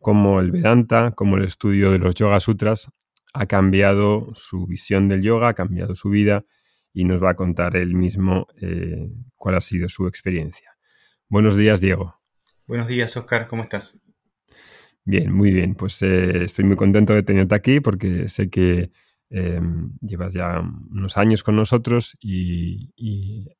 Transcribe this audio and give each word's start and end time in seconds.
cómo 0.00 0.40
el 0.40 0.52
Vedanta, 0.52 1.12
cómo 1.12 1.36
el 1.36 1.44
estudio 1.44 1.90
de 1.90 1.98
los 1.98 2.14
Yoga 2.14 2.38
Sutras 2.38 2.88
ha 3.34 3.46
cambiado 3.46 4.30
su 4.34 4.66
visión 4.66 5.08
del 5.08 5.22
yoga, 5.22 5.48
ha 5.48 5.54
cambiado 5.54 5.96
su 5.96 6.10
vida 6.10 6.44
y 6.92 7.04
nos 7.04 7.22
va 7.22 7.30
a 7.30 7.36
contar 7.36 7.76
él 7.76 7.94
mismo 7.94 8.46
eh, 8.60 9.10
cuál 9.36 9.56
ha 9.56 9.60
sido 9.60 9.88
su 9.88 10.06
experiencia. 10.06 10.76
Buenos 11.28 11.56
días, 11.56 11.80
Diego. 11.80 12.20
Buenos 12.66 12.88
días, 12.88 13.16
Oscar, 13.16 13.48
¿cómo 13.48 13.62
estás? 13.62 14.00
Bien, 15.04 15.32
muy 15.32 15.50
bien. 15.50 15.74
Pues 15.74 16.00
eh, 16.02 16.44
estoy 16.44 16.64
muy 16.64 16.76
contento 16.76 17.14
de 17.14 17.22
tenerte 17.22 17.54
aquí 17.54 17.80
porque 17.80 18.28
sé 18.28 18.50
que 18.50 18.92
em, 19.30 19.92
llevas 20.00 20.32
ya 20.32 20.60
unos 20.60 21.16
años 21.16 21.42
con 21.42 21.56
nosotros 21.56 22.16
y, 22.20 22.92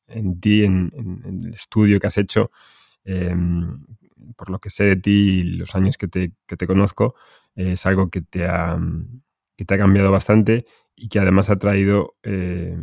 en 0.07 0.41
ti, 0.41 0.65
en, 0.65 0.93
el 1.25 1.55
estudio 1.55 1.99
que 1.99 2.07
has 2.07 2.19
hecho, 2.19 2.51
em, 3.05 3.85
por 4.37 4.51
lo 4.51 4.61
que 4.61 4.71
sé 4.71 4.85
de 4.85 4.97
ti 4.97 5.11
y 5.11 5.43
los 5.43 5.75
años 5.75 5.97
que 5.97 6.09
te, 6.09 6.67
conozco, 6.67 7.15
es 7.57 7.85
algo 7.87 8.09
que 8.09 8.21
te, 8.21 8.47
ha, 8.47 8.79
que 9.57 9.65
te 9.65 9.75
ha 9.75 9.79
cambiado 9.79 10.13
bastante 10.13 10.65
y 10.95 11.09
que 11.09 11.19
además 11.19 11.51
ha 11.51 11.59
traído 11.59 12.15
eh, 12.23 12.77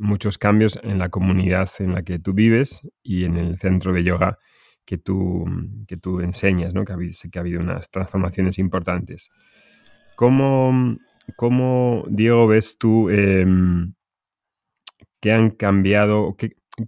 muchos 0.00 0.38
cambios 0.38 0.80
en 0.82 0.98
la 0.98 1.10
comunidad 1.10 1.70
en 1.78 1.94
la 1.94 2.02
que 2.02 2.18
tú 2.18 2.32
vives 2.32 2.80
y 3.02 3.24
en 3.24 3.36
el 3.36 3.58
centro 3.58 3.92
de 3.92 4.02
yoga 4.02 4.38
que 4.84 4.98
tú, 4.98 5.44
que 5.86 5.96
tú 5.96 6.20
enseñas, 6.20 6.74
¿no? 6.74 6.84
que, 6.84 6.92
ha 6.92 6.94
habido, 6.96 7.14
que 7.30 7.38
ha 7.38 7.42
habido 7.42 7.60
unas 7.60 7.90
transformaciones 7.90 8.58
importantes. 8.58 9.30
¿Cómo, 10.16 10.96
cómo 11.36 12.04
Diego, 12.08 12.48
ves 12.48 12.76
tú 12.78 13.08
eh, 13.10 13.46
que 15.20 15.32
han 15.32 15.50
cambiado, 15.50 16.36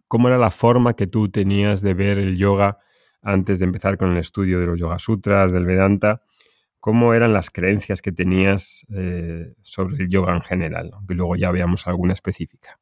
cómo 0.09 0.29
era 0.29 0.39
la 0.39 0.51
forma 0.51 0.95
que 0.95 1.07
tú 1.07 1.31
tenías 1.31 1.83
de 1.83 1.95
ver 1.95 2.19
el 2.19 2.37
yoga 2.37 2.79
antes 3.21 3.59
de 3.59 3.67
empezar 3.67 3.99
con 3.99 4.11
el 4.11 4.19
estudio 4.19 4.59
de 4.59 4.67
los 4.67 4.81
Yoga 4.81 4.99
Sutras, 4.99 5.53
del 5.53 5.67
Vedanta? 5.67 6.23
¿Cómo 6.81 7.15
eran 7.15 7.33
las 7.33 7.51
creencias 7.51 8.03
que 8.03 8.11
tenías 8.11 8.85
eh, 8.93 9.55
sobre 9.63 10.03
el 10.03 10.09
yoga 10.09 10.35
en 10.35 10.43
general? 10.43 10.91
Aunque 10.95 11.15
luego 11.15 11.37
ya 11.37 11.53
veamos 11.53 11.87
alguna 11.87 12.15
específica. 12.15 12.81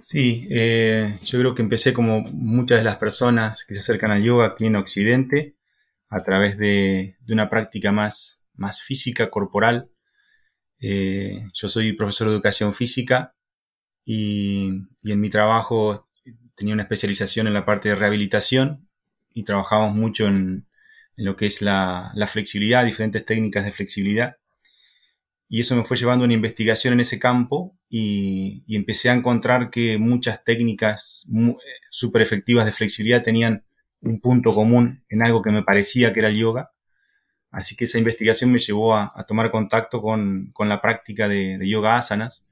Sí, 0.00 0.46
eh, 0.50 1.18
yo 1.24 1.38
creo 1.38 1.54
que 1.54 1.62
empecé 1.62 1.92
como 1.92 2.20
muchas 2.22 2.78
de 2.78 2.84
las 2.84 2.96
personas 2.96 3.64
que 3.66 3.74
se 3.74 3.80
acercan 3.80 4.10
al 4.10 4.22
yoga 4.22 4.46
aquí 4.46 4.66
en 4.66 4.76
Occidente, 4.76 5.56
a 6.08 6.22
través 6.22 6.58
de, 6.58 7.16
una 7.28 7.48
práctica 7.50 7.92
más, 7.92 8.46
más 8.54 8.82
física, 8.82 9.30
corporal. 9.30 9.90
Eh, 10.80 11.42
yo 11.54 11.68
soy 11.68 11.92
profesor 11.92 12.28
de 12.28 12.34
educación 12.34 12.72
física 12.74 13.36
y, 14.04 14.70
en 15.04 15.20
mi 15.20 15.30
trabajo 15.30 16.08
tenía 16.56 16.74
una 16.74 16.84
especialización 16.84 17.46
en 17.46 17.54
la 17.54 17.66
parte 17.66 17.90
de 17.90 17.96
rehabilitación 17.96 18.88
y 19.34 19.44
trabajamos 19.44 19.94
mucho 19.94 20.26
en, 20.26 20.66
lo 21.16 21.36
que 21.36 21.46
es 21.46 21.62
la, 21.62 22.12
la, 22.14 22.26
flexibilidad, 22.26 22.84
diferentes 22.84 23.24
técnicas 23.26 23.64
de 23.64 23.72
flexibilidad. 23.72 24.36
Y 25.52 25.60
eso 25.60 25.74
me 25.74 25.82
fue 25.82 25.96
llevando 25.96 26.24
a 26.24 26.26
una 26.26 26.34
investigación 26.34 26.94
en 26.94 27.00
ese 27.00 27.18
campo 27.18 27.76
y, 27.88 28.64
empecé 28.68 29.10
a 29.10 29.14
encontrar 29.14 29.68
que 29.68 29.98
muchas 29.98 30.44
técnicas 30.44 31.28
súper 31.90 32.22
efectivas 32.22 32.64
de 32.64 32.72
flexibilidad 32.72 33.24
tenían 33.24 33.64
un 34.00 34.20
punto 34.20 34.54
común 34.54 35.04
en 35.08 35.22
algo 35.22 35.42
que 35.42 35.50
me 35.50 35.64
parecía 35.64 36.12
que 36.12 36.20
era 36.20 36.28
el 36.28 36.36
yoga. 36.36 36.70
Así 37.50 37.74
que 37.74 37.86
esa 37.86 37.98
investigación 37.98 38.52
me 38.52 38.60
llevó 38.60 38.94
a, 38.94 39.12
tomar 39.26 39.50
contacto 39.50 40.00
con, 40.00 40.52
la 40.56 40.80
práctica 40.80 41.26
de, 41.28 41.58
yoga 41.68 41.96
asanas. 41.96 42.46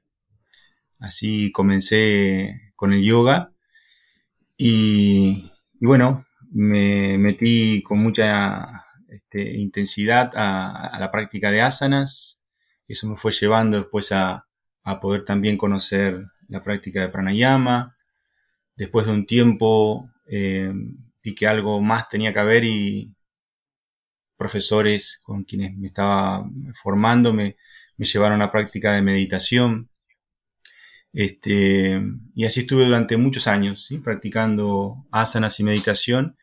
Así 0.99 1.53
comencé 1.53 2.73
con 2.75 2.91
el 2.91 3.01
yoga 3.01 3.53
y, 4.57 5.53
bueno, 5.79 6.25
me 6.51 7.17
metí 7.17 7.81
con 7.81 7.99
mucha 7.99 8.83
este, 9.07 9.57
intensidad 9.57 10.31
a, 10.35 10.97
la 10.99 11.09
práctica 11.11 11.49
de 11.49 11.61
asanas. 11.61 12.38
Eso 12.89 13.07
me 13.07 13.15
fue 13.15 13.31
llevando 13.31 13.77
después 13.77 14.11
a, 14.11 14.45
poder 14.99 15.23
también 15.23 15.55
conocer 15.55 16.25
la 16.47 16.63
práctica 16.63 17.01
de 17.01 17.09
pranayama. 17.09 17.95
Después 18.75 19.05
de 19.05 19.11
un 19.11 19.27
tiempo 19.27 20.09
eh, 20.25 20.73
vi 21.21 21.35
que 21.35 21.45
algo 21.45 21.79
más 21.79 22.09
tenía 22.09 22.33
que 22.33 22.39
haber 22.39 22.63
y 22.63 23.13
profesores 24.35 25.21
con 25.23 25.43
quienes 25.43 25.77
me 25.77 25.87
estaba 25.87 26.43
formando 26.73 27.31
me, 27.33 27.55
llevaron 27.97 28.41
a 28.41 28.51
práctica 28.51 28.93
de 28.93 29.03
meditación. 29.03 29.91
Este, 31.13 32.01
y 32.33 32.45
así 32.45 32.61
estuve 32.61 32.85
durante 32.85 33.15
muchos 33.17 33.45
años, 33.45 33.89
practicando 34.03 35.05
asanas 35.11 35.59
y 35.59 35.63
meditación. 35.63 36.35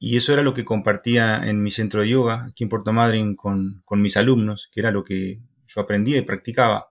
Y 0.00 0.16
eso 0.16 0.32
era 0.32 0.42
lo 0.42 0.54
que 0.54 0.64
compartía 0.64 1.48
en 1.48 1.62
mi 1.62 1.70
centro 1.70 2.00
de 2.00 2.08
yoga, 2.08 2.46
aquí 2.46 2.64
en 2.64 2.70
Puerto 2.70 2.92
Madryn, 2.92 3.36
con 3.36 3.82
mis 4.02 4.16
alumnos, 4.16 4.68
que 4.72 4.80
era 4.80 4.90
lo 4.90 5.04
que 5.04 5.40
yo 5.68 5.80
aprendía 5.80 6.18
y 6.18 6.22
practicaba. 6.22 6.88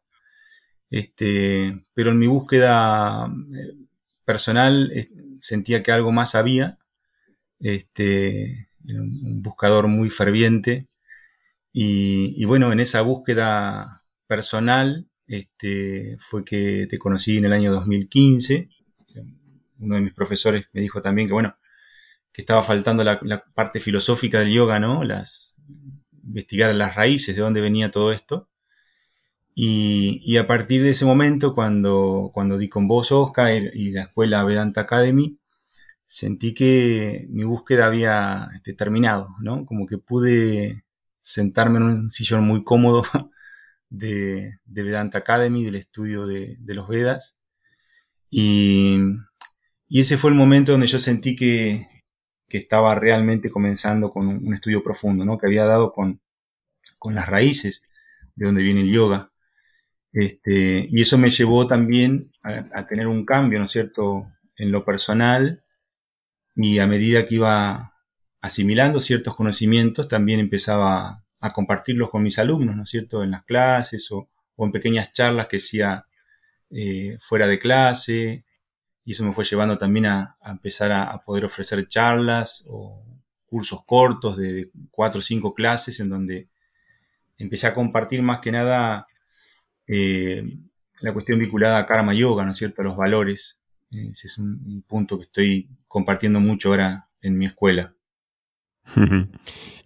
Este, 0.90 1.84
pero 1.94 2.12
en 2.12 2.20
mi 2.20 2.28
búsqueda 2.28 3.28
eh, 3.54 3.76
personal 4.24 4.92
sentía 5.42 5.84
que 5.84 5.92
algo 5.92 6.12
más 6.12 6.36
había. 6.36 6.78
Este, 7.60 8.70
un 8.90 9.42
buscador 9.42 9.88
muy 9.88 10.10
ferviente. 10.10 10.88
Y, 11.74 12.44
bueno, 12.46 12.72
en 12.72 12.80
esa 12.80 13.02
búsqueda 13.02 14.04
personal 14.26 15.08
este, 15.28 16.18
fue 16.20 16.44
que 16.44 16.88
te 16.90 16.98
conocí 16.98 17.38
en 17.38 17.46
el 17.46 17.54
año 17.54 17.72
2015. 17.72 18.70
Uno 19.80 19.96
de 19.96 20.02
mis 20.02 20.14
profesores 20.14 20.66
me 20.74 20.82
dijo 20.82 21.04
también 21.04 21.28
que, 21.28 21.34
bueno, 21.34 21.56
que 22.32 22.42
estaba 22.42 22.64
faltando 22.64 23.04
la, 23.04 23.20
la 23.24 23.44
parte 23.54 23.80
filosófica 23.80 24.40
del 24.40 24.54
yoga, 24.54 24.80
¿no? 24.80 25.04
Las, 25.04 25.58
investigar 26.28 26.74
las 26.76 26.96
raíces 26.96 27.36
de 27.36 27.42
dónde 27.42 27.62
venía 27.62 27.92
todo 27.92 28.12
esto. 28.12 28.50
Y, 29.60 30.38
a 30.38 30.46
partir 30.46 30.84
de 30.84 30.92
ese 30.92 31.06
momento, 31.06 31.56
cuando, 31.56 32.30
cuando 32.32 32.60
di 32.60 32.70
con 32.70 32.88
vos, 32.88 33.12
Oscar, 33.12 33.52
y 33.74 33.92
la 33.92 34.04
escuela 34.04 34.44
Vedanta 34.44 34.82
Academy, 34.82 35.40
sentí 36.06 36.54
que 36.54 37.26
mi 37.32 37.44
búsqueda 37.44 37.88
había 37.88 38.50
este, 38.56 38.74
terminado, 38.74 39.30
¿no? 39.42 39.66
Como 39.66 39.88
que 39.88 39.98
pude 39.98 40.86
sentarme 41.22 41.80
en 41.80 41.84
un 41.86 42.10
sillón 42.12 42.46
muy 42.46 42.64
cómodo 42.64 43.04
de, 43.90 44.60
Vedanta 44.68 45.20
Academy, 45.20 45.66
del 45.66 45.76
estudio 45.78 46.28
de, 46.28 46.58
los 46.68 46.88
Vedas. 46.88 47.38
Y, 48.30 49.00
ese 49.90 50.18
fue 50.18 50.30
el 50.32 50.36
momento 50.36 50.74
donde 50.74 50.88
yo 50.88 51.00
sentí 51.00 51.36
que, 51.36 51.88
estaba 52.50 52.96
realmente 52.96 53.50
comenzando 53.50 54.12
con 54.12 54.28
un, 54.28 54.54
estudio 54.54 54.84
profundo, 54.84 55.26
¿no? 55.26 55.40
Que 55.40 55.48
había 55.48 55.66
dado 55.66 55.92
con, 55.94 56.22
con 57.00 57.16
las 57.16 57.28
raíces 57.28 57.84
de 58.36 58.46
donde 58.46 58.64
viene 58.64 58.82
el 58.82 58.92
yoga. 58.92 59.32
Este, 60.20 60.88
y 60.90 61.04
eso 61.04 61.20
me 61.20 61.30
llevó 61.30 61.68
también 61.68 62.32
a, 62.42 62.88
tener 62.88 63.06
un 63.06 63.24
cambio, 63.24 63.60
¿no 63.60 63.66
es 63.66 63.72
cierto?, 63.72 64.26
en 64.56 64.72
lo 64.72 64.84
personal 64.84 65.64
y 66.56 66.80
a 66.80 66.88
medida 66.88 67.28
que 67.28 67.36
iba 67.36 67.94
asimilando 68.42 69.00
ciertos 69.00 69.36
conocimientos, 69.36 70.08
también 70.08 70.40
empezaba 70.40 71.24
a 71.40 71.54
compartirlos 71.54 72.10
con 72.10 72.24
mis 72.24 72.40
alumnos, 72.40 72.76
¿no 72.76 72.82
es 72.82 72.90
cierto?, 72.90 73.22
en 73.22 73.30
las 73.30 73.44
clases 73.44 74.12
o, 74.12 74.28
en 74.58 74.72
pequeñas 74.72 75.14
charlas 75.14 75.50
que 75.50 75.58
hacía 75.58 76.08
eh, 76.72 77.18
fuera 77.20 77.46
de 77.46 77.60
clase. 77.60 78.44
Y 79.06 79.12
eso 79.12 79.24
me 79.24 79.34
fue 79.34 79.46
llevando 79.46 79.78
también 79.78 80.08
a, 80.08 80.36
empezar 80.44 80.92
a, 80.94 81.04
a, 81.12 81.24
poder 81.24 81.46
ofrecer 81.46 81.88
charlas 81.88 82.66
o 82.72 83.06
cursos 83.46 83.86
cortos 83.86 84.36
de 84.36 84.72
cuatro 84.90 85.20
o 85.20 85.22
cinco 85.22 85.54
clases 85.54 86.00
en 86.00 86.10
donde 86.10 86.50
empecé 87.38 87.68
a 87.68 87.76
compartir 87.76 88.24
más 88.24 88.40
que 88.40 88.52
nada 88.52 89.08
eh, 89.88 90.44
la 91.02 91.14
cuestión 91.14 91.40
vinculada 91.40 91.80
a 91.80 91.86
karma 91.86 92.14
yoga, 92.14 92.46
¿no 92.46 92.52
es 92.52 92.60
cierto?, 92.60 92.84
los 92.84 92.98
valores 92.98 93.62
Ese 93.90 94.28
es 94.28 94.38
un, 94.38 94.84
punto 94.88 95.18
que 95.18 95.24
estoy 95.24 95.70
compartiendo 95.88 96.40
mucho 96.40 96.70
ahora 96.70 97.10
en 97.22 97.38
mi 97.38 97.46
escuela. 97.46 97.96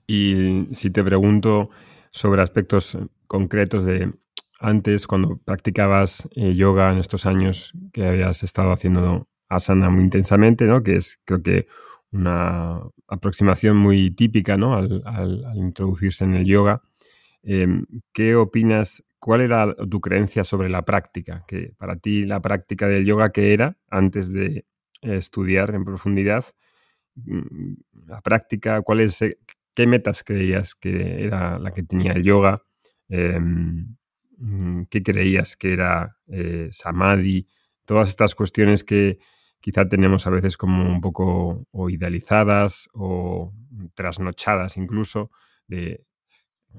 y 0.07 0.67
si 0.71 0.89
te 0.89 1.03
pregunto 1.03 1.69
sobre 2.11 2.41
aspectos 2.41 2.97
concretos 3.27 3.85
de 3.85 4.13
antes, 4.59 5.07
cuando 5.07 5.37
practicabas 5.37 6.27
eh, 6.35 6.53
yoga 6.53 6.91
en 6.91 6.99
estos 6.99 7.25
años 7.25 7.73
que 7.91 8.05
habías 8.05 8.43
estado 8.43 8.71
haciendo 8.71 9.27
asana 9.49 9.89
muy 9.89 10.03
intensamente, 10.03 10.65
¿no? 10.65 10.83
que 10.83 10.97
es 10.97 11.19
creo 11.25 11.41
que 11.41 11.67
una 12.11 12.79
aproximación 13.07 13.77
muy 13.77 14.11
típica 14.11 14.57
¿no? 14.57 14.75
al, 14.75 15.43
introducirse 15.55 16.23
en 16.23 16.35
el 16.35 16.45
yoga. 16.45 16.81
Em, 17.43 17.85
¿Qué 18.13 18.35
opinas? 18.35 19.03
¿Cuál 19.21 19.41
era 19.41 19.75
tu 19.75 20.01
creencia 20.01 20.43
sobre 20.43 20.67
la 20.67 20.83
práctica? 20.83 21.45
Que 21.47 21.75
para 21.77 21.95
ti 21.95 22.25
la 22.25 22.41
práctica 22.41 22.87
del 22.87 23.05
yoga, 23.05 23.31
¿qué 23.31 23.53
era 23.53 23.77
antes 23.91 24.33
de 24.33 24.65
estudiar 25.03 25.75
en 25.75 25.85
profundidad? 25.85 26.43
Mm, 27.15 27.75
la 28.07 28.21
práctica, 28.21 28.81
¿cuáles, 28.81 29.21
eh, 29.21 29.37
¿qué 29.75 29.87
metas 29.87 30.23
creías 30.23 30.75
que 30.75 31.23
era 31.25 31.59
la 31.59 31.71
que 31.71 31.83
tenía 31.83 32.13
el 32.13 32.23
yoga? 32.23 32.63
Em, 33.09 33.95
mm, 34.37 34.83
¿Qué 34.89 35.03
creías 35.03 35.55
que 35.57 35.73
era 35.73 36.17
eh, 36.27 36.69
samadhi? 36.71 37.47
Todas 37.85 38.09
estas 38.09 38.33
cuestiones 38.35 38.83
que, 38.83 39.19
quizá 39.61 39.87
tenemos 39.87 40.27
a 40.27 40.31
veces 40.31 40.57
como 40.57 40.83
un 40.91 41.01
poco 41.01 41.67
o 41.71 41.89
idealizadas 41.91 42.89
o 42.93 43.53
trasnochadas 43.95 44.77
incluso 44.77 45.31
de 45.67 46.03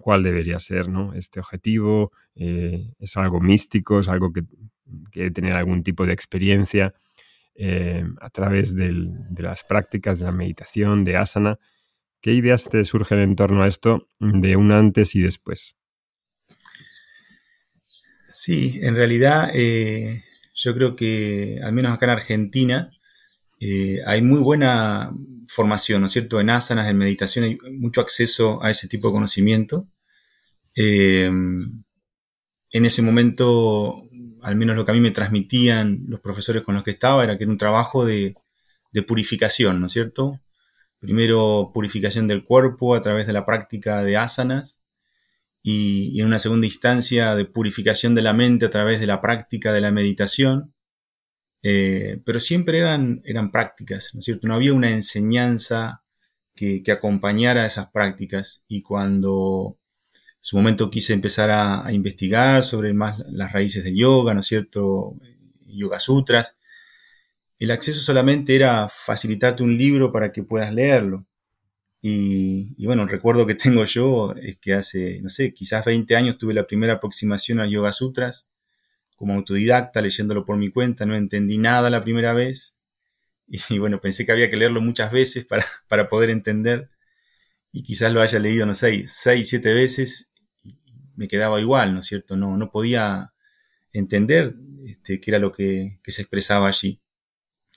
cuál 0.00 0.22
debería 0.22 0.58
ser 0.58 0.88
¿no? 0.88 1.14
este 1.14 1.40
objetivo, 1.40 2.12
eh, 2.34 2.90
es 2.98 3.16
algo 3.16 3.40
místico, 3.40 4.00
es 4.00 4.08
algo 4.08 4.32
que, 4.32 4.42
tener 5.30 5.54
algún 5.54 5.82
tipo 5.82 6.04
de 6.06 6.12
experiencia 6.12 6.94
eh, 7.54 8.04
a 8.20 8.30
través 8.30 8.74
de 8.74 8.92
las 9.38 9.64
prácticas 9.64 10.18
de 10.18 10.24
la 10.26 10.32
meditación, 10.32 11.04
de 11.04 11.16
asana. 11.16 11.58
¿Qué 12.20 12.32
ideas 12.32 12.68
te 12.68 12.84
surgen 12.84 13.20
en 13.20 13.36
torno 13.36 13.62
a 13.62 13.68
esto 13.68 14.08
de 14.20 14.56
un 14.56 14.72
antes 14.72 15.14
y 15.14 15.20
después? 15.20 15.76
Sí, 18.28 18.80
en 18.82 18.94
realidad 18.96 19.50
eh, 19.54 20.22
yo 20.54 20.74
creo 20.74 20.96
que, 20.96 21.60
al 21.62 21.72
menos 21.72 21.92
acá 21.92 22.06
en 22.06 22.12
Argentina, 22.12 22.90
eh, 23.64 24.00
hay 24.06 24.22
muy 24.22 24.40
buena 24.40 25.12
formación, 25.46 26.00
¿no 26.00 26.06
es 26.06 26.12
cierto? 26.12 26.40
En 26.40 26.50
asanas, 26.50 26.90
en 26.90 26.98
meditación, 26.98 27.44
hay 27.44 27.58
mucho 27.70 28.00
acceso 28.00 28.60
a 28.60 28.72
ese 28.72 28.88
tipo 28.88 29.06
de 29.06 29.14
conocimiento. 29.14 29.86
Eh, 30.74 31.26
en 31.26 32.84
ese 32.86 33.02
momento, 33.02 34.02
al 34.42 34.56
menos 34.56 34.74
lo 34.74 34.84
que 34.84 34.90
a 34.90 34.94
mí 34.94 35.00
me 35.00 35.12
transmitían 35.12 36.02
los 36.08 36.18
profesores 36.18 36.64
con 36.64 36.74
los 36.74 36.82
que 36.82 36.90
estaba, 36.90 37.22
era 37.22 37.38
que 37.38 37.44
era 37.44 37.52
un 37.52 37.56
trabajo 37.56 38.04
de, 38.04 38.34
purificación, 39.06 39.78
¿no 39.78 39.86
es 39.86 39.92
cierto? 39.92 40.40
Primero, 40.98 41.70
purificación 41.72 42.26
del 42.26 42.42
cuerpo 42.42 42.96
a 42.96 43.02
través 43.02 43.28
de 43.28 43.32
la 43.32 43.46
práctica 43.46 44.02
de 44.02 44.16
asanas, 44.16 44.82
y, 45.62 46.20
en 46.20 46.26
una 46.26 46.40
segunda 46.40 46.66
instancia 46.66 47.36
de 47.36 47.44
purificación 47.44 48.16
de 48.16 48.22
la 48.22 48.32
mente 48.32 48.66
a 48.66 48.70
través 48.70 48.98
de 48.98 49.06
la 49.06 49.20
práctica 49.20 49.72
de 49.72 49.82
la 49.82 49.92
meditación, 49.92 50.74
eh, 51.62 52.20
pero 52.24 52.40
siempre 52.40 52.78
eran, 52.78 53.22
eran 53.24 53.50
prácticas, 53.52 54.10
¿no 54.14 54.18
es 54.18 54.24
cierto? 54.24 54.48
No 54.48 54.54
había 54.54 54.74
una 54.74 54.90
enseñanza 54.90 56.02
que, 56.54 56.82
acompañara 56.92 57.66
esas 57.66 57.90
prácticas 57.90 58.64
y 58.68 58.82
cuando 58.82 59.78
en 60.14 60.36
su 60.40 60.56
momento 60.56 60.90
quise 60.90 61.12
empezar 61.12 61.50
a, 61.50 61.92
investigar 61.92 62.62
sobre 62.64 62.92
más 62.94 63.18
las 63.28 63.52
raíces 63.52 63.84
de 63.84 63.96
yoga, 63.96 64.34
¿no 64.34 64.40
es 64.40 64.46
cierto? 64.46 65.16
Yoga 65.66 66.00
Sutras, 66.00 66.58
el 67.58 67.70
acceso 67.70 68.00
solamente 68.00 68.54
era 68.56 68.88
facilitarte 68.88 69.62
un 69.62 69.76
libro 69.78 70.12
para 70.12 70.32
que 70.32 70.42
puedas 70.42 70.72
leerlo. 70.74 71.26
Y, 72.04 72.84
bueno, 72.84 73.04
el 73.04 73.08
recuerdo 73.08 73.46
que 73.46 73.54
tengo 73.54 73.84
yo 73.84 74.34
es 74.34 74.58
que 74.58 74.74
hace, 74.74 75.20
no 75.22 75.28
sé, 75.28 75.52
quizás 75.54 75.84
20 75.84 76.16
años 76.16 76.36
tuve 76.36 76.54
la 76.54 76.66
primera 76.66 76.94
aproximación 76.94 77.60
a 77.60 77.68
Yoga 77.68 77.92
Sutras 77.92 78.51
como 79.16 79.34
autodidacta, 79.34 80.00
leyéndolo 80.00 80.44
por 80.44 80.56
mi 80.56 80.70
cuenta, 80.70 81.06
no 81.06 81.14
entendí 81.16 81.58
nada 81.58 81.90
la 81.90 82.02
primera 82.02 82.34
vez. 82.34 82.78
Y, 83.70 83.78
bueno, 83.78 84.00
pensé 84.00 84.24
que 84.24 84.32
había 84.32 84.50
que 84.50 84.56
leerlo 84.56 84.80
muchas 84.80 85.12
veces 85.12 85.44
para, 85.46 85.64
para 85.88 86.08
poder 86.08 86.30
entender. 86.30 86.90
Y 87.72 87.82
quizás 87.82 88.12
lo 88.12 88.22
haya 88.22 88.38
leído, 88.38 88.66
no 88.66 88.74
sé, 88.74 89.04
6, 89.06 89.48
7 89.48 89.74
veces 89.74 90.32
y 90.62 90.78
me 91.16 91.28
quedaba 91.28 91.60
igual, 91.60 91.92
¿no 91.92 92.00
es 92.00 92.06
cierto? 92.06 92.36
No, 92.36 92.56
no 92.56 92.70
podía 92.70 93.32
entender 93.92 94.54
este, 94.86 95.20
qué 95.20 95.30
era 95.30 95.38
lo 95.38 95.52
que, 95.52 96.00
que 96.02 96.12
se 96.12 96.22
expresaba 96.22 96.68
allí. 96.68 97.00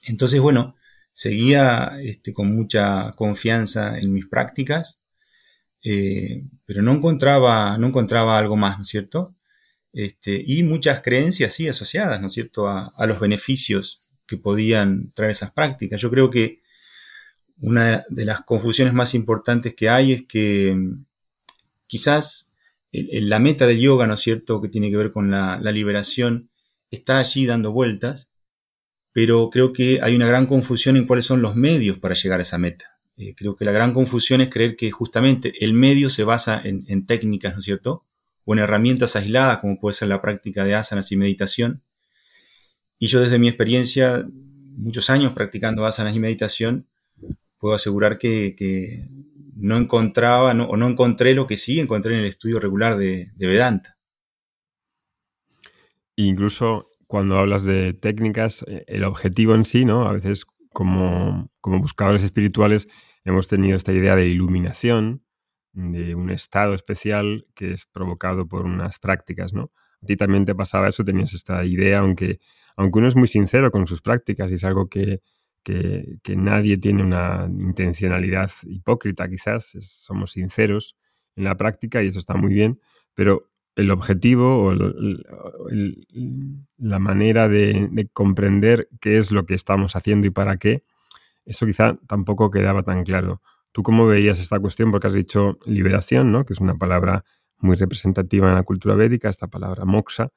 Entonces, 0.08 0.40
bueno, 0.40 0.76
seguía 1.14 1.98
este, 2.02 2.34
con 2.34 2.56
mucha 2.56 3.12
confianza 3.14 3.98
en 4.00 4.14
mis 4.14 4.28
prácticas, 4.28 5.02
eh, 5.84 6.44
pero 6.66 6.82
no 6.82 6.92
encontraba, 6.94 7.78
no 7.78 7.88
encontraba 7.88 8.38
algo 8.38 8.58
más, 8.58 8.78
¿no 8.78 8.84
es 8.84 8.90
cierto? 8.90 9.35
Este, 9.96 10.44
y 10.46 10.62
muchas 10.64 11.02
creencias, 11.02 11.54
sí, 11.54 11.68
asociadas, 11.68 12.22
¿no 12.22 12.28
es 12.28 12.34
cierto?, 12.34 12.68
a, 12.68 12.94
los 13.08 13.20
beneficios 13.20 14.12
que 14.28 14.38
podían 14.38 15.12
traer 15.14 15.32
esas 15.32 15.52
prácticas. 15.52 16.02
Yo 16.02 16.12
creo 16.12 16.30
que 16.30 16.62
una 17.58 18.06
de 18.10 18.26
las 18.26 18.42
confusiones 18.42 18.94
más 18.94 19.16
importantes 19.16 19.74
que 19.74 19.90
hay 19.90 20.12
es 20.12 20.24
que 20.24 20.76
mm, 20.76 21.06
quizás 21.88 22.52
la 22.92 23.40
meta 23.40 23.66
del 23.68 23.80
yoga, 23.80 24.06
¿no 24.08 24.14
es 24.14 24.22
cierto?, 24.22 24.62
que 24.62 24.70
tiene 24.70 24.92
que 24.92 24.98
ver 24.98 25.12
con 25.12 25.32
la 25.32 25.60
liberación, 25.72 26.50
está 26.92 27.20
allí 27.20 27.46
dando 27.46 27.72
vueltas, 27.72 28.30
pero 29.16 29.50
creo 29.50 29.72
que 29.72 30.02
hay 30.02 30.14
una 30.14 30.28
gran 30.28 30.46
confusión 30.46 30.98
en 30.98 31.08
cuáles 31.08 31.26
son 31.26 31.42
los 31.42 31.56
medios 31.56 31.98
para 32.00 32.16
llegar 32.16 32.40
a 32.40 32.42
esa 32.42 32.58
meta. 32.58 33.00
Eh, 33.16 33.34
creo 33.34 33.56
que 33.56 33.64
la 33.64 33.72
gran 33.72 33.94
confusión 33.94 34.42
es 34.42 34.50
creer 34.50 34.76
que 34.76 34.92
justamente 34.92 35.54
el 35.64 35.74
medio 35.74 36.10
se 36.10 36.26
basa 36.26 36.62
en, 36.62 37.06
técnicas, 37.06 37.54
¿no 37.54 37.60
es 37.60 37.66
cierto? 37.66 38.04
O 38.46 38.54
en 38.54 38.60
herramientas 38.60 39.16
aisladas, 39.16 39.60
como 39.60 39.80
puede 39.80 39.96
ser 39.96 40.08
la 40.08 40.22
práctica 40.22 40.64
de 40.64 40.76
asanas 40.76 41.12
y 41.12 41.18
meditación. 41.18 41.84
Y 43.00 43.08
yo 43.08 43.20
desde 43.20 43.40
mi 43.40 43.48
experiencia, 43.48 44.26
muchos 44.78 45.10
años 45.10 45.34
practicando 45.34 45.86
asanas 45.86 46.16
y 46.16 46.20
meditación, 46.20 46.88
puedo 47.58 47.76
asegurar 47.76 48.18
que, 48.18 49.08
no 49.58 49.78
encontraba 49.78 50.52
o 50.52 50.78
no 50.78 50.88
encontré 50.88 51.34
lo 51.34 51.48
que 51.48 51.56
sí 51.56 51.80
encontré 51.80 52.14
en 52.14 52.20
el 52.20 52.26
estudio 52.26 52.60
regular 52.60 52.98
de, 52.98 53.32
de 53.36 53.48
Vedanta. 53.48 53.98
Incluso 56.18 56.90
cuando 57.08 57.38
hablas 57.38 57.64
de 57.64 57.94
técnicas, 57.94 58.66
eh, 58.68 58.84
el 58.88 59.04
objetivo 59.04 59.56
en 59.56 59.66
sí, 59.66 59.86
¿no? 59.86 60.08
A 60.08 60.14
veces 60.14 60.46
como, 60.76 61.50
buscadores 61.64 62.24
espirituales 62.24 62.88
hemos 63.24 63.48
tenido 63.48 63.76
esta 63.76 63.94
idea 63.94 64.16
de 64.16 64.28
iluminación, 64.28 65.24
de 65.76 66.16
un 66.16 66.30
estado 66.30 66.74
especial 66.74 67.46
que 67.54 67.72
es 67.74 67.86
provocado 67.86 68.48
por 68.48 68.66
unas 68.66 69.00
prácticas, 69.00 69.54
¿no? 69.54 69.72
A 70.02 70.06
ti 70.06 70.18
también 70.18 70.46
te 70.46 70.56
pasaba 70.56 70.88
eso, 70.88 71.04
tenías 71.04 71.34
esta 71.34 71.64
idea, 71.66 72.00
aunque, 72.00 72.40
aunque 72.76 73.00
uno 73.00 73.08
es 73.08 73.16
muy 73.16 73.28
sincero 73.28 73.72
con 73.72 73.88
sus 73.88 74.02
prácticas 74.02 74.52
y 74.52 74.56
es 74.56 74.64
algo 74.64 74.90
que, 74.90 75.22
que, 75.64 76.18
que 76.24 76.36
nadie 76.36 76.78
tiene 76.78 77.04
una 77.04 77.48
intencionalidad 77.48 78.52
hipócrita, 78.64 79.30
quizás, 79.30 79.76
somos 79.82 80.32
sinceros 80.32 80.98
en 81.36 81.44
la 81.44 81.56
práctica 81.58 82.02
y 82.02 82.08
eso 82.08 82.20
está 82.20 82.36
muy 82.36 82.54
bien, 82.54 82.80
pero 83.14 83.50
el 83.76 83.92
objetivo 83.92 84.64
o 84.64 84.74
la 86.78 87.00
manera 87.00 87.50
de, 87.50 88.10
comprender 88.14 88.90
qué 89.02 89.18
es 89.18 89.32
lo 89.32 89.46
que 89.46 89.54
estamos 89.54 89.96
haciendo 89.96 90.28
y 90.28 90.30
para 90.30 90.58
qué, 90.58 90.84
eso 91.46 91.66
quizá 91.66 91.98
tampoco 92.08 92.50
quedaba 92.50 92.84
tan 92.84 93.04
claro. 93.04 93.42
¿Tú 93.76 93.84
cómo 93.84 94.08
veías 94.08 94.40
esta 94.40 94.58
cuestión? 94.58 94.90
Porque 94.90 95.08
has 95.08 95.14
dicho 95.14 95.60
liberación, 95.66 96.32
¿no? 96.32 96.46
que 96.46 96.54
es 96.54 96.62
una 96.62 96.76
palabra 96.76 97.26
muy 97.58 97.76
representativa 97.76 98.48
en 98.48 98.56
la 98.56 98.64
cultura 98.64 98.96
védica, 98.96 99.28
esta 99.28 99.48
palabra 99.48 99.84
moksha, 99.84 100.30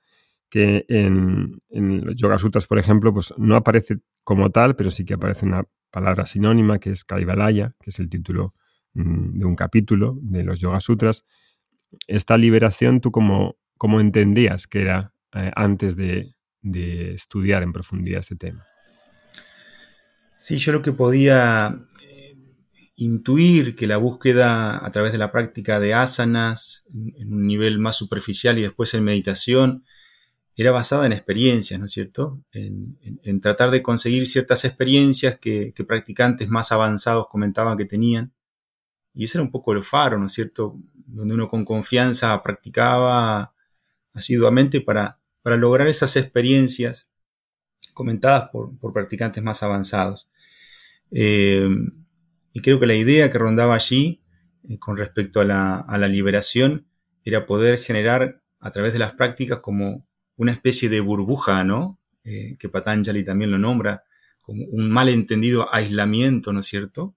que 0.50 0.84
en, 0.88 1.60
los 1.70 2.16
Yoga 2.16 2.36
Sutras, 2.38 2.66
por 2.66 2.80
ejemplo, 2.80 3.14
pues 3.14 3.32
no 3.36 3.54
aparece 3.54 3.98
como 4.24 4.50
tal, 4.50 4.74
pero 4.74 4.90
sí 4.90 5.04
que 5.04 5.14
aparece 5.14 5.46
una 5.46 5.62
palabra 5.92 6.26
sinónima 6.26 6.80
que 6.80 6.90
es 6.90 7.04
Kaivalaya, 7.04 7.76
que 7.80 7.90
es 7.90 8.00
el 8.00 8.08
título 8.08 8.54
mm, 8.94 9.38
de 9.38 9.44
un 9.44 9.54
capítulo 9.54 10.18
de 10.20 10.42
los 10.42 10.58
Yoga 10.58 10.80
Sutras, 10.80 11.24
esta 12.08 12.36
liberación, 12.36 13.00
¿tú 13.00 13.12
cómo, 13.12 13.54
entendías 14.00 14.66
que 14.66 14.80
era 14.80 15.12
eh, 15.32 15.52
antes 15.54 15.94
de, 15.94 16.34
estudiar 17.14 17.62
en 17.62 17.72
profundidad 17.72 18.18
este 18.18 18.34
tema? 18.34 18.66
Sí, 20.36 20.56
yo 20.56 20.72
lo 20.72 20.82
que 20.82 20.90
podía 20.90 21.86
intuir 23.00 23.76
que 23.76 23.86
la 23.86 23.96
búsqueda 23.96 24.84
a 24.84 24.90
través 24.90 25.12
de 25.12 25.18
la 25.18 25.30
práctica 25.30 25.78
de 25.78 25.94
asanas 25.94 26.84
en 26.92 27.32
un 27.32 27.46
nivel 27.46 27.78
más 27.78 27.94
superficial 27.94 28.58
y 28.58 28.62
después 28.62 28.92
en 28.92 29.04
meditación 29.04 29.84
era 30.56 30.72
basada 30.72 31.06
en 31.06 31.12
experiencias, 31.12 31.78
¿no 31.78 31.86
es 31.86 31.92
cierto? 31.92 32.42
En, 32.50 33.40
tratar 33.40 33.70
de 33.70 33.82
conseguir 33.82 34.26
ciertas 34.26 34.64
experiencias 34.64 35.38
que, 35.38 35.72
practicantes 35.86 36.48
más 36.48 36.72
avanzados 36.72 37.28
comentaban 37.28 37.78
que 37.78 37.84
tenían. 37.84 38.32
Y 39.14 39.24
ese 39.24 39.38
era 39.38 39.44
un 39.44 39.52
poco 39.52 39.72
el 39.72 39.84
faro, 39.84 40.18
¿no 40.18 40.26
es 40.26 40.32
cierto? 40.32 40.76
donde 41.06 41.34
uno 41.34 41.46
con 41.46 41.64
confianza 41.64 42.42
practicaba 42.42 43.54
asiduamente 44.12 44.80
para, 44.80 45.20
para 45.42 45.56
lograr 45.56 45.86
esas 45.86 46.16
experiencias 46.16 47.08
comentadas 47.94 48.50
por, 48.50 48.92
practicantes 48.92 49.42
más 49.42 49.62
avanzados. 49.62 50.28
Eh, 51.12 51.68
y 52.58 52.60
creo 52.60 52.80
que 52.80 52.86
la 52.86 52.96
idea 52.96 53.30
que 53.30 53.38
rondaba 53.38 53.76
allí 53.76 54.20
eh, 54.68 54.80
con 54.80 54.96
respecto 54.96 55.40
a 55.40 55.44
la, 55.44 56.08
liberación 56.08 56.88
era 57.22 57.46
poder 57.46 57.78
generar 57.78 58.42
a 58.58 58.72
través 58.72 58.92
de 58.92 58.98
las 58.98 59.12
prácticas 59.12 59.60
como 59.60 60.08
una 60.34 60.50
especie 60.50 60.88
de 60.88 60.98
burbuja, 60.98 61.62
¿no? 61.62 62.00
Eh, 62.24 62.56
que 62.58 62.68
Patanjali 62.68 63.22
también 63.22 63.52
lo 63.52 63.58
nombra, 63.60 64.02
como 64.42 64.64
un 64.64 64.90
malentendido 64.90 65.72
aislamiento, 65.72 66.52
¿no 66.52 66.58
es 66.58 66.66
cierto? 66.66 67.14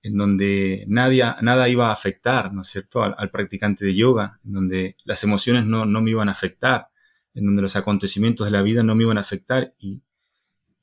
En 0.00 0.16
donde 0.16 0.84
nada 0.86 1.68
iba 1.68 1.88
a 1.88 1.92
afectar, 1.92 2.52
¿no 2.54 2.60
es 2.60 2.68
cierto?, 2.68 3.02
al, 3.02 3.30
practicante 3.32 3.84
de 3.84 3.96
yoga, 3.96 4.38
en 4.44 4.52
donde 4.52 4.96
las 5.04 5.24
emociones 5.24 5.66
no, 5.66 5.86
no, 5.86 6.00
me 6.02 6.12
iban 6.12 6.28
a 6.28 6.32
afectar, 6.32 6.90
en 7.34 7.46
donde 7.46 7.62
los 7.62 7.74
acontecimientos 7.74 8.46
de 8.46 8.52
la 8.52 8.62
vida 8.62 8.84
no 8.84 8.94
me 8.94 9.02
iban 9.02 9.18
a 9.18 9.22
afectar 9.22 9.74
y 9.80 10.04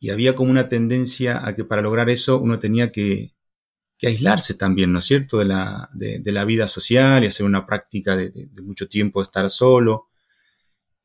había 0.09 0.35
como 0.35 0.51
una 0.51 0.67
tendencia 0.67 1.47
a 1.47 1.55
que 1.55 1.63
para 1.63 1.81
lograr 1.81 2.09
eso 2.09 2.39
uno 2.39 2.59
tenía 2.59 2.91
que, 2.91 3.34
aislarse 4.03 4.53
también, 4.55 4.91
¿no 4.91 4.99
es 4.99 5.05
cierto?, 5.05 5.37
de 5.37 5.45
la, 5.45 5.89
de, 5.93 6.31
la, 6.31 6.45
vida 6.45 6.67
social 6.67 7.23
y 7.23 7.27
hacer 7.27 7.45
una 7.45 7.65
práctica 7.65 8.15
de, 8.15 8.49
mucho 8.61 8.87
tiempo 8.87 9.19
de 9.19 9.25
estar 9.25 9.49
solo. 9.49 10.09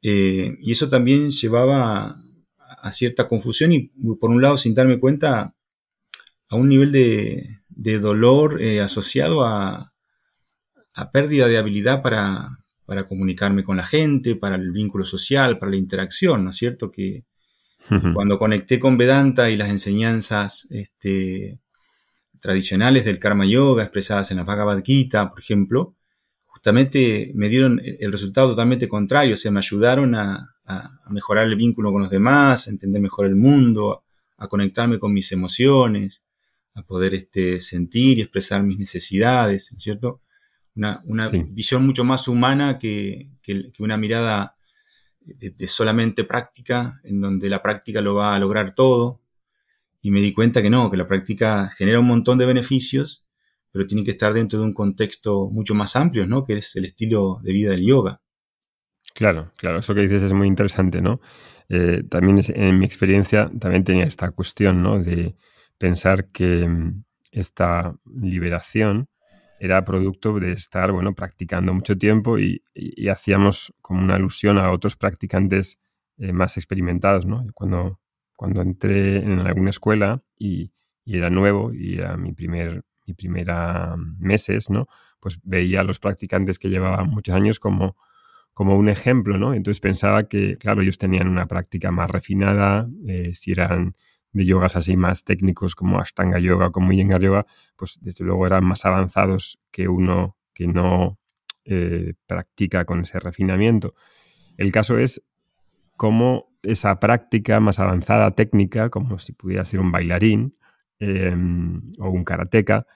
Eh, 0.03 0.57
y 0.61 0.73
eso 0.73 0.89
también 0.89 1.31
llevaba 1.31 2.21
a, 2.59 2.93
cierta 2.93 3.27
confusión 3.27 3.73
y, 3.73 3.91
por 4.21 4.31
un 4.31 4.43
lado, 4.43 4.57
sin 4.57 4.75
darme 4.75 4.99
cuenta, 4.99 5.55
a 6.49 6.57
un 6.57 6.69
nivel 6.69 6.93
de, 6.93 7.99
dolor 7.99 8.61
eh, 8.61 8.81
asociado 8.81 9.45
a, 9.45 9.93
a, 10.93 11.11
pérdida 11.13 11.49
de 11.49 11.59
habilidad 11.59 12.03
para, 12.03 12.59
para 12.85 13.07
comunicarme 13.07 13.63
con 13.63 13.77
la 13.77 13.87
gente, 13.87 14.35
para 14.35 14.57
el 14.57 14.73
vínculo 14.73 15.05
social, 15.05 15.59
para 15.59 15.71
la 15.71 15.79
interacción, 15.79 16.45
¿no 16.45 16.51
es 16.51 16.57
cierto? 16.57 16.91
Que, 16.91 17.25
cuando 18.15 18.39
conecté 18.39 18.79
con 18.79 18.99
Vedanta 18.99 19.51
y 19.51 19.57
las 19.57 19.71
enseñanzas 19.71 20.69
este, 20.71 21.59
tradicionales 22.41 23.05
del 23.05 23.19
Karma 23.19 23.47
Yoga 23.47 23.83
expresadas 23.83 24.31
en 24.31 24.39
la 24.39 24.45
Bhagavad 24.45 24.83
Gita, 24.83 25.29
por 25.29 25.41
ejemplo, 25.41 25.95
justamente 26.43 27.33
me 27.35 27.49
dieron 27.49 27.81
el 27.85 28.13
resultado 28.13 28.51
totalmente 28.51 28.89
contrario, 28.89 29.35
o 29.35 29.37
sea, 29.37 29.51
me 29.51 29.61
ayudaron 29.61 30.15
a, 30.15 30.57
mejorar 31.09 31.47
el 31.47 31.57
vínculo 31.57 31.91
con 31.91 32.03
los 32.03 32.11
demás, 32.11 32.69
a 32.69 32.71
entender 32.71 33.03
mejor 33.03 33.27
el 33.27 33.35
mundo, 33.35 34.05
a, 34.37 34.47
conectarme 34.47 34.99
con 35.01 35.13
mis 35.13 35.33
emociones, 35.33 36.25
a 36.75 36.83
poder 36.83 37.15
este, 37.15 37.59
sentir 37.59 38.19
y 38.19 38.23
expresar 38.23 38.63
mis 38.63 38.79
necesidades, 38.79 39.75
¿cierto? 39.79 40.21
Una, 40.77 41.29
visión 41.49 41.85
mucho 41.85 42.05
más 42.05 42.29
humana 42.29 42.79
que, 42.79 43.27
que 43.43 43.73
una 43.81 43.97
mirada 43.97 44.57
de, 45.21 45.69
solamente 45.69 46.25
práctica, 46.25 47.01
en 47.05 47.21
donde 47.21 47.49
la 47.49 47.63
práctica 47.63 48.01
lo 48.01 48.15
va 48.15 48.35
a 48.35 48.39
lograr 48.39 48.75
todo. 48.75 49.21
Y 50.03 50.11
me 50.11 50.21
di 50.21 50.33
cuenta 50.33 50.63
que 50.63 50.71
no, 50.71 50.91
que 50.91 50.97
la 50.97 51.07
práctica 51.07 51.69
genera 51.77 52.01
un 52.01 52.07
montón 52.07 52.39
de 52.39 52.47
beneficios, 52.47 53.27
pero 53.71 53.87
tiene 53.87 54.05
que 54.05 54.13
estar 54.13 54.33
dentro 54.33 54.59
de 54.59 54.65
un 54.65 54.73
contexto 54.73 55.51
mucho 55.51 55.75
más 55.75 55.97
amplio, 55.97 56.27
¿no? 56.27 56.45
Que 56.45 56.59
es 56.59 56.75
el 56.77 56.87
estilo 56.87 57.39
de 57.43 57.53
vida 57.53 57.71
del 57.71 57.87
yoga. 57.87 58.21
Claro, 59.15 59.53
claro, 59.57 59.81
eso 59.81 59.95
que 59.95 60.03
dices 60.03 60.23
es 60.23 60.33
muy 60.33 60.47
interesante, 60.47 61.01
¿no? 61.01 61.21
Eh, 61.69 62.03
también 62.09 62.41
en 62.49 62.79
mi 62.79 62.85
experiencia 62.85 63.51
también 63.61 63.85
tenía 63.85 64.05
esta 64.05 64.31
cuestión, 64.31 64.83
¿no? 64.83 64.99
De 65.03 65.37
pensar 65.79 66.29
que 66.31 66.67
mm, 66.69 67.05
esta 67.33 67.95
liberación 68.05 69.09
era 69.61 69.85
producto 69.85 70.41
de 70.41 70.53
estar, 70.53 70.91
bueno, 70.91 71.15
practicando 71.15 71.75
mucho 71.75 71.97
tiempo 71.97 72.39
y, 72.39 72.63
hacíamos 73.11 73.75
como 73.83 74.01
una 74.03 74.15
alusión 74.15 74.59
a 74.59 74.73
otros 74.73 74.97
practicantes 74.97 75.79
eh, 76.17 76.33
más 76.33 76.57
experimentados, 76.57 77.27
¿no? 77.27 77.45
Cuando, 77.55 78.01
cuando 78.41 78.63
entré 78.63 79.19
en 79.19 79.39
alguna 79.41 79.69
escuela 79.69 80.23
y, 80.39 80.73
era 81.05 81.29
nuevo 81.29 81.75
y 81.75 81.99
era 81.99 82.17
mi 82.17 82.33
primer 82.33 82.85
mi 83.07 83.13
primera 83.13 83.97
meses, 84.19 84.71
¿no? 84.71 84.87
Pues 85.21 85.39
veía 85.43 85.81
a 85.81 85.85
los 85.85 85.99
practicantes 85.99 86.59
que 86.59 86.71
llevaban 86.71 87.11
muchos 87.11 87.35
años 87.35 87.61
como, 87.61 87.99
como 88.55 88.77
un 88.77 88.89
ejemplo, 88.89 89.37
¿no? 89.37 89.53
Entonces 89.53 89.81
pensaba 89.81 90.27
que, 90.27 90.57
claro, 90.57 90.81
ellos 90.81 90.97
tenían 90.97 91.29
una 91.29 91.47
práctica 91.47 91.91
más 91.91 92.11
refinada, 92.11 92.89
eh, 93.07 93.33
si 93.35 93.53
eran 93.53 93.95
de 94.33 94.47
yogas 94.47 94.75
así 94.75 94.97
más 94.97 95.25
técnicos 95.25 95.75
como 95.75 96.01
Ashtanga 96.01 96.39
Yoga, 96.39 96.71
como 96.71 96.93
Iyengar 96.93 97.21
Yoga, 97.21 97.45
pues 97.77 97.99
desde 98.01 98.25
luego 98.25 98.47
eran 98.47 98.65
más 98.65 98.87
avanzados 98.87 99.61
que 99.71 99.87
uno 99.87 100.39
que 100.55 100.67
no 100.67 101.19
eh, 101.67 102.15
practica 102.27 102.87
con 102.87 103.03
ese 103.03 103.21
refinamiento. 103.21 103.93
El 104.57 104.73
caso 104.73 104.97
es 104.97 105.23
cómo 106.01 106.49
esa 106.63 106.99
práctica 106.99 107.61
más 107.61 107.79
avanzada 107.79 108.31
técnica, 108.31 108.89
como 108.89 109.19
si 109.19 109.35
pudiera 109.35 109.67
ser 109.67 109.81
un 109.81 109.93
bailarín 109.93 110.57
em, 110.99 111.93
o 111.99 112.09
un 112.09 112.25
karateca, 112.25 112.87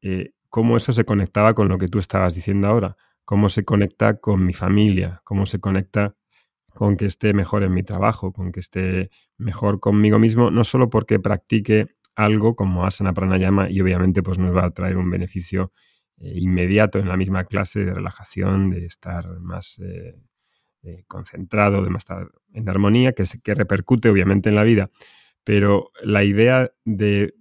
eh, 0.00 0.30
cómo 0.48 0.78
eso 0.78 0.90
se 0.94 1.04
conectaba 1.04 1.52
con 1.52 1.68
lo 1.68 1.76
que 1.76 1.88
tú 1.88 1.98
estabas 1.98 2.34
diciendo 2.34 2.68
ahora, 2.68 2.96
cómo 3.26 3.50
se 3.50 3.66
conecta 3.66 4.16
con 4.18 4.46
mi 4.46 4.54
familia, 4.54 5.20
cómo 5.24 5.44
se 5.44 5.60
conecta 5.60 6.16
con 6.74 6.96
que 6.96 7.04
esté 7.04 7.34
mejor 7.34 7.64
en 7.64 7.74
mi 7.74 7.82
trabajo, 7.82 8.32
con 8.32 8.50
que 8.50 8.60
esté 8.60 9.10
mejor 9.36 9.78
conmigo 9.78 10.18
mismo, 10.18 10.50
no 10.50 10.64
solo 10.64 10.88
porque 10.88 11.20
practique 11.20 11.88
algo 12.14 12.56
como 12.56 12.86
asana 12.86 13.12
pranayama 13.12 13.68
y 13.68 13.82
obviamente 13.82 14.22
pues 14.22 14.38
nos 14.38 14.56
va 14.56 14.64
a 14.64 14.70
traer 14.70 14.96
un 14.96 15.10
beneficio 15.10 15.74
eh, 16.16 16.32
inmediato 16.34 16.98
en 16.98 17.08
la 17.08 17.18
misma 17.18 17.44
clase 17.44 17.84
de 17.84 17.92
relajación, 17.92 18.70
de 18.70 18.86
estar 18.86 19.38
más 19.40 19.78
eh, 20.84 21.04
concentrado, 21.06 21.82
de 21.82 21.90
estar 21.96 22.28
en 22.52 22.68
armonía, 22.68 23.12
que, 23.12 23.24
que 23.42 23.54
repercute 23.54 24.08
obviamente 24.08 24.48
en 24.48 24.54
la 24.54 24.64
vida. 24.64 24.90
Pero 25.44 25.90
la 26.02 26.24
idea 26.24 26.70
de 26.84 27.34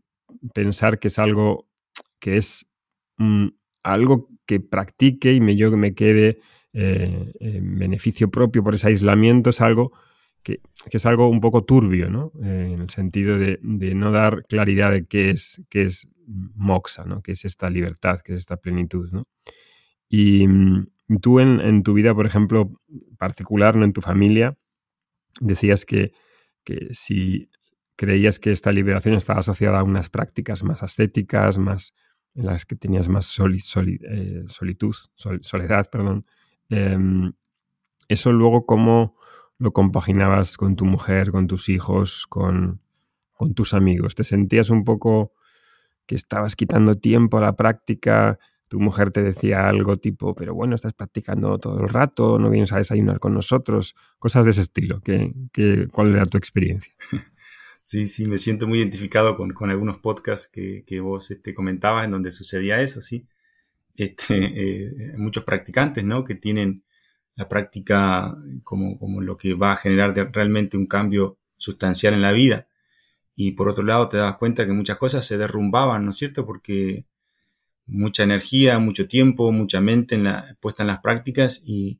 pensar 0.54 1.00
que 1.00 1.10
es 1.10 1.20
algo 1.20 1.68
que 2.20 2.38
es 2.38 2.66
algo 3.84 4.30
que 4.46 4.60
practique 4.60 5.34
y 5.34 5.42
me, 5.42 5.56
yo 5.56 5.72
me 5.78 5.94
quede 5.94 6.40
eh, 6.74 7.32
en 7.40 7.78
beneficio 7.78 8.32
propio 8.32 8.64
por 8.64 8.76
ese 8.76 8.88
aislamiento 8.88 9.52
es 9.52 9.62
algo 9.62 9.92
que, 10.42 10.60
es 10.92 11.06
algo 11.06 11.28
un 11.30 11.40
poco 11.40 11.64
turbio, 11.64 12.10
¿no? 12.10 12.32
Eh, 12.44 12.72
en 12.74 12.82
el 12.82 12.90
sentido 12.90 13.38
de, 13.38 13.60
no 13.62 14.12
dar 14.12 14.44
claridad 14.48 14.92
de 14.92 15.06
qué 15.06 15.30
es, 15.30 15.62
qué 15.70 15.84
es 15.84 16.08
moxa, 16.28 17.06
¿no? 17.06 17.22
qué 17.22 17.34
es 17.34 17.46
esta 17.46 17.70
libertad, 17.70 18.20
qué 18.24 18.34
es 18.34 18.40
esta 18.40 18.58
plenitud. 18.58 19.10
¿no? 19.12 19.28
Y 20.10 20.48
mm, 20.48 20.88
tú 21.22 21.40
en, 21.40 21.84
tu 21.84 21.94
vida, 21.94 22.14
por 22.14 22.26
ejemplo, 22.26 22.72
particular, 23.18 23.76
no 23.76 23.86
en 23.86 23.94
tu 23.94 24.02
familia, 24.02 24.58
decías 25.40 25.86
que, 25.86 26.12
si 26.92 27.50
creías 27.96 28.40
que 28.40 28.52
esta 28.52 28.72
liberación 28.72 29.16
estaba 29.16 29.42
asociada 29.42 29.80
a 29.80 29.84
unas 29.84 30.10
prácticas 30.10 30.64
más 30.64 30.84
ascéticas, 30.84 31.58
más 31.58 31.94
en 32.36 32.48
las 32.48 32.66
que 32.66 32.76
tenías 32.76 33.10
más 33.10 33.38
eh, 33.38 34.44
solitud, 34.48 34.96
soledad, 35.16 35.86
perdón, 35.92 36.26
Em, 36.70 37.34
eso 38.10 38.32
luego, 38.32 38.66
¿cómo 38.66 39.14
lo 39.60 39.72
compaginabas 39.72 40.58
con 40.58 40.76
tu 40.76 40.86
mujer, 40.86 41.32
con 41.32 41.48
tus 41.48 41.70
hijos, 41.70 42.26
con, 42.28 42.82
tus 43.56 43.74
amigos? 43.74 44.16
¿Te 44.16 44.24
sentías 44.24 44.70
un 44.70 44.84
poco 44.84 45.34
que 46.08 46.16
estabas 46.16 46.56
quitando 46.56 46.96
tiempo 46.96 47.38
a 47.38 47.42
la 47.42 47.56
práctica? 47.56 48.40
Tu 48.74 48.80
mujer 48.80 49.12
te 49.12 49.22
decía 49.22 49.70
algo 49.70 49.98
tipo, 49.98 50.34
pero 50.34 50.56
bueno, 50.56 50.74
estás 50.74 50.94
practicando 50.94 51.60
todo 51.60 51.80
el 51.80 51.90
rato, 51.90 52.40
no 52.40 52.50
vienes 52.50 52.74
a 52.74 52.80
desayunar 52.80 53.20
con 53.20 53.32
nosotros, 53.32 53.94
cosas 54.18 54.46
de 54.46 54.50
ese 54.50 54.62
estilo. 54.62 55.00
¿Qué, 55.00 55.32
cuál 55.92 56.16
era 56.16 56.26
tu 56.26 56.40
experiencia? 56.40 56.92
Sí, 57.84 58.08
sí, 58.08 58.28
me 58.28 58.38
siento 58.38 58.66
muy 58.66 58.80
identificado 58.80 59.36
con, 59.36 59.70
algunos 59.70 59.98
podcasts 59.98 60.50
que, 60.50 61.00
vos 61.02 61.30
este, 61.30 61.54
comentabas 61.54 62.06
en 62.06 62.12
donde 62.12 62.32
sucedía 62.32 62.82
eso, 62.82 63.02
sí 63.02 63.28
este, 63.96 64.24
eh, 64.56 65.14
muchos 65.18 65.44
practicantes, 65.44 66.04
¿no? 66.04 66.24
Que 66.24 66.34
tienen 66.34 66.84
la 67.36 67.48
práctica 67.50 68.36
como, 68.64 68.98
como 68.98 69.22
lo 69.22 69.38
que 69.38 69.54
va 69.54 69.74
a 69.74 69.78
generar 69.78 70.16
realmente 70.34 70.78
un 70.78 70.88
cambio 70.88 71.38
sustancial 71.58 72.16
en 72.16 72.24
la 72.24 72.32
vida. 72.32 72.68
Y 73.36 73.52
por 73.52 73.68
otro 73.68 73.84
lado 73.84 74.10
te 74.10 74.18
das 74.18 74.38
cuenta 74.38 74.66
que 74.66 74.74
muchas 74.74 74.98
cosas 74.98 75.28
se 75.28 75.38
derrumbaban, 75.38 76.06
¿no 76.06 76.10
es 76.10 76.18
cierto? 76.18 76.46
Porque 76.46 77.06
mucha 77.86 78.24
energía, 78.24 78.80
mucho 78.80 79.08
tiempo, 79.08 79.52
mucha 79.52 79.82
mente 79.82 80.20
puesta 80.60 80.84
en 80.84 80.88
las 80.88 81.00
prácticas 81.00 81.62
y, 81.66 82.00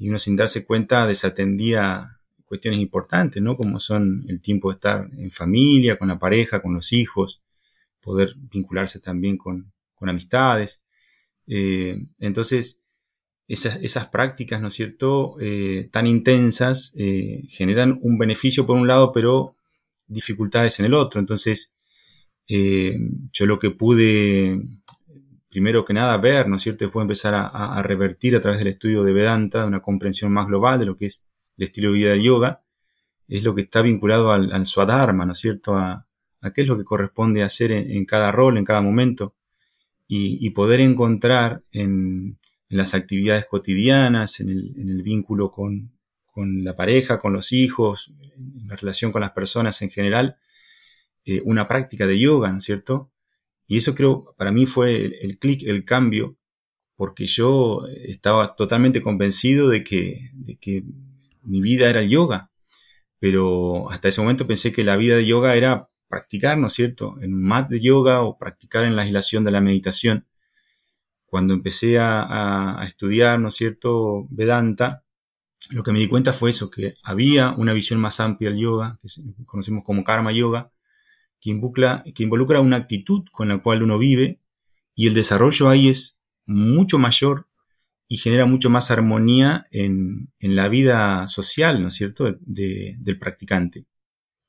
uno 0.00 0.18
sin 0.20 0.36
darse 0.36 0.64
cuenta 0.64 1.08
desatendía 1.08 2.20
cuestiones 2.44 2.80
importantes, 2.80 3.42
¿no? 3.42 3.56
Como 3.56 3.80
son 3.80 4.24
el 4.28 4.40
tiempo 4.40 4.70
de 4.70 4.74
estar 4.74 5.10
en 5.18 5.30
familia, 5.32 5.98
con 5.98 6.08
la 6.08 6.18
pareja, 6.18 6.62
con 6.62 6.72
los 6.72 6.92
hijos, 6.92 7.42
poder 8.00 8.34
vincularse 8.36 9.00
también 9.00 9.36
con, 9.36 9.72
con 9.94 10.08
amistades. 10.08 10.82
Eh, 11.46 11.98
entonces, 12.18 12.82
esas, 13.48 14.08
prácticas, 14.08 14.60
¿no 14.60 14.68
es 14.68 14.74
cierto?, 14.74 15.36
eh, 15.40 15.88
tan 15.90 16.06
intensas 16.06 16.92
eh, 16.96 17.42
generan 17.48 17.98
un 18.02 18.18
beneficio 18.18 18.66
por 18.66 18.76
un 18.76 18.86
lado, 18.86 19.12
pero 19.12 19.56
dificultades 20.06 20.78
en 20.78 20.86
el 20.86 20.94
otro. 20.94 21.20
Entonces, 21.20 21.74
yo 22.48 23.46
lo 23.46 23.58
que 23.58 23.70
pude, 23.70 24.58
primero 25.48 25.84
que 25.84 25.94
nada, 25.94 26.16
ver, 26.18 26.48
¿no 26.48 26.56
es 26.56 26.62
cierto?, 26.62 26.84
después 26.84 27.02
empezar 27.02 27.34
a, 27.34 27.82
revertir 27.82 28.36
a 28.36 28.40
través 28.40 28.58
del 28.58 28.68
estudio 28.68 29.02
de 29.02 29.12
Vedanta, 29.12 29.66
una 29.66 29.80
comprensión 29.80 30.32
más 30.32 30.46
global 30.46 30.78
de 30.78 30.86
lo 30.86 30.96
que 30.96 31.06
es 31.06 31.24
el 31.56 31.64
estilo 31.64 31.90
de 31.90 31.98
vida 31.98 32.10
del 32.10 32.22
yoga, 32.22 32.62
es 33.28 33.44
lo 33.44 33.54
que 33.54 33.62
está 33.62 33.82
vinculado 33.82 34.32
al, 34.32 34.52
al 34.52 34.66
Swadharma, 34.66 35.26
¿no 35.26 35.32
es 35.32 35.38
cierto? 35.38 35.76
A, 35.76 36.06
qué 36.54 36.62
es 36.62 36.68
lo 36.68 36.78
que 36.78 36.84
corresponde 36.84 37.42
hacer 37.42 37.72
en, 37.72 38.04
cada 38.04 38.30
rol, 38.30 38.58
en 38.58 38.64
cada 38.64 38.80
momento, 38.80 39.34
y, 40.06 40.48
poder 40.50 40.80
encontrar 40.80 41.64
en, 41.72 42.38
las 42.70 42.94
actividades 42.94 43.46
cotidianas, 43.46 44.40
en 44.40 44.50
el, 44.50 45.02
vínculo 45.02 45.50
con, 45.50 45.92
la 46.36 46.76
pareja, 46.76 47.18
con 47.18 47.32
los 47.32 47.52
hijos, 47.52 48.12
en 48.36 48.68
la 48.68 48.76
relación 48.76 49.10
con 49.10 49.20
las 49.20 49.32
personas 49.32 49.82
en 49.82 49.90
general, 49.90 50.36
eh, 51.24 51.42
una 51.44 51.66
práctica 51.66 52.06
de 52.06 52.18
yoga, 52.18 52.52
¿no 52.52 52.58
es 52.58 52.64
cierto? 52.64 53.10
Y 53.68 53.76
eso 53.76 53.94
creo, 53.94 54.34
para 54.38 54.50
mí 54.50 54.66
fue 54.66 55.18
el, 55.20 55.38
clic, 55.38 55.62
el 55.64 55.84
cambio, 55.84 56.36
porque 56.96 57.26
yo 57.26 57.82
estaba 57.86 58.56
totalmente 58.56 59.02
convencido 59.02 59.68
de 59.68 59.84
que, 59.84 60.30
de 60.32 60.56
que 60.56 60.84
mi 61.42 61.60
vida 61.60 61.90
era 61.90 62.00
el 62.00 62.08
yoga, 62.08 62.50
pero 63.20 63.90
hasta 63.90 64.08
ese 64.08 64.22
momento 64.22 64.46
pensé 64.46 64.72
que 64.72 64.84
la 64.84 64.96
vida 64.96 65.16
de 65.16 65.26
yoga 65.26 65.54
era 65.54 65.90
practicar, 66.08 66.56
¿no 66.58 66.68
es 66.68 66.72
cierto?, 66.72 67.16
en 67.20 67.34
un 67.34 67.42
mat 67.42 67.68
de 67.68 67.80
yoga 67.80 68.22
o 68.22 68.38
practicar 68.38 68.84
en 68.84 68.96
la 68.96 69.02
aislación 69.02 69.44
de 69.44 69.50
la 69.50 69.60
meditación. 69.60 70.26
Cuando 71.26 71.52
empecé 71.52 71.98
a, 72.00 72.82
estudiar, 72.88 73.38
¿no 73.38 73.48
es 73.48 73.54
cierto?, 73.54 74.26
Vedanta, 74.30 75.04
lo 75.70 75.82
que 75.82 75.92
me 75.92 75.98
di 75.98 76.08
cuenta 76.08 76.32
fue 76.32 76.50
eso, 76.50 76.70
que 76.70 76.94
había 77.02 77.50
una 77.52 77.74
visión 77.74 78.00
más 78.00 78.20
amplia 78.20 78.48
del 78.48 78.60
yoga, 78.60 78.98
que 79.02 79.08
conocemos 79.44 79.84
como 79.84 80.04
karma 80.04 80.32
yoga, 80.32 80.72
que 81.40 81.50
involucra, 81.50 82.60
una 82.60 82.76
actitud 82.76 83.24
con 83.30 83.48
la 83.48 83.58
cual 83.58 83.82
uno 83.82 83.98
vive 83.98 84.40
y 84.94 85.06
el 85.06 85.14
desarrollo 85.14 85.68
ahí 85.68 85.88
es 85.88 86.20
mucho 86.46 86.98
mayor 86.98 87.48
y 88.08 88.16
genera 88.16 88.46
mucho 88.46 88.70
más 88.70 88.90
armonía 88.90 89.66
en, 89.70 90.30
la 90.40 90.68
vida 90.68 91.26
social, 91.28 91.82
¿no 91.82 91.88
es 91.88 91.94
cierto?, 91.94 92.38
del 92.40 93.18
practicante. 93.18 93.86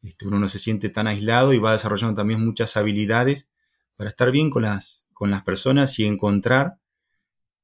Este, 0.01 0.25
uno 0.27 0.39
no 0.39 0.47
se 0.47 0.59
siente 0.59 0.89
tan 0.89 1.07
aislado 1.07 1.53
y 1.53 1.57
va 1.57 1.73
desarrollando 1.73 2.15
también 2.15 2.43
muchas 2.43 2.77
habilidades 2.77 3.51
para 3.97 4.09
estar 4.11 4.31
bien 4.31 4.49
con 4.49 4.63
las, 4.63 5.07
con 5.11 5.29
las 5.29 5.43
personas 5.43 5.99
y 5.99 6.05
encontrar 6.05 6.79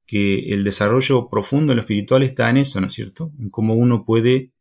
que 0.06 0.54
el 0.54 0.64
desarrollo 0.64 1.30
profundo 1.30 1.72
en 1.72 1.78
lo 1.78 1.82
espiritual 1.82 2.24
está 2.24 2.50
en 2.50 2.58
eso, 2.58 2.80
¿no 2.82 2.88
es 2.88 2.94
cierto? 2.94 3.32
En 3.40 3.50
cómo 3.50 3.74
uno 3.74 4.06
puede 4.06 4.52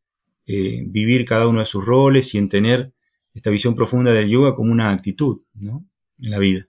eh, 0.47 0.85
vivir 0.87 1.25
cada 1.25 1.49
uno 1.49 1.61
de 1.61 1.67
sus 1.67 1.85
roles 1.85 2.35
y 2.35 2.39
en 2.39 2.49
tener 2.49 2.95
esta 3.35 3.51
visión 3.51 3.75
profunda 3.75 4.13
del 4.13 4.29
yoga 4.29 4.55
como 4.55 4.73
una 4.73 4.91
actitud, 4.91 5.43
¿no? 5.55 5.85
En 6.19 6.31
la 6.31 6.39
vida. 6.39 6.67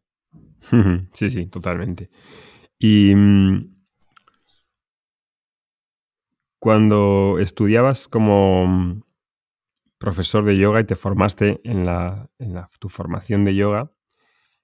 Sí, 1.14 1.30
sí, 1.30 1.46
totalmente. 1.46 2.10
Y 2.80 3.14
mm, 3.16 3.62
cuando 6.60 7.38
estudiabas 7.40 8.08
como 8.08 8.66
mm, 8.68 9.04
profesor 10.00 10.44
de 10.44 10.58
yoga 10.58 10.82
y 10.82 10.86
te 10.86 10.96
formaste 10.96 11.62
en, 11.64 11.86
la, 11.86 12.30
tu 12.80 12.90
formación 12.90 13.46
de 13.46 13.56
yoga, 13.56 13.92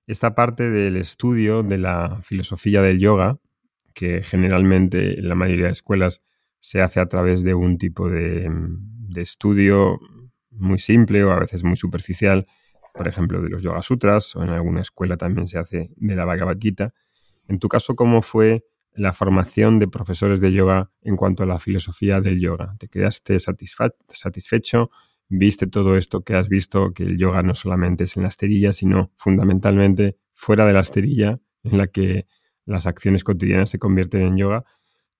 esta 0.08 0.34
parte 0.34 0.72
del 0.72 0.98
estudio 0.98 1.62
de 1.62 1.77
la 1.77 2.20
filosofía 2.24 2.81
del 2.81 3.00
yoga, 3.00 3.39
que 3.93 4.24
generalmente 4.24 5.20
en 5.20 5.29
la 5.29 5.36
mayoría 5.36 5.67
de 5.67 5.72
escuelas 5.74 6.24
se 6.60 6.81
hace 6.81 7.00
a 7.00 7.05
través 7.05 7.43
de 7.43 7.53
un 7.53 7.77
tipo 7.77 8.10
de, 8.10 8.50
mm, 8.50 9.10
de 9.10 9.22
estudio 9.22 10.00
muy 10.51 10.79
simple 10.79 11.24
o 11.24 11.31
a 11.31 11.39
veces 11.39 11.63
muy 11.63 11.75
superficial, 11.75 12.46
por 12.93 13.08
ejemplo, 13.08 13.41
de 13.41 13.50
los 13.50 13.63
Yoga 13.63 13.81
Sutras, 13.81 14.36
o 14.36 14.43
en 14.43 14.50
alguna 14.50 14.81
escuela 14.81 15.17
también 15.17 15.48
se 15.48 15.58
hace 15.58 15.91
de 15.96 16.15
la 16.15 16.25
Bhagavad 16.25 16.58
Gita. 16.60 16.93
En 17.48 17.60
tu 17.60 17.67
caso, 17.67 17.96
¿cómo 17.96 18.22
fue 18.22 18.65
la 18.93 19.13
formación 19.13 19.79
de 19.79 19.88
profesores 19.88 20.41
de 20.41 20.51
yoga 20.51 20.91
en 21.01 21.15
cuanto 21.15 21.43
a 21.43 21.46
la 21.46 21.60
filosofía 21.60 22.20
del 22.20 22.39
yoga. 22.39 22.75
¿Te 22.77 22.88
quedaste 22.88 23.38
satisfecho? 23.39 24.91
¿Viste 25.29 25.67
todo 25.67 25.96
esto 25.96 26.24
que 26.24 26.36
has 26.36 26.50
visto, 26.50 26.91
que 26.93 27.03
el 27.03 27.17
yoga 27.17 27.41
no 27.41 27.55
solamente 27.55 28.03
es 28.03 28.17
en 28.17 28.24
la 28.24 28.29
esterilla, 28.29 28.74
sino 28.74 29.12
fundamentalmente 29.15 30.17
fuera 30.34 30.65
de 30.65 30.74
la 30.74 30.81
esterilla, 30.81 31.40
en 31.64 31.77
la 31.77 31.87
que 31.87 32.25
las 32.66 32.85
acciones 32.85 33.24
cotidianas 33.24 33.70
se 33.70 33.79
convierten 33.79 34.22
en 34.22 34.37
yoga? 34.37 34.66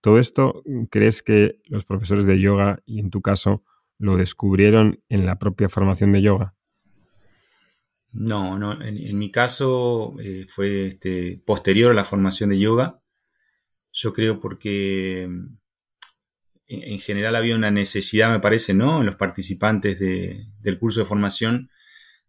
¿Todo 0.02 0.20
esto 0.20 0.64
crees 0.90 1.22
que 1.24 1.60
los 1.66 1.86
profesores 1.86 2.26
de 2.26 2.40
yoga, 2.40 2.80
y 2.86 3.00
en 3.00 3.10
tu 3.10 3.22
caso, 3.22 3.64
lo 4.02 4.18
descubrieron 4.18 5.04
en 5.10 5.28
la 5.28 5.38
propia 5.38 5.70
formación 5.70 6.12
de 6.12 6.24
yoga? 6.24 6.56
No, 8.12 8.58
no, 8.58 8.82
en, 8.82 9.18
mi 9.18 9.32
caso 9.32 10.16
eh, 10.20 10.46
fue 10.50 10.88
este, 10.88 11.42
posterior 11.46 11.92
a 11.92 11.96
la 11.96 12.04
formación 12.04 12.50
de 12.50 12.60
yoga. 12.60 13.00
Yo 13.94 14.12
creo 14.12 14.40
porque 14.40 15.28
mm, 15.30 15.58
en 16.68 17.00
general 17.00 17.36
había 17.36 17.56
una 17.56 17.70
necesidad, 17.70 18.32
me 18.32 18.40
parece, 18.40 18.74
¿no? 18.74 19.00
En 19.00 19.06
los 19.06 19.16
participantes 19.16 20.00
del 20.00 20.78
curso 20.80 21.02
de 21.02 21.06
formación 21.06 21.70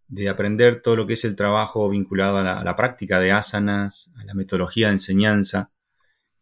de 0.09 0.29
aprender 0.29 0.83
todo 0.83 0.95
lo 0.95 1.07
que 1.07 1.15
es 1.15 1.25
el 1.25 1.37
trabajo 1.37 1.89
vinculado 1.89 2.37
a 2.37 2.63
la, 2.63 2.77
práctica 2.77 3.19
de 3.19 3.33
asanas, 3.33 4.13
a 4.19 4.25
la 4.25 4.35
metodología 4.35 4.89
de 4.89 4.95
enseñanza. 4.95 5.73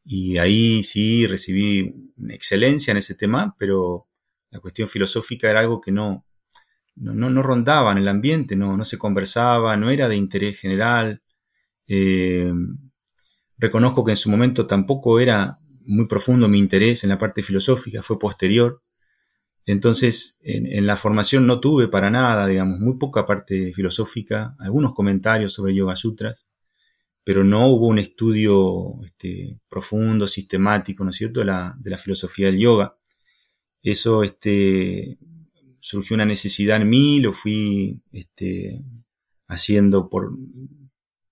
Y 0.04 0.38
ahí 0.38 0.82
sí 0.82 1.26
recibí 1.28 1.94
excelencia 2.30 2.90
en 2.90 2.96
ese 2.96 3.14
tema, 3.14 3.54
pero 3.58 4.09
la 4.50 4.60
cuestión 4.60 4.88
filosófica 4.88 5.50
era 5.50 5.60
algo 5.60 5.80
que 5.80 5.92
no, 5.92 6.26
no, 6.96 7.42
rondaba 7.42 7.92
en 7.92 7.98
el 7.98 8.08
ambiente, 8.08 8.56
no, 8.56 8.76
no 8.76 8.84
se 8.84 8.98
conversaba, 8.98 9.76
no 9.76 9.90
era 9.90 10.08
de 10.08 10.16
interés 10.16 10.60
general. 10.60 11.22
Eh, 11.86 12.52
Reconozco 13.60 14.04
que 14.04 14.12
en 14.12 14.16
su 14.16 14.30
momento 14.30 14.66
tampoco 14.66 15.20
era 15.20 15.58
muy 15.84 16.06
profundo 16.06 16.48
mi 16.48 16.58
interés 16.58 17.04
en 17.04 17.10
la 17.10 17.18
parte 17.18 17.42
filosófica, 17.42 18.02
fue 18.02 18.18
posterior. 18.18 18.82
Entonces, 19.66 20.38
en, 20.42 20.86
la 20.86 20.96
formación 20.96 21.46
no 21.46 21.60
tuve 21.60 21.86
para 21.86 22.10
nada, 22.10 22.46
digamos, 22.46 22.80
muy 22.80 22.96
poca 22.96 23.26
parte 23.26 23.74
filosófica, 23.74 24.56
algunos 24.58 24.94
comentarios 24.94 25.52
sobre 25.52 25.74
Yoga 25.74 25.94
Sutras, 25.94 26.48
pero 27.22 27.44
no 27.44 27.66
hubo 27.66 27.88
un 27.88 27.98
estudio 27.98 28.94
este, 29.04 29.60
profundo, 29.68 30.26
sistemático, 30.26 31.04
¿no 31.04 31.10
es 31.10 31.16
cierto?, 31.16 31.44
la, 31.44 31.76
de 31.78 31.90
la 31.90 31.98
filosofía 31.98 32.46
del 32.46 32.58
yoga. 32.58 32.96
Eso 33.82 34.22
este, 34.22 35.18
surgió 35.78 36.14
una 36.14 36.26
necesidad 36.26 36.80
en 36.80 36.88
mí, 36.88 37.20
lo 37.20 37.32
fui 37.32 38.02
este, 38.12 38.82
haciendo 39.48 40.08
por, 40.08 40.32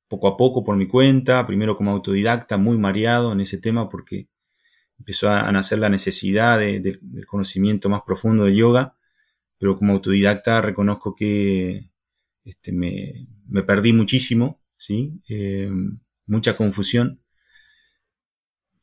poco 0.09 0.29
a 0.29 0.37
poco 0.37 0.65
por 0.65 0.77
mi 0.77 0.89
cuenta, 0.89 1.47
primero 1.47 1.77
como 1.77 1.91
autodidacta, 1.91 2.57
muy 2.57 2.79
mareado 2.79 3.33
en 3.33 3.41
ese 3.41 3.59
tema 3.59 3.89
porque 3.89 4.29
empezó 4.99 5.31
a, 5.31 5.51
nacer 5.53 5.79
la 5.79 5.89
necesidad 5.89 6.59
del 6.59 7.27
conocimiento 7.27 7.89
más 7.89 8.03
profundo 8.03 8.45
del 8.45 8.57
yoga, 8.57 8.97
pero 9.59 9.77
como 9.77 9.93
autodidacta 9.93 10.61
reconozco 10.63 11.15
que 11.15 11.91
este, 12.45 12.73
me, 12.73 13.29
perdí 13.67 13.93
muchísimo, 13.93 14.61
¿sí? 14.77 15.21
Eh, 15.29 15.71
mucha 16.27 16.57
confusión. 16.57 17.21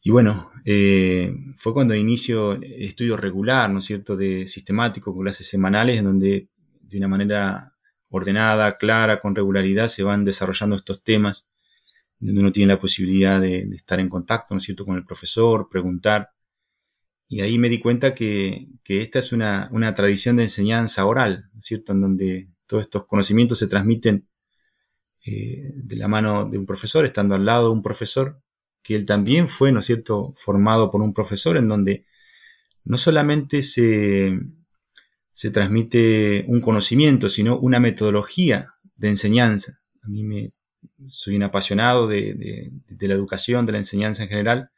Y 0.06 0.12
bueno, 0.12 0.52
eh, 0.66 1.36
fue 1.56 1.74
cuando 1.74 1.96
inicio 1.96 2.62
estudio 2.62 3.18
regular, 3.18 3.72
¿no 3.72 3.80
es 3.80 3.86
cierto?, 3.86 4.16
de 4.16 4.48
sistemático, 4.48 5.18
clases 5.18 5.50
semanales, 5.50 5.98
en 5.98 6.06
donde 6.06 6.48
de 6.80 6.98
una 7.00 7.08
manera 7.08 7.76
ordenada, 8.10 8.78
clara, 8.78 9.20
con 9.20 9.36
regularidad, 9.36 9.88
se 9.88 10.04
van 10.04 10.24
desarrollando 10.24 10.76
estos 10.76 11.04
temas, 11.04 11.50
donde 12.20 12.40
uno 12.40 12.52
tiene 12.52 12.72
la 12.72 12.80
posibilidad 12.80 13.42
de, 13.42 13.62
estar 13.72 14.00
en 14.00 14.08
contacto, 14.08 14.54
¿no 14.54 14.60
es 14.60 14.66
cierto?, 14.66 14.86
con 14.86 14.96
el 14.96 15.04
profesor, 15.04 15.70
preguntar. 15.72 16.30
Y 17.28 17.42
ahí 17.42 17.58
me 17.58 17.68
di 17.68 17.80
cuenta 17.80 18.14
que, 18.14 18.68
esta 18.88 19.18
es 19.18 19.32
una, 19.32 19.72
tradición 19.96 20.36
de 20.36 20.44
enseñanza 20.44 21.08
oral, 21.08 21.50
¿no 21.52 21.58
es 21.58 21.66
cierto?, 21.66 21.94
en 21.94 22.02
donde 22.02 22.50
todos 22.68 22.84
estos 22.84 23.08
conocimientos 23.08 23.58
se 23.58 23.66
transmiten 23.66 24.30
eh, 25.26 25.72
de 25.74 25.96
la 25.96 26.08
mano 26.08 26.46
de 26.48 26.60
un 26.60 26.68
profesor, 26.68 27.06
estando 27.06 27.34
al 27.34 27.46
lado 27.46 27.70
de 27.70 27.74
un 27.74 27.82
profesor, 27.82 28.45
que 28.86 28.96
él 28.96 29.08
también 29.08 29.48
fue, 29.48 29.72
¿no 29.72 29.80
es 29.80 29.86
cierto?, 29.86 30.32
formado 30.36 30.92
por 30.92 31.02
un 31.02 31.12
profesor, 31.12 31.58
en 31.58 31.68
donde 31.68 32.06
no 32.84 32.98
solamente 32.98 33.64
se, 33.64 34.40
se 35.34 35.50
transmite 35.50 36.44
un 36.46 36.62
conocimiento, 36.62 37.28
sino 37.28 37.58
una 37.58 37.80
metodología 37.80 38.76
de 38.96 39.10
enseñanza. 39.10 39.82
A 40.04 40.08
mí 40.08 40.24
me, 40.24 40.52
soy 41.08 41.36
un 41.36 41.42
apasionado 41.42 42.08
de, 42.08 42.72
la 43.00 43.14
educación, 43.16 43.66
de 43.66 43.72
la 43.72 43.80
enseñanza 43.80 44.22
en 44.22 44.30
general, 44.30 44.70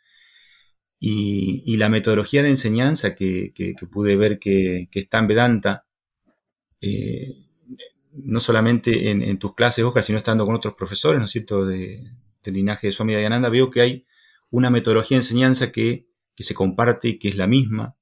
y, 1.01 1.75
la 1.75 1.89
metodología 1.89 2.41
de 2.43 2.49
enseñanza 2.49 3.13
que, 3.13 3.51
pude 3.91 4.15
ver 4.15 4.39
que, 4.39 4.87
está 4.93 5.19
en 5.19 5.27
Vedanta, 5.27 5.85
eh, 6.79 7.45
no 8.13 8.39
solamente 8.39 9.11
en, 9.11 9.37
tus 9.37 9.53
clases, 9.53 9.83
Oscar, 9.83 10.05
sino 10.05 10.17
estando 10.17 10.45
con 10.45 10.55
otros 10.55 10.75
profesores, 10.75 11.19
¿no 11.19 11.25
es 11.25 11.31
cierto?, 11.31 11.65
de, 11.65 12.09
del 12.47 12.55
linaje 12.55 12.87
de 12.87 12.93
Swami 12.93 13.13
Dayananda, 13.13 13.49
veo 13.49 13.69
que 13.69 13.81
hay 13.81 14.05
una 14.49 14.69
metodología 14.69 15.17
de 15.17 15.23
enseñanza 15.23 15.71
que, 15.71 16.07
que 16.35 16.43
se 16.43 16.53
comparte 16.53 17.17
que 17.17 17.29
es 17.29 17.35
la 17.35 17.47
misma, 17.47 17.97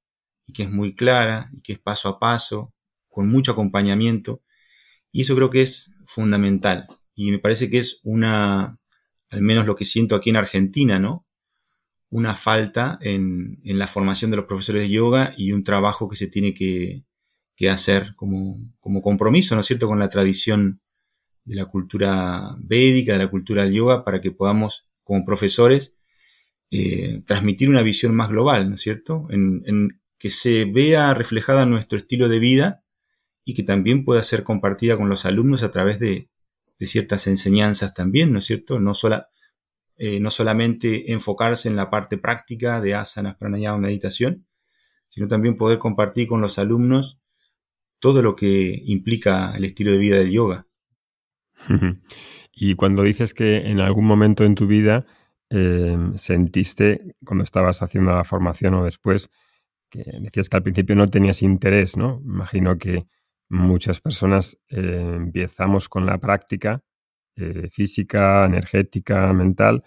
y 0.45 0.53
que 0.53 0.63
es 0.63 0.71
muy 0.71 0.93
clara 0.93 1.49
y 1.53 1.62
que 1.62 1.73
es 1.73 1.79
paso 1.79 2.10
a 2.10 2.19
paso, 2.19 2.73
con 3.10 3.27
mucho 3.27 3.51
acompañamiento. 3.51 4.41
Y 5.12 5.21
eso 5.21 5.36
creo 5.36 5.49
que 5.49 5.62
es 5.62 5.95
fundamental. 6.05 6.88
Y 7.15 7.31
me 7.31 7.39
parece 7.39 7.69
que 7.69 7.79
es 7.79 7.99
una, 8.03 8.79
al 9.29 9.41
menos 9.41 9.65
lo 9.65 9.75
que 9.75 9.86
siento 9.86 10.15
aquí 10.15 10.29
en 10.29 10.36
Argentina, 10.36 10.99
¿no? 10.99 11.25
Una 12.10 12.36
falta 12.36 12.99
en, 13.01 13.60
la 13.63 13.88
formación 13.88 14.31
de 14.31 14.38
los 14.38 14.45
profesores 14.45 14.84
de 14.84 14.89
yoga 14.89 15.34
y 15.38 15.51
un 15.51 15.63
trabajo 15.63 16.08
que 16.08 16.15
se 16.15 16.27
tiene 16.27 16.53
que, 16.53 17.03
que 17.55 17.69
hacer 17.69 18.13
como, 18.15 18.58
como 18.79 19.01
compromiso, 19.01 19.55
¿no 19.55 19.62
es 19.62 19.67
cierto?, 19.67 19.88
con 19.88 19.99
la 19.99 20.10
tradición 20.10 20.81
de 21.45 21.55
la 21.55 21.65
cultura 21.65 22.55
védica, 22.60 23.13
de 23.13 23.19
la 23.19 23.29
cultura 23.29 23.63
del 23.63 23.73
yoga, 23.73 24.03
para 24.03 24.19
que 24.19 24.31
podamos, 24.31 24.88
como 25.03 25.23
profesores, 25.23 25.95
eh, 26.71 27.21
transmitir 27.25 27.69
una 27.69 27.84
visión 27.84 28.15
más 28.15 28.29
global, 28.29 28.67
¿no 28.69 28.75
es 28.75 28.81
cierto?, 28.81 29.27
en, 29.29 30.01
que 30.17 30.29
se 30.29 30.65
vea 30.65 31.13
reflejada 31.13 31.65
nuestro 31.65 31.97
estilo 31.97 32.29
de 32.29 32.39
vida 32.39 32.84
y 33.43 33.53
que 33.53 33.63
también 33.63 34.03
pueda 34.03 34.23
ser 34.23 34.43
compartida 34.43 34.97
con 34.97 35.08
los 35.08 35.25
alumnos 35.25 35.62
a 35.62 35.71
través 35.71 35.99
de, 35.99 36.29
ciertas 36.79 37.27
enseñanzas 37.27 37.93
también, 37.93 38.34
¿no 38.34 38.39
es 38.39 38.45
cierto? 38.45 38.79
No, 38.79 38.93
sola, 38.93 39.29
eh, 39.97 40.19
no 40.19 40.31
solamente 40.31 41.13
enfocarse 41.13 41.69
en 41.69 41.75
la 41.75 41.89
parte 41.89 42.17
práctica 42.17 42.81
de 42.81 42.95
asanas, 42.95 43.36
pranayama, 43.36 43.77
meditación, 43.77 44.45
sino 45.08 45.27
también 45.27 45.55
poder 45.55 45.79
compartir 45.79 46.27
con 46.27 46.41
los 46.41 46.60
alumnos 46.60 47.19
todo 47.99 48.21
lo 48.21 48.36
que 48.36 48.81
implica 48.86 49.55
el 49.55 49.65
estilo 49.65 49.91
de 49.91 49.97
vida 49.97 50.17
del 50.17 50.31
yoga. 50.31 50.67
Y 52.55 52.75
cuando 52.75 53.03
dices 53.03 53.33
que 53.33 53.69
en 53.69 53.81
algún 53.81 54.05
momento 54.05 54.45
en 54.45 54.55
tu 54.55 54.65
vida 54.65 55.05
em, 55.49 56.17
sentiste, 56.17 57.15
cuando 57.25 57.43
estabas 57.43 57.81
haciendo 57.81 58.11
la 58.15 58.23
formación 58.23 58.73
o 58.75 58.85
después, 58.85 59.29
que 59.89 60.03
decías 60.21 60.49
que 60.49 60.57
al 60.57 60.63
principio 60.63 60.95
no 60.95 61.09
tenías 61.09 61.41
interés, 61.41 61.97
¿no? 61.97 62.21
Imagino 62.23 62.77
que 62.77 63.07
muchas 63.49 64.01
personas 64.01 64.57
eh, 64.69 65.13
empezamos 65.15 65.89
con 65.89 66.05
la 66.05 66.17
práctica 66.17 66.81
eh, 67.35 67.69
física, 67.71 68.45
energética, 68.45 69.31
mental, 69.33 69.83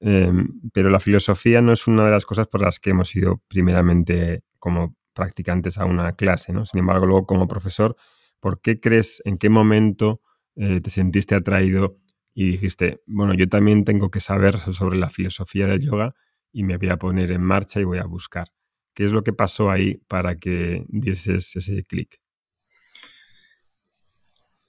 em, 0.00 0.60
pero 0.72 0.90
la 0.90 1.00
filosofía 1.00 1.62
no 1.62 1.72
es 1.72 1.86
una 1.86 2.04
de 2.04 2.10
las 2.10 2.26
cosas 2.26 2.48
por 2.48 2.62
las 2.62 2.80
que 2.80 2.90
hemos 2.90 3.14
ido 3.16 3.42
primeramente 3.48 4.42
como 4.58 4.96
practicantes 5.14 5.78
a 5.78 5.84
una 5.84 6.14
clase, 6.16 6.52
¿no? 6.52 6.66
Sin 6.66 6.80
embargo, 6.80 7.06
luego 7.06 7.26
como 7.26 7.48
profesor, 7.48 7.96
¿por 8.40 8.60
qué 8.60 8.80
crees, 8.80 9.22
en 9.24 9.38
qué 9.38 9.48
momento 9.48 10.20
eh, 10.58 10.80
te 10.80 10.90
sentiste 10.90 11.34
atraído 11.34 11.98
y 12.34 12.50
dijiste, 12.50 13.00
bueno, 13.06 13.34
yo 13.34 13.48
también 13.48 13.84
tengo 13.84 14.10
que 14.10 14.20
saber 14.20 14.58
sobre 14.74 14.98
la 14.98 15.08
filosofía 15.08 15.66
del 15.66 15.80
yoga 15.80 16.14
y 16.52 16.64
me 16.64 16.76
voy 16.76 16.90
a 16.90 16.96
poner 16.96 17.30
en 17.32 17.42
marcha 17.42 17.80
y 17.80 17.84
voy 17.84 17.98
a 17.98 18.04
buscar? 18.04 18.48
¿Qué 18.94 19.04
es 19.04 19.12
lo 19.12 19.22
que 19.22 19.32
pasó 19.32 19.70
ahí 19.70 20.00
para 20.08 20.36
que 20.36 20.84
dieses 20.88 21.56
ese 21.56 21.84
clic? 21.84 22.20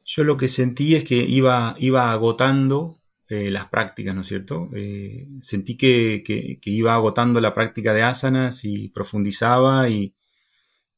Yo 0.06 0.24
lo 0.24 0.38
que 0.38 0.48
sentí 0.48 0.96
es 0.96 1.04
que 1.04 1.18
iba, 1.18 1.76
iba 1.80 2.12
agotando 2.12 2.96
eh, 3.30 3.52
las 3.52 3.68
prácticas, 3.70 4.16
¿no 4.16 4.22
es 4.22 4.28
cierto? 4.28 4.70
Eh, 4.74 5.28
sentí 5.40 5.78
que, 5.78 6.24
iba 6.66 6.96
agotando 6.96 7.40
la 7.40 7.54
práctica 7.54 7.94
de 7.94 8.02
asanas 8.02 8.66
y 8.66 8.90
profundizaba 8.90 9.88
y, 9.88 10.16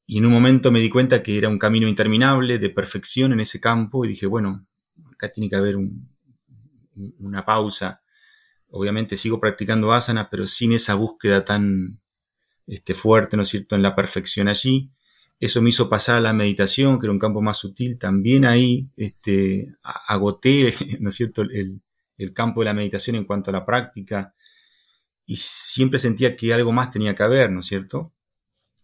en 0.08 0.26
un 0.26 0.32
momento 0.32 0.72
me 0.72 0.80
di 0.80 0.90
cuenta 0.90 1.24
que 1.24 1.38
era 1.38 1.50
un 1.50 1.58
camino 1.58 1.88
interminable 1.88 2.58
de 2.58 2.70
perfección 2.70 3.34
en 3.34 3.42
ese 3.42 3.60
campo 3.60 4.06
y 4.06 4.10
dije, 4.10 4.28
bueno, 4.28 4.68
acá 5.22 5.32
tiene 5.32 5.50
que 5.50 5.56
haber 5.56 5.78
una 7.20 7.46
pausa. 7.46 8.02
Obviamente 8.70 9.18
sigo 9.18 9.40
practicando 9.40 9.92
asanas, 9.94 10.28
pero 10.32 10.48
sin 10.48 10.72
esa 10.72 10.96
búsqueda 10.96 11.46
tan 11.46 12.02
este, 12.66 12.94
fuerte, 12.94 13.38
¿no 13.38 13.44
es 13.44 13.50
cierto?, 13.50 13.76
en 13.76 13.84
la 13.84 13.96
perfección 13.96 14.48
allí. 14.48 14.92
Eso 15.40 15.62
me 15.62 15.70
hizo 15.70 15.90
pasar 15.90 16.18
a 16.18 16.22
la 16.22 16.34
meditación, 16.34 17.00
que 17.00 17.06
era 17.06 17.14
un 17.14 17.20
campo 17.20 17.42
más 17.42 17.58
sutil. 17.58 17.98
También 17.98 18.46
ahí 18.46 18.90
este, 18.96 19.76
agoté, 19.84 20.74
¿no 21.00 21.10
es 21.10 21.16
cierto?, 21.16 21.44
el, 21.44 21.82
campo 22.36 22.62
de 22.62 22.66
la 22.66 22.76
meditación 22.76 23.16
en 23.16 23.26
cuanto 23.26 23.50
a 23.50 23.54
la 23.54 23.66
práctica. 23.66 24.36
Y 25.26 25.38
siempre 25.38 25.98
sentía 25.98 26.36
que 26.36 26.54
algo 26.54 26.72
más 26.72 26.92
tenía 26.92 27.16
que 27.16 27.24
haber, 27.24 27.52
¿no 27.52 27.62
es 27.62 27.66
cierto? 27.66 28.14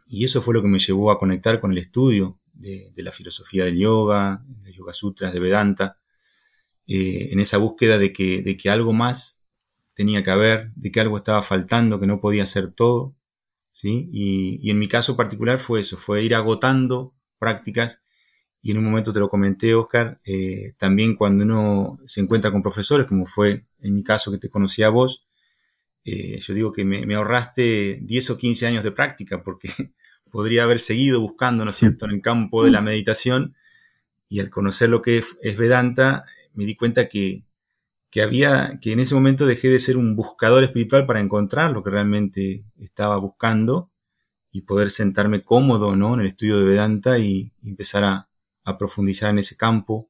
Y 0.08 0.26
eso 0.26 0.42
fue 0.42 0.56
lo 0.56 0.62
que 0.64 0.68
me 0.68 0.80
llevó 0.80 1.12
a 1.12 1.20
conectar 1.20 1.60
con 1.60 1.72
el 1.72 1.78
estudio 1.78 2.40
de, 2.60 3.04
la 3.04 3.12
filosofía 3.12 3.66
del 3.66 3.78
yoga, 3.78 4.42
de 4.46 4.74
Yoga 4.74 4.94
Sutras, 4.94 5.34
de 5.34 5.40
Vedanta, 5.40 5.97
eh, 6.88 7.30
en 7.32 7.40
esa 7.40 7.58
búsqueda 7.58 7.98
de 7.98 8.14
que, 8.14 8.42
de 8.42 8.58
que 8.58 8.70
algo 8.70 8.94
más 8.94 9.44
tenía 9.94 10.24
que 10.24 10.32
haber, 10.32 10.72
de 10.76 10.92
que 10.92 11.00
algo 11.00 11.18
estaba 11.18 11.42
faltando, 11.42 12.00
que 12.00 12.08
no 12.08 12.22
podía 12.22 12.46
ser 12.46 12.72
todo. 12.72 13.16
Y, 13.84 14.70
en 14.70 14.80
mi 14.80 14.88
caso 14.88 15.16
particular 15.16 15.60
fue 15.60 15.82
eso, 15.82 15.98
fue 15.98 16.24
ir 16.24 16.34
agotando 16.34 17.14
prácticas 17.40 18.04
y 18.62 18.72
en 18.72 18.80
un 18.80 18.86
momento 18.86 19.14
te 19.14 19.20
lo 19.20 19.30
comenté, 19.30 19.76
Oscar, 19.76 20.20
eh, 20.26 20.74
también 20.78 21.16
cuando 21.16 21.44
uno 21.44 22.00
se 22.06 22.22
encuentra 22.22 22.52
con 22.52 22.64
profesores, 22.64 23.08
como 23.08 23.26
fue 23.26 23.66
en 23.80 23.94
mi 23.94 24.04
caso 24.04 24.32
que 24.32 24.40
te 24.40 24.50
conocí 24.50 24.82
a 24.82 24.90
vos, 24.90 25.28
eh, 26.04 26.40
yo 26.40 26.54
digo 26.54 26.72
que 26.72 26.86
me, 26.86 27.14
ahorraste 27.16 28.00
10 28.02 28.30
o 28.32 28.38
15 28.38 28.68
años 28.68 28.84
de 28.84 28.92
práctica 28.92 29.44
porque 29.44 29.70
podría 30.32 30.64
haber 30.64 30.80
seguido 30.80 31.20
buscando, 31.22 31.64
¿no 31.64 31.70
es 31.70 31.78
cierto?, 31.78 32.06
en 32.06 32.12
el 32.12 32.22
campo 32.22 32.64
de 32.64 32.72
la 32.72 32.82
meditación 32.82 33.56
y 34.30 34.40
al 34.40 34.50
conocer 34.50 34.90
lo 34.90 35.02
que 35.02 35.20
es 35.20 35.58
Vedanta, 35.58 36.26
me 36.58 36.66
di 36.66 36.76
cuenta 36.76 37.08
que, 37.08 37.46
que 38.10 38.24
había, 38.24 38.80
que 38.82 38.92
en 38.92 39.00
ese 39.00 39.14
momento 39.14 39.46
dejé 39.46 39.70
de 39.70 39.80
ser 39.80 39.96
un 39.96 40.16
buscador 40.16 40.64
espiritual 40.64 41.06
para 41.06 41.20
encontrar 41.20 41.72
lo 41.72 41.84
que 41.84 41.92
realmente 41.92 42.66
estaba 42.80 43.18
buscando 43.18 43.92
y 44.52 44.62
poder 44.62 44.90
sentarme 44.90 45.44
cómodo 45.44 45.96
¿no? 45.96 46.16
en 46.16 46.22
el 46.22 46.28
estudio 46.28 46.58
de 46.58 46.66
Vedanta 46.66 47.20
y, 47.20 47.54
empezar 47.64 48.04
a, 48.04 48.28
profundizar 48.80 49.30
en 49.30 49.40
ese 49.40 49.56
campo 49.56 50.10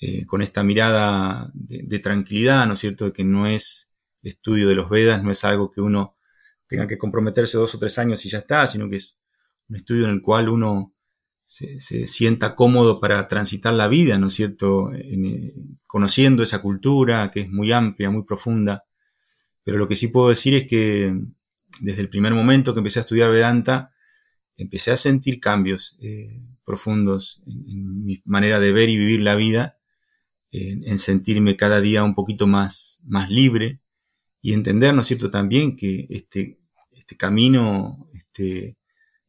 eh, 0.00 0.26
con 0.26 0.42
esta 0.42 0.64
mirada 0.64 1.50
de, 1.54 1.98
tranquilidad, 2.00 2.66
¿no 2.66 2.72
es 2.72 2.80
cierto?, 2.80 3.04
de 3.04 3.12
que 3.12 3.24
no 3.24 3.46
es 3.46 3.92
el 4.22 4.30
estudio 4.30 4.68
de 4.68 4.74
los 4.74 4.90
Vedas, 4.90 5.22
no 5.22 5.30
es 5.30 5.44
algo 5.44 5.70
que 5.70 5.80
uno 5.80 6.16
tenga 6.66 6.88
que 6.88 6.98
comprometerse 6.98 7.56
dos 7.56 7.74
o 7.74 7.78
tres 7.78 7.98
años 7.98 8.24
y 8.24 8.30
ya 8.30 8.38
está, 8.38 8.66
sino 8.66 8.88
que 8.88 8.96
es 8.96 9.20
un 9.68 9.76
estudio 9.76 10.06
en 10.06 10.12
el 10.12 10.22
cual 10.22 10.48
uno 10.48 10.94
se, 11.48 12.06
sienta 12.06 12.54
cómodo 12.54 13.00
para 13.00 13.26
transitar 13.26 13.72
la 13.72 13.88
vida, 13.88 14.18
¿no 14.18 14.26
es 14.26 14.34
cierto? 14.34 14.92
Eh, 14.92 15.54
conociendo 15.86 16.42
esa 16.42 16.60
cultura 16.60 17.30
que 17.30 17.40
es 17.40 17.50
muy 17.50 17.72
amplia, 17.72 18.10
muy 18.10 18.24
profunda. 18.24 18.84
Pero 19.64 19.78
lo 19.78 19.88
que 19.88 19.96
sí 19.96 20.08
puedo 20.08 20.28
decir 20.28 20.54
es 20.54 20.66
que 20.66 21.18
desde 21.80 22.02
el 22.02 22.10
primer 22.10 22.34
momento 22.34 22.74
que 22.74 22.80
empecé 22.80 22.98
a 22.98 23.02
estudiar 23.02 23.30
Vedanta, 23.30 23.94
empecé 24.58 24.90
a 24.90 24.96
sentir 24.98 25.40
cambios 25.40 25.96
eh, 26.02 26.42
profundos 26.66 27.42
en, 27.46 28.04
mi 28.04 28.20
manera 28.26 28.60
de 28.60 28.72
ver 28.72 28.90
y 28.90 28.98
vivir 28.98 29.22
la 29.22 29.34
vida, 29.34 29.78
en, 30.50 30.98
sentirme 30.98 31.56
cada 31.56 31.80
día 31.80 32.04
un 32.04 32.14
poquito 32.14 32.46
más, 32.46 33.00
más 33.06 33.30
libre 33.30 33.80
y 34.42 34.52
entender, 34.52 34.94
¿no 34.94 35.00
es 35.00 35.06
cierto?, 35.06 35.30
también 35.30 35.76
que 35.76 36.06
este, 36.10 36.60
este 36.92 37.16
camino 37.16 38.10
este, 38.12 38.76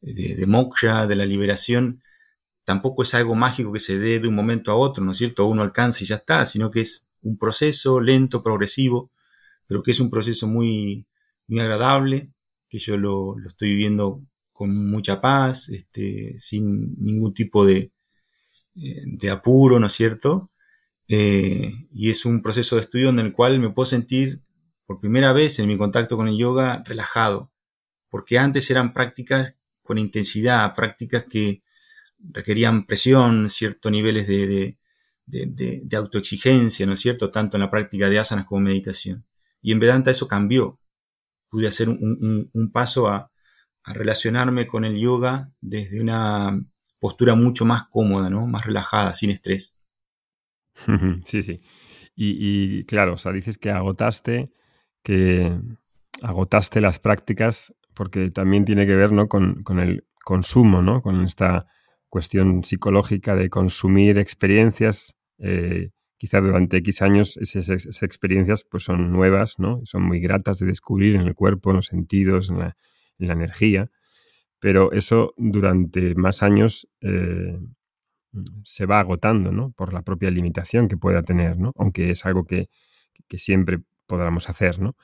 de, 0.01 0.36
de 0.36 0.47
moksha, 0.47 1.08
de 1.08 1.15
la 1.15 1.25
liberación, 1.25 2.01
tampoco 2.69 3.01
es 3.01 3.15
algo 3.15 3.34
mágico 3.34 3.73
que 3.73 3.79
se 3.79 3.97
dé 3.97 4.19
de 4.19 4.27
un 4.27 4.36
momento 4.36 4.71
a 4.71 4.75
otro, 4.75 5.03
¿no 5.03 5.13
es 5.13 5.17
cierto? 5.17 5.47
Uno 5.47 5.63
alcanza 5.63 6.03
y 6.03 6.05
ya 6.05 6.17
está, 6.17 6.45
sino 6.45 6.69
que 6.69 6.82
es 6.82 7.10
un 7.23 7.36
proceso 7.36 7.99
lento, 7.99 8.43
progresivo, 8.43 9.12
pero 9.65 9.82
que 9.82 9.89
es 9.89 9.99
un 9.99 10.12
proceso 10.12 10.47
muy, 10.47 11.08
muy 11.47 11.62
agradable, 11.62 12.32
que 12.69 12.77
yo 12.77 12.95
lo, 12.95 13.38
estoy 13.43 13.69
viviendo 13.69 14.21
con 14.53 14.88
mucha 14.88 15.19
paz, 15.19 15.69
este, 15.69 16.36
sin 16.38 16.93
ningún 17.01 17.34
tipo 17.34 17.65
de, 17.65 17.91
eh, 18.75 19.01
de 19.03 19.32
apuro, 19.32 19.79
¿no 19.79 19.88
es 19.88 19.93
cierto? 19.93 20.51
Eh, 21.08 21.73
y 21.91 22.12
es 22.12 22.23
un 22.23 22.43
proceso 22.43 22.75
de 22.75 22.84
estudio 22.84 23.10
en 23.10 23.17
el 23.17 23.34
cual 23.34 23.60
me 23.60 23.71
puedo 23.71 23.88
sentir 23.88 24.43
por 24.86 24.99
primera 24.99 25.34
vez 25.34 25.58
en 25.58 25.67
mi 25.67 25.75
contacto 25.75 26.17
con 26.17 26.27
el 26.27 26.38
yoga 26.38 26.84
relajado, 26.86 27.51
porque 28.12 28.38
antes 28.38 28.69
eran 28.69 28.93
prácticas 28.93 29.58
con 29.82 29.97
intensidad, 29.97 30.75
prácticas 30.75 31.25
que 31.27 31.63
requerían 32.19 32.86
presión, 32.86 33.49
ciertos 33.49 33.91
niveles 33.91 34.27
de, 34.27 34.77
de, 35.25 35.97
autoexigencia, 35.97 36.86
¿no 36.86 36.93
es 36.93 36.99
cierto?, 36.99 37.32
tanto 37.32 37.58
en 37.58 37.62
la 37.62 37.71
práctica 37.71 38.10
de 38.10 38.19
asanas 38.19 38.45
como 38.45 38.62
meditación. 38.62 39.25
Y 39.62 39.71
en 39.71 39.79
Vedanta 39.79 40.12
eso 40.12 40.27
cambió. 40.27 40.79
Pude 41.49 41.67
hacer 41.67 41.89
un, 41.89 42.71
paso 42.71 43.08
a, 43.08 43.32
relacionarme 43.86 44.67
con 44.67 44.86
el 44.86 44.99
yoga 44.99 45.51
desde 45.62 45.99
una 45.99 46.62
postura 46.99 47.34
mucho 47.34 47.65
más 47.65 47.88
cómoda, 47.89 48.29
¿no? 48.29 48.45
Más 48.45 48.65
relajada, 48.65 49.13
sin 49.13 49.32
estrés. 49.32 49.79
Sí, 51.25 51.43
sí. 51.43 51.62
Y, 52.15 52.84
claro, 52.84 53.13
o 53.13 53.17
sea, 53.17 53.32
dices 53.32 53.58
que 53.58 53.71
agotaste, 53.71 54.51
que 55.03 55.58
agotaste 56.21 56.82
las 56.82 56.99
prácticas 56.99 57.73
porque 57.93 58.29
también 58.29 58.65
tiene 58.65 58.86
que 58.86 58.95
ver, 58.95 59.13
¿no? 59.13 59.29
Con, 59.29 59.63
con 59.63 59.79
el 59.79 60.05
consumo, 60.23 60.82
¿no? 60.82 61.01
Con 61.01 61.23
esta 61.23 61.65
cuestión 62.10 62.63
psicológica 62.63 63.36
de 63.36 63.50
consumir 63.50 64.17
experiencias. 64.17 65.15
Eh, 65.38 65.91
quizás 66.17 66.43
durante 66.43 66.78
X 66.78 67.02
años 67.02 67.38
esas, 67.38 68.04
experiencias 68.04 68.65
pues 68.69 68.84
son 68.84 69.12
nuevas, 69.12 69.58
¿no? 69.58 69.80
Son 69.86 70.04
muy 70.04 70.19
gratas 70.19 70.60
de 70.60 70.65
descubrir 70.65 71.15
en 71.15 71.22
el 71.22 71.36
cuerpo, 71.36 71.69
en 71.69 71.78
los 71.78 71.86
sentidos, 71.86 72.50
en 72.50 72.60
la, 72.60 72.76
energía. 73.19 73.89
Pero 74.60 74.91
eso 74.91 75.34
durante 75.38 76.15
más 76.15 76.43
años 76.43 76.89
eh, 77.02 77.58
se 78.63 78.86
va 78.86 79.00
agotando, 79.00 79.52
¿no? 79.52 79.72
Por 79.72 79.93
la 79.93 80.02
propia 80.02 80.32
limitación 80.32 80.88
que 80.88 80.98
pueda 80.98 81.24
tener, 81.24 81.58
¿no? 81.58 81.74
Aunque 81.78 82.12
es 82.12 82.26
algo 82.26 82.45
que, 82.45 82.69
siempre 83.38 83.80
podamos 84.08 84.50
hacer, 84.50 84.80
¿no? 84.80 84.95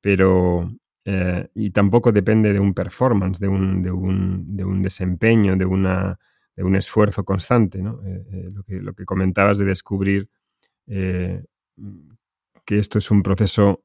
Pero, 0.00 0.70
eh, 1.04 1.48
y 1.54 1.70
tampoco 1.70 2.12
depende 2.12 2.52
de 2.52 2.60
un 2.60 2.74
performance, 2.74 3.38
de 3.38 3.48
un, 3.48 3.82
de 3.82 3.90
un, 3.92 4.56
de 4.56 4.64
un 4.64 4.82
desempeño, 4.82 5.56
de 5.56 5.66
una 5.66 6.18
un 6.64 6.76
esfuerzo 6.76 7.24
constante, 7.24 7.82
lo, 7.82 8.00
que, 8.64 8.80
lo, 8.80 8.94
que, 8.94 9.04
comentabas 9.04 9.58
de 9.58 9.66
descubrir 9.66 10.30
que 10.86 12.78
esto 12.78 12.98
es 12.98 13.10
un 13.10 13.22
proceso 13.22 13.82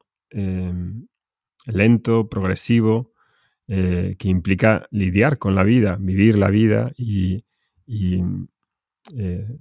lento, 1.66 2.30
progresivo, 2.30 3.14
que 3.68 4.18
implica 4.24 4.88
lidiar 4.92 5.38
con 5.38 5.56
la 5.56 5.64
vida, 5.64 5.98
vivir 6.00 6.38
la 6.38 6.50
vida 6.50 6.92
y, 6.98 7.44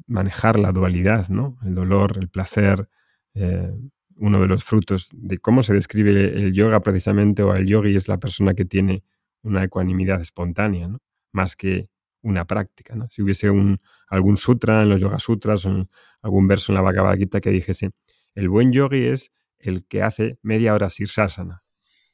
manejar 0.06 0.58
la 0.58 0.70
dualidad, 0.70 1.28
¿no? 1.28 1.58
El 1.64 1.74
dolor, 1.74 2.18
el 2.18 2.28
placer, 2.28 2.88
uno 3.34 4.40
de 4.40 4.46
los 4.46 4.62
frutos 4.64 5.08
de 5.12 5.38
cómo 5.38 5.62
se 5.62 5.74
describe 5.74 6.42
el 6.42 6.52
yoga 6.52 6.80
precisamente, 6.80 7.42
o 7.42 7.54
el 7.54 7.66
yogi 7.66 7.96
es 7.96 8.06
la 8.06 8.18
persona 8.18 8.54
que 8.54 8.64
tiene 8.64 9.02
una 9.42 9.64
ecuanimidad 9.64 10.20
espontánea, 10.20 10.90
más 11.32 11.56
que 11.56 11.88
una 12.22 12.46
práctica. 12.46 12.94
¿no? 12.94 13.08
Si 13.10 13.22
hubiese 13.22 13.50
un, 13.50 13.80
algún 14.08 14.36
sutra 14.36 14.82
en 14.82 14.90
los 14.90 15.00
Yoga 15.00 15.18
Sutras 15.18 15.64
o 15.66 15.88
algún 16.22 16.46
verso 16.48 16.72
en 16.72 16.76
la 16.76 16.82
Bhagavad 16.82 17.16
Gita 17.16 17.40
que 17.40 17.50
dijese, 17.50 17.90
el 18.34 18.48
buen 18.48 18.72
yogi 18.72 19.06
es 19.06 19.32
el 19.58 19.86
que 19.86 20.02
hace 20.02 20.38
media 20.42 20.74
hora 20.74 20.90
sirsasana. 20.90 21.62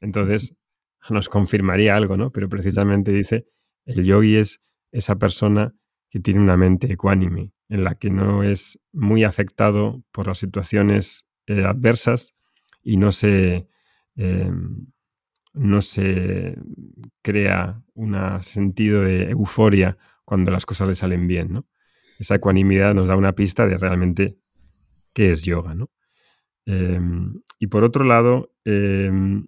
Entonces 0.01 0.55
nos 1.09 1.29
confirmaría 1.29 1.95
algo, 1.95 2.17
¿no? 2.17 2.31
Pero 2.31 2.49
precisamente 2.49 3.11
dice, 3.11 3.47
el 3.85 4.03
yogi 4.03 4.35
es 4.35 4.61
esa 4.91 5.15
persona 5.17 5.73
que 6.09 6.19
tiene 6.19 6.39
una 6.39 6.57
mente 6.57 6.91
ecuánime, 6.91 7.51
en 7.69 7.83
la 7.83 7.95
que 7.95 8.09
no 8.09 8.43
es 8.43 8.79
muy 8.91 9.23
afectado 9.23 10.03
por 10.11 10.27
las 10.27 10.39
situaciones 10.39 11.25
eh, 11.47 11.63
adversas 11.63 12.35
y 12.81 12.97
no 12.97 13.11
se, 13.11 13.67
em, 14.15 14.87
no 15.57 15.81
se 15.81 16.57
crea 17.21 17.81
un 17.93 18.15
sentido 18.41 19.01
de 19.01 19.31
euforia 19.31 19.97
cuando 20.25 20.51
las 20.51 20.65
cosas 20.65 20.87
le 20.87 20.95
salen 20.95 21.27
bien. 21.27 21.53
¿no? 21.53 21.67
Esa 22.19 22.35
ecuanimidad 22.35 22.93
nos 22.93 23.07
da 23.07 23.15
una 23.15 23.33
pista 23.33 23.67
de 23.67 23.77
realmente 23.77 24.37
qué 25.13 25.31
es 25.31 25.43
yoga. 25.43 25.75
¿no? 25.75 25.89
Em, 26.65 27.41
y 27.59 27.67
por 27.67 27.83
otro 27.83 28.03
lado, 28.03 28.53
em, 28.65 29.47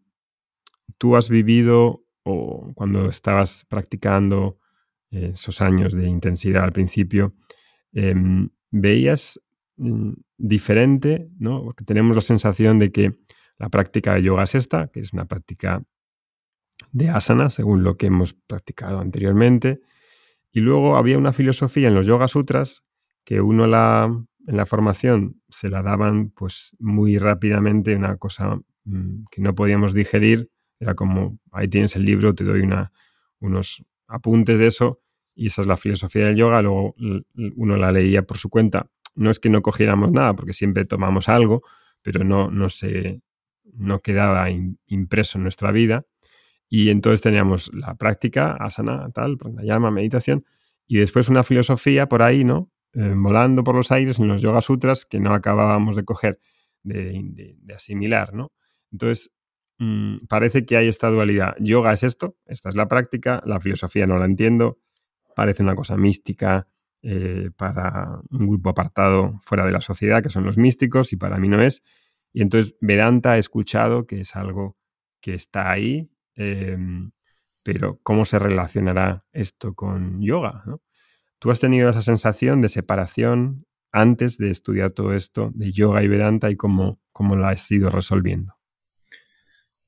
tú 0.97 1.15
has 1.15 1.29
vivido 1.29 2.05
o 2.23 2.71
cuando 2.75 3.09
estabas 3.09 3.65
practicando 3.67 4.59
esos 5.11 5.61
años 5.61 5.93
de 5.93 6.07
intensidad 6.07 6.63
al 6.63 6.71
principio, 6.71 7.33
veías 8.69 9.39
Mm, 9.79 10.11
diferente, 10.37 11.29
¿no? 11.39 11.63
Porque 11.63 11.85
tenemos 11.85 12.13
la 12.13 12.21
sensación 12.21 12.79
de 12.79 12.91
que 12.91 13.13
la 13.57 13.69
práctica 13.69 14.13
de 14.15 14.23
yoga 14.23 14.43
es 14.43 14.55
esta, 14.55 14.89
que 14.89 14.99
es 14.99 15.13
una 15.13 15.25
práctica 15.25 15.81
de 16.91 17.09
asana, 17.09 17.49
según 17.49 17.83
lo 17.83 17.97
que 17.97 18.07
hemos 18.07 18.33
practicado 18.33 18.99
anteriormente. 18.99 19.81
Y 20.51 20.61
luego 20.61 20.97
había 20.97 21.17
una 21.17 21.33
filosofía 21.33 21.87
en 21.87 21.95
los 21.95 22.07
Yoga 22.07 22.27
Sutras 22.27 22.83
que 23.23 23.41
uno 23.41 23.67
la, 23.67 24.05
en 24.47 24.57
la 24.57 24.65
formación 24.65 25.41
se 25.49 25.69
la 25.69 25.83
daban 25.83 26.29
pues 26.29 26.75
muy 26.79 27.17
rápidamente, 27.17 27.95
una 27.95 28.17
cosa 28.17 28.59
mm, 28.85 29.25
que 29.29 29.41
no 29.41 29.53
podíamos 29.53 29.93
digerir. 29.93 30.49
Era 30.79 30.95
como, 30.95 31.39
ahí 31.51 31.67
tienes 31.67 31.95
el 31.95 32.05
libro, 32.05 32.33
te 32.33 32.43
doy 32.43 32.61
una, 32.61 32.91
unos 33.39 33.83
apuntes 34.07 34.57
de 34.57 34.67
eso 34.67 35.01
y 35.35 35.47
esa 35.47 35.61
es 35.61 35.67
la 35.67 35.77
filosofía 35.77 36.25
del 36.25 36.37
yoga. 36.37 36.61
Luego 36.61 36.95
uno 37.55 37.77
la 37.77 37.91
leía 37.91 38.23
por 38.23 38.37
su 38.37 38.49
cuenta 38.49 38.89
no 39.19 39.29
es 39.29 39.39
que 39.39 39.49
no 39.49 39.61
cogiéramos 39.61 40.11
nada, 40.11 40.33
porque 40.33 40.53
siempre 40.53 40.85
tomamos 40.85 41.27
algo, 41.27 41.63
pero 42.01 42.23
no, 42.23 42.49
no, 42.49 42.69
se, 42.69 43.21
no 43.73 43.99
quedaba 43.99 44.47
impreso 44.87 45.37
en 45.37 45.43
nuestra 45.43 45.71
vida. 45.71 46.05
Y 46.69 46.89
entonces 46.89 47.21
teníamos 47.21 47.71
la 47.73 47.95
práctica, 47.95 48.53
asana, 48.53 49.09
tal, 49.11 49.37
pranayama, 49.37 49.91
meditación, 49.91 50.45
y 50.87 50.97
después 50.97 51.29
una 51.29 51.43
filosofía 51.43 52.07
por 52.07 52.21
ahí, 52.21 52.43
¿no? 52.43 52.71
Eh, 52.93 53.13
volando 53.15 53.63
por 53.63 53.75
los 53.75 53.91
aires 53.91 54.19
en 54.19 54.27
los 54.27 54.41
Yoga 54.41 54.61
Sutras 54.61 55.05
que 55.05 55.19
no 55.19 55.33
acabábamos 55.33 55.95
de 55.95 56.03
coger, 56.03 56.39
de, 56.83 57.55
asimilar, 57.75 58.33
¿no? 58.33 58.51
Entonces, 58.91 59.31
mm, 59.79 60.27
parece 60.27 60.65
que 60.65 60.77
hay 60.77 60.87
esta 60.87 61.09
dualidad. 61.09 61.55
Yoga 61.59 61.93
es 61.93 62.03
esto, 62.03 62.37
esta 62.45 62.69
es 62.69 62.75
la 62.75 62.87
práctica, 62.87 63.41
la 63.45 63.59
filosofía 63.59 64.07
no 64.07 64.17
la 64.17 64.25
entiendo, 64.25 64.79
parece 65.35 65.63
una 65.63 65.75
cosa 65.75 65.97
mística, 65.97 66.67
eh, 67.01 67.49
para 67.55 68.19
un 68.29 68.47
grupo 68.47 68.69
apartado 68.71 69.39
fuera 69.43 69.65
de 69.65 69.71
la 69.71 69.79
sociedad, 69.79 70.21
que 70.21 70.29
son 70.29 70.43
los 70.43 70.57
místicos, 70.57 71.13
y 71.13 71.17
para 71.17 71.37
mí 71.37 71.47
no 71.47 71.61
es. 71.61 71.81
Y 72.33 72.41
entonces 72.41 72.75
Vedanta 72.81 73.37
he 73.37 73.39
escuchado 73.39 74.05
que 74.05 74.21
es 74.21 74.35
algo 74.35 74.77
que 75.21 75.33
está 75.33 75.71
ahí, 75.71 76.09
em, 76.39 77.11
pero 77.63 77.99
¿cómo 78.01 78.25
se 78.25 78.39
relacionará 78.39 79.25
esto 79.31 79.73
con 79.73 80.21
yoga? 80.21 80.63
¿Tú 81.39 81.51
has 81.51 81.59
tenido 81.59 81.89
esa 81.89 82.01
sensación 82.01 82.61
de 82.61 82.69
separación 82.69 83.65
antes 83.91 84.37
de 84.37 84.49
estudiar 84.49 84.91
todo 84.91 85.13
esto 85.13 85.51
de 85.53 85.71
yoga 85.71 86.03
y 86.03 86.07
Vedanta 86.07 86.49
y 86.49 86.55
cómo, 86.55 87.01
cómo 87.11 87.35
la 87.35 87.49
has 87.49 87.69
ido 87.71 87.89
resolviendo? 87.89 88.53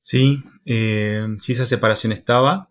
Sí, 0.02 0.44
eh, 0.66 1.28
sí 1.38 1.54
esa 1.54 1.66
separación 1.66 2.12
estaba. 2.12 2.70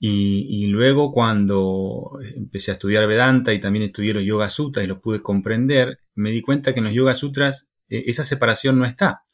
Y, 0.00 0.68
luego 0.68 1.10
cuando 1.10 2.18
empecé 2.36 2.70
a 2.70 2.74
estudiar 2.74 3.08
Vedanta 3.08 3.52
y 3.52 3.58
también 3.58 3.84
estudié 3.86 4.14
los 4.14 4.22
Yoga 4.22 4.48
Sutras 4.48 4.84
y 4.84 4.86
los 4.86 5.00
pude 5.00 5.22
comprender, 5.22 5.98
me 6.14 6.30
di 6.30 6.40
cuenta 6.40 6.72
que 6.72 6.78
en 6.78 6.84
los 6.84 6.94
Yoga 6.94 7.14
Sutras 7.14 7.72
eh, 7.88 8.04
esa 8.06 8.22
separación 8.22 8.78
no 8.78 8.84
está. 8.84 9.24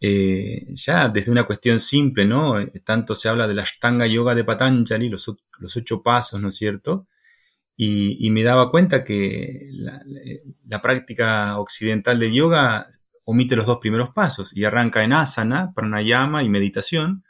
Eh, 0.00 0.66
ya 0.74 1.08
desde 1.08 1.32
una 1.32 1.44
cuestión 1.44 1.80
simple, 1.80 2.24
¿no? 2.24 2.54
Tanto 2.84 3.14
se 3.14 3.28
habla 3.28 3.48
de 3.48 3.54
la 3.54 3.62
Ashtanga 3.62 4.06
Yoga 4.06 4.34
de 4.34 4.44
Patanjali, 4.44 5.08
los, 5.08 5.34
los 5.58 5.76
ocho 5.76 6.02
pasos, 6.02 6.40
¿no 6.40 6.48
es 6.48 6.56
cierto? 6.56 7.08
Y, 7.80 8.30
me 8.32 8.42
daba 8.42 8.72
cuenta 8.72 9.04
que 9.04 9.68
la, 9.70 10.02
la, 10.66 10.82
práctica 10.82 11.58
occidental 11.60 12.18
de 12.18 12.34
yoga 12.34 12.88
omite 13.24 13.54
los 13.54 13.66
dos 13.66 13.78
primeros 13.78 14.10
pasos 14.10 14.52
y 14.56 14.64
arranca 14.64 15.04
en 15.04 15.12
asana, 15.12 15.72
pranayama 15.76 16.42
y 16.42 16.48
meditación, 16.48 17.24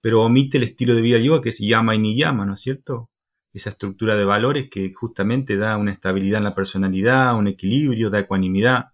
pero 0.00 0.22
omite 0.22 0.58
el 0.58 0.64
estilo 0.64 0.96
de 0.96 1.02
vida 1.02 1.18
yoga 1.18 1.40
que 1.40 1.50
es 1.50 1.60
yama 1.60 1.94
y 1.94 2.00
niyama, 2.00 2.46
¿no 2.46 2.54
es 2.54 2.60
cierto? 2.62 3.10
Esa 3.52 3.70
estructura 3.70 4.16
de 4.16 4.24
valores 4.24 4.68
que 4.68 4.92
justamente 4.92 5.56
da 5.56 5.76
una 5.76 5.92
estabilidad 5.92 6.38
en 6.38 6.44
la 6.44 6.54
personalidad, 6.56 7.36
un 7.36 7.46
equilibrio, 7.46 8.10
da 8.10 8.18
ecuanimidad, 8.18 8.86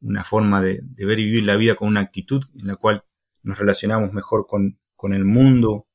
una 0.00 0.24
forma 0.24 0.62
de, 0.62 0.82
ver 0.96 1.18
y 1.18 1.24
vivir 1.24 1.44
la 1.44 1.56
vida 1.56 1.74
con 1.74 1.88
una 1.88 2.00
actitud 2.00 2.44
en 2.54 2.66
la 2.66 2.76
cual 2.76 3.04
nos 3.42 3.58
relacionamos 3.58 4.12
mejor 4.12 4.46
con, 4.46 4.78
el 5.12 5.24
mundo, 5.24 5.86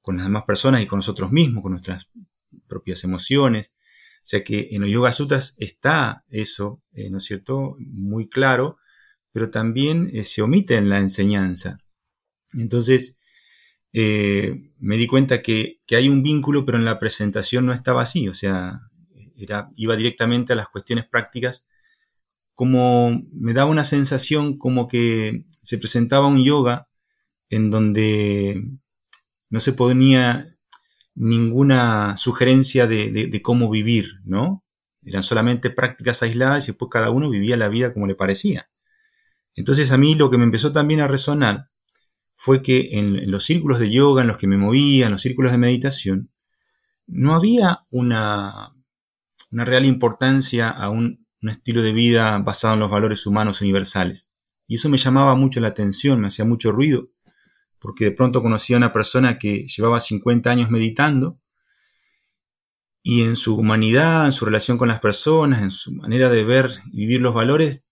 con 0.00 0.16
las 0.16 0.26
demás 0.26 0.44
personas 0.44 0.82
y 0.82 0.86
con 0.86 0.98
nosotros 0.98 1.30
mismos, 1.30 1.62
con 1.62 1.72
nuestras 1.72 2.10
propias 2.66 3.04
emociones. 3.04 3.74
O 4.18 4.30
sea 4.30 4.42
que 4.42 4.68
en 4.72 4.82
los 4.82 4.90
Yoga 4.90 5.12
Sutras 5.12 5.54
está 5.58 6.24
eso, 6.28 6.82
eh, 6.92 7.08
¿no 7.10 7.18
es 7.18 7.24
cierto?, 7.24 7.76
muy 7.78 8.28
claro, 8.28 8.78
pero 9.32 9.50
también 9.50 10.10
eh, 10.12 10.24
se 10.24 10.42
omite 10.42 10.76
en 10.76 10.88
la 10.88 10.98
enseñanza. 10.98 11.78
Entonces, 12.54 13.18
eh, 13.92 14.72
me 14.78 14.96
di 14.96 15.06
cuenta 15.06 15.40
que, 15.40 15.80
hay 15.90 16.08
un 16.08 16.22
vínculo, 16.22 16.64
pero 16.64 16.78
en 16.78 16.84
la 16.84 16.98
presentación 16.98 17.64
no 17.66 17.72
estaba 17.72 18.02
así, 18.02 18.28
o 18.28 18.34
sea, 18.34 18.80
iba 19.76 19.96
directamente 19.96 20.52
a 20.52 20.56
las 20.56 20.68
cuestiones 20.68 21.06
prácticas, 21.06 21.68
como 22.58 23.22
me 23.32 23.52
daba 23.52 23.70
una 23.70 23.84
sensación 23.84 24.58
como 24.58 24.88
que 24.88 25.44
se 25.48 25.78
presentaba 25.78 26.26
un 26.26 26.42
yoga 26.44 26.88
en 27.50 27.70
donde 27.70 28.68
no 29.48 29.60
se 29.60 29.74
ponía 29.74 30.58
ninguna 31.14 32.16
sugerencia 32.16 32.88
de, 32.88 33.40
cómo 33.44 33.70
vivir, 33.70 34.14
¿no? 34.24 34.64
Eran 35.04 35.22
solamente 35.22 35.70
prácticas 35.70 36.24
aisladas 36.24 36.64
y 36.64 36.72
después 36.72 36.88
cada 36.90 37.10
uno 37.10 37.30
vivía 37.30 37.56
la 37.56 37.68
vida 37.68 37.94
como 37.94 38.08
le 38.08 38.16
parecía. 38.16 38.68
Entonces 39.54 39.92
a 39.92 39.96
mí 39.96 40.16
lo 40.16 40.28
que 40.28 40.38
me 40.38 40.42
empezó 40.42 40.72
también 40.72 41.00
a 41.00 41.06
resonar 41.06 41.70
fue 42.34 42.60
que 42.60 42.88
en, 42.98 43.30
los 43.30 43.44
círculos 43.44 43.78
de 43.78 43.92
yoga 43.92 44.22
en 44.22 44.28
los 44.28 44.36
que 44.36 44.48
me 44.48 44.58
movía, 44.58 45.06
en 45.06 45.12
los 45.12 45.22
círculos 45.22 45.52
de 45.52 45.58
meditación, 45.58 46.32
no 47.06 47.36
había 47.36 47.78
una, 47.90 48.74
una 49.52 49.64
real 49.64 49.84
importancia 49.84 50.70
a 50.70 50.90
un, 50.90 51.27
estilo 51.42 51.82
de 51.82 51.92
vida 51.92 52.38
basado 52.38 52.74
en 52.74 52.80
los 52.80 52.90
valores 52.90 53.26
humanos 53.26 53.60
universales. 53.60 54.32
Y 54.66 54.74
eso 54.76 54.88
me 54.88 54.98
llamaba 54.98 55.34
mucho 55.34 55.60
la 55.60 55.68
atención, 55.68 56.20
me 56.20 56.26
hacía 56.26 56.44
mucho 56.44 56.72
ruido, 56.72 57.08
porque 57.78 58.06
de 58.06 58.12
pronto 58.12 58.42
conocía 58.42 58.76
a 58.76 58.78
una 58.78 58.92
persona 58.92 59.38
que 59.38 59.66
llevaba 59.66 60.00
50 60.00 60.50
años 60.50 60.70
meditando 60.70 61.38
y 63.02 63.22
en 63.22 63.36
su 63.36 63.56
humanidad, 63.56 64.26
en 64.26 64.32
su 64.32 64.44
relación 64.44 64.76
con 64.76 64.88
las 64.88 65.00
personas, 65.00 65.62
en 65.62 65.70
su 65.70 65.92
manera 65.92 66.28
de 66.28 66.44
ver 66.44 66.70
y 66.92 66.98
vivir 66.98 67.20
los 67.20 67.34
valores, 67.34 67.84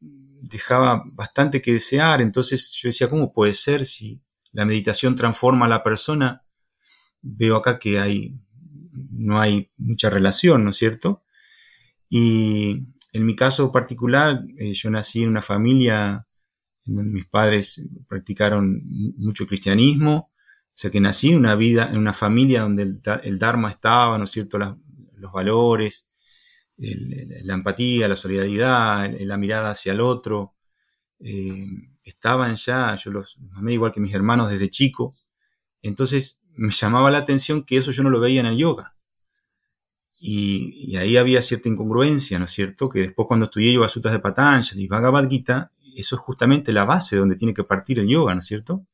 dejaba 0.00 1.04
bastante 1.12 1.62
que 1.62 1.72
desear. 1.72 2.20
Entonces 2.20 2.76
yo 2.82 2.88
decía, 2.88 3.08
¿cómo 3.08 3.32
puede 3.32 3.54
ser 3.54 3.86
si 3.86 4.22
la 4.52 4.64
meditación 4.64 5.14
transforma 5.14 5.66
a 5.66 5.68
la 5.68 5.84
persona? 5.84 6.44
Veo 7.22 7.56
acá 7.56 7.78
que 7.78 7.98
hay, 7.98 8.34
no 9.10 9.40
hay 9.40 9.70
mucha 9.76 10.10
relación, 10.10 10.64
¿no 10.64 10.70
es 10.70 10.76
cierto? 10.76 11.22
Y 12.08 12.93
en 13.14 13.24
mi 13.24 13.34
caso 13.36 13.72
particular, 13.72 14.44
eh, 14.58 14.74
yo 14.74 14.90
nací 14.90 15.22
en 15.22 15.30
una 15.30 15.40
familia 15.40 16.26
en 16.84 16.94
donde 16.96 17.12
mis 17.12 17.26
padres 17.26 17.82
practicaron 18.08 18.82
mucho 19.16 19.46
cristianismo, 19.46 20.30
o 20.34 20.76
sea 20.76 20.90
que 20.90 21.00
nací 21.00 21.30
en 21.30 21.38
una 21.38 21.54
vida, 21.54 21.88
en 21.90 21.98
una 21.98 22.12
familia 22.12 22.62
donde 22.62 22.82
el, 22.82 23.38
Dharma 23.38 23.70
estaba, 23.70 24.18
¿no 24.18 24.24
es 24.24 24.30
cierto? 24.30 24.58
los 24.58 24.76
los 25.16 25.32
valores, 25.32 26.10
la 26.76 27.54
empatía, 27.54 28.08
la 28.08 28.16
solidaridad, 28.16 29.10
la 29.20 29.38
mirada 29.38 29.70
hacia 29.70 29.92
el 29.92 30.00
otro. 30.00 30.54
Eh, 31.20 31.66
estaban 32.02 32.56
ya, 32.56 32.94
yo 32.96 33.10
los 33.10 33.38
amé 33.54 33.72
igual 33.74 33.92
que 33.92 34.00
mis 34.00 34.12
hermanos 34.12 34.50
desde 34.50 34.68
chico. 34.68 35.16
Entonces 35.82 36.44
me 36.56 36.72
llamaba 36.72 37.10
la 37.10 37.18
atención 37.18 37.62
que 37.62 37.78
eso 37.78 37.90
yo 37.92 38.02
no 38.02 38.10
lo 38.10 38.20
veía 38.20 38.40
en 38.40 38.46
el 38.46 38.56
yoga. 38.56 38.93
Y, 40.26 40.96
ahí 40.96 41.18
había 41.18 41.42
cierta 41.42 41.68
incongruencia, 41.68 42.38
¿no 42.38 42.46
es 42.46 42.50
cierto? 42.50 42.88
Que 42.88 43.00
después 43.00 43.28
cuando 43.28 43.44
estudié 43.44 43.74
Yoga 43.74 43.90
Sutras 43.90 44.14
de 44.14 44.20
Patanjali 44.20 44.84
y 44.84 44.88
Bhagavad 44.88 45.28
Gita, 45.28 45.70
eso 45.94 46.14
es 46.14 46.20
justamente 46.22 46.72
la 46.72 46.86
base 46.86 47.16
donde 47.16 47.36
tiene 47.36 47.52
que 47.52 47.62
partir 47.62 47.98
el 47.98 48.08
yoga, 48.08 48.32
¿no 48.32 48.38
es 48.38 48.46
cierto? 48.46 48.86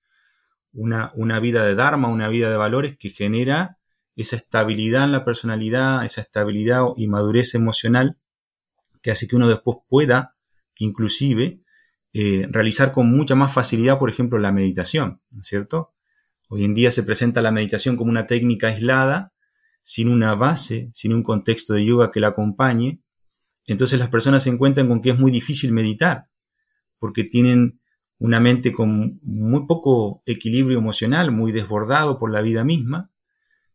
Una, 0.72 1.12
una 1.14 1.38
vida 1.38 1.64
de 1.64 1.76
Dharma, 1.76 2.08
una 2.08 2.28
vida 2.28 2.50
de 2.50 2.56
valores 2.56 2.96
que 2.98 3.10
genera 3.10 3.78
esa 4.16 4.34
estabilidad 4.34 5.04
en 5.04 5.12
la 5.12 5.24
personalidad, 5.24 6.04
esa 6.04 6.20
estabilidad 6.20 6.82
y 6.96 7.06
madurez 7.06 7.54
emocional 7.54 8.18
que 9.00 9.12
hace 9.12 9.28
que 9.28 9.36
uno 9.36 9.48
después 9.48 9.78
pueda, 9.88 10.34
inclusive, 10.78 11.62
eh, 12.12 12.48
realizar 12.50 12.90
con 12.90 13.08
mucha 13.08 13.36
más 13.36 13.54
facilidad, 13.54 14.00
por 14.00 14.10
ejemplo, 14.10 14.40
la 14.40 14.50
meditación, 14.50 15.22
¿no 15.30 15.42
es 15.42 15.46
cierto? 15.46 15.94
Hoy 16.48 16.64
en 16.64 16.74
día 16.74 16.90
se 16.90 17.04
presenta 17.04 17.40
la 17.40 17.52
meditación 17.52 17.96
como 17.96 18.10
una 18.10 18.26
técnica 18.26 18.66
aislada, 18.66 19.32
sin 19.80 20.08
una 20.08 20.34
base, 20.34 20.90
sin 20.92 21.14
un 21.14 21.22
contexto 21.22 21.74
de 21.74 21.84
yoga 21.84 22.10
que 22.10 22.20
la 22.20 22.28
acompañe. 22.28 23.02
Entonces 23.66 23.98
las 23.98 24.08
personas 24.08 24.42
se 24.42 24.50
encuentran 24.50 24.88
con 24.88 25.00
que 25.00 25.10
es 25.10 25.18
muy 25.18 25.30
difícil 25.30 25.72
meditar, 25.72 26.28
porque 26.98 27.24
tienen 27.24 27.80
una 28.18 28.40
mente 28.40 28.72
con 28.72 29.18
muy 29.22 29.66
poco 29.66 30.22
equilibrio 30.26 30.78
emocional, 30.78 31.32
muy 31.32 31.52
desbordado 31.52 32.18
por 32.18 32.30
la 32.30 32.42
vida 32.42 32.64
misma, 32.64 33.10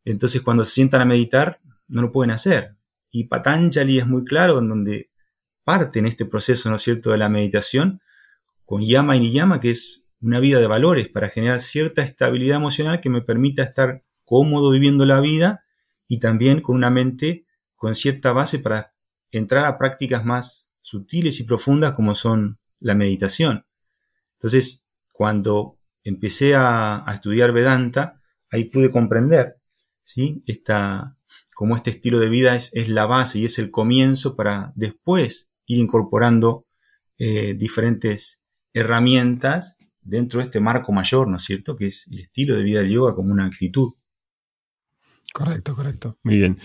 entonces 0.04 0.42
cuando 0.44 0.64
se 0.64 0.74
sientan 0.74 1.02
a 1.02 1.06
meditar, 1.06 1.60
no 1.88 2.02
lo 2.02 2.12
pueden 2.12 2.32
hacer. 2.32 2.78
Y 3.10 3.26
Patanjali 3.26 3.98
es 3.98 4.08
muy 4.08 4.24
claro 4.24 4.60
en 4.60 4.70
donde 4.70 5.10
parte 5.64 6.00
en 6.00 6.06
este 6.06 6.26
proceso, 6.26 6.70
¿no 6.70 6.76
es 6.76 6.84
cierto?, 6.84 7.12
de 7.12 7.18
la 7.18 7.28
meditación, 7.28 8.02
con 8.66 8.86
Yama 8.86 9.16
y 9.16 9.22
Niyama, 9.22 9.60
que 9.60 9.72
es 9.72 10.08
una 10.22 10.40
vida 10.40 10.60
de 10.60 10.68
valores 10.68 11.10
para 11.10 11.30
generar 11.30 11.60
cierta 11.60 12.04
estabilidad 12.04 12.58
emocional 12.58 13.02
que 13.02 13.10
me 13.10 13.22
permita 13.22 13.64
estar 13.64 14.04
cómodo 14.26 14.72
viviendo 14.72 15.06
la 15.06 15.20
vida 15.20 15.65
y 16.08 16.20
también 16.20 16.62
con 16.62 16.76
una 16.76 16.90
mente 16.90 17.46
con 17.78 17.96
cierta 17.96 18.32
base 18.32 18.60
para 18.60 18.94
entrar 19.32 19.66
a 19.66 19.78
prácticas 19.78 20.24
más 20.24 20.72
sutiles 20.80 21.40
y 21.40 21.44
profundas 21.44 21.94
como 21.94 22.16
son 22.16 22.60
la 22.80 22.96
meditación. 22.96 23.66
Entonces, 24.34 24.90
cuando 25.14 25.80
empecé 26.04 26.56
a, 26.56 27.04
estudiar 27.14 27.52
Vedanta, 27.52 28.22
ahí 28.52 28.66
pude 28.66 28.92
comprender 28.92 29.58
¿sí? 30.06 30.44
Esta, 30.46 31.18
como 31.54 31.76
este 31.76 31.90
estilo 31.90 32.20
de 32.20 32.30
vida 32.30 32.56
es, 32.56 32.88
la 32.88 33.06
base 33.06 33.40
y 33.40 33.46
es 33.46 33.60
el 33.60 33.72
comienzo 33.72 34.36
para 34.36 34.72
después 34.76 35.52
ir 35.66 35.80
incorporando 35.80 36.68
eh, 37.18 37.56
diferentes 37.56 38.44
herramientas 38.74 39.78
dentro 40.02 40.40
de 40.40 40.46
este 40.46 40.60
marco 40.60 40.92
mayor, 40.92 41.28
¿no 41.28 41.38
es 41.38 41.44
cierto? 41.44 41.76
Que 41.76 41.88
es 41.88 42.08
el 42.12 42.20
estilo 42.20 42.56
de 42.56 42.64
vida 42.64 42.82
del 42.82 42.92
yoga 42.92 43.16
como 43.16 43.32
una 43.32 43.46
actitud. 43.46 43.94
Correcto, 45.36 45.76
correcto. 45.76 46.18
Muy 46.24 46.38
bien. 46.38 46.60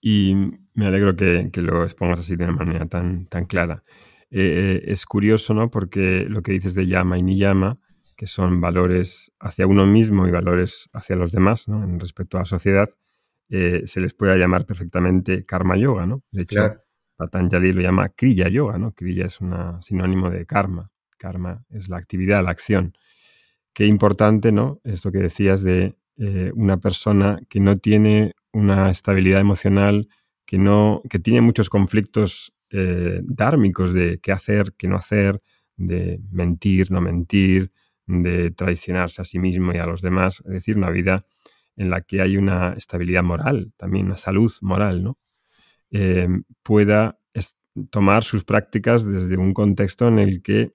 Y 0.00 0.34
me 0.72 0.86
alegro 0.86 1.14
que, 1.14 1.50
lo 1.56 1.84
expongas 1.84 2.20
así 2.20 2.36
de 2.36 2.44
una 2.44 2.54
manera 2.54 2.86
tan, 2.86 3.26
tan 3.26 3.44
clara. 3.44 3.84
Eh, 4.30 4.80
eh, 4.80 4.84
es 4.86 5.04
curioso, 5.04 5.52
¿no? 5.52 5.70
Porque 5.70 6.24
lo 6.26 6.42
que 6.42 6.52
dices 6.52 6.74
de 6.74 6.86
llama 6.86 7.18
y 7.18 7.22
ni 7.22 7.38
llama 7.38 7.78
que 8.16 8.26
son 8.26 8.62
valores 8.62 9.32
hacia 9.40 9.66
uno 9.66 9.84
mismo 9.86 10.26
y 10.26 10.30
valores 10.30 10.88
hacia 10.92 11.16
los 11.16 11.32
demás, 11.32 11.68
¿no? 11.68 11.82
en 11.84 11.98
respecto 11.98 12.36
a 12.36 12.40
la 12.40 12.46
sociedad, 12.46 12.88
eh, 13.48 13.82
se 13.84 14.00
les 14.00 14.14
puede 14.14 14.38
llamar 14.38 14.64
perfectamente 14.64 15.44
karma 15.44 15.76
yoga, 15.76 16.06
¿no? 16.06 16.22
De 16.32 16.42
hecho, 16.42 16.76
Patanjali 17.16 17.72
lo 17.72 17.82
llama 17.82 18.08
kriya 18.08 18.48
yoga, 18.48 18.78
¿no? 18.78 18.92
Kriya 18.92 19.26
es 19.26 19.40
un 19.40 19.82
sinónimo 19.82 20.30
de 20.30 20.46
karma. 20.46 20.90
Karma 21.18 21.64
es 21.68 21.88
la 21.88 21.98
actividad, 21.98 22.42
la 22.42 22.52
acción. 22.52 22.94
Qué 23.74 23.84
importante, 23.86 24.52
¿no? 24.52 24.80
Esto 24.84 25.12
que 25.12 25.18
decías 25.18 25.62
de 25.62 25.96
eh, 26.16 26.52
una 26.54 26.78
persona 26.78 27.40
que 27.48 27.60
no 27.60 27.76
tiene 27.76 28.34
una 28.52 28.90
estabilidad 28.90 29.40
emocional, 29.40 30.08
que 30.46 30.58
no, 30.58 31.02
que 31.08 31.18
tiene 31.18 31.40
muchos 31.40 31.68
conflictos 31.68 32.52
eh, 32.70 33.20
dármicos 33.24 33.92
de 33.92 34.18
qué 34.20 34.32
hacer, 34.32 34.74
qué 34.76 34.88
no 34.88 34.96
hacer, 34.96 35.40
de 35.76 36.20
mentir, 36.30 36.90
no 36.90 37.00
mentir, 37.00 37.72
de 38.06 38.50
traicionarse 38.50 39.22
a 39.22 39.24
sí 39.24 39.38
mismo 39.38 39.72
y 39.72 39.78
a 39.78 39.86
los 39.86 40.02
demás, 40.02 40.42
es 40.44 40.52
decir, 40.52 40.76
una 40.76 40.90
vida 40.90 41.26
en 41.76 41.90
la 41.90 42.02
que 42.02 42.20
hay 42.20 42.36
una 42.36 42.74
estabilidad 42.74 43.24
moral, 43.24 43.72
también 43.76 44.06
una 44.06 44.16
salud 44.16 44.52
moral, 44.60 45.02
¿no? 45.02 45.18
Eh, 45.90 46.28
pueda 46.62 47.18
tomar 47.90 48.24
sus 48.24 48.44
prácticas 48.44 49.04
desde 49.04 49.36
un 49.36 49.52
contexto 49.52 50.08
en 50.08 50.18
el 50.18 50.42
que 50.42 50.74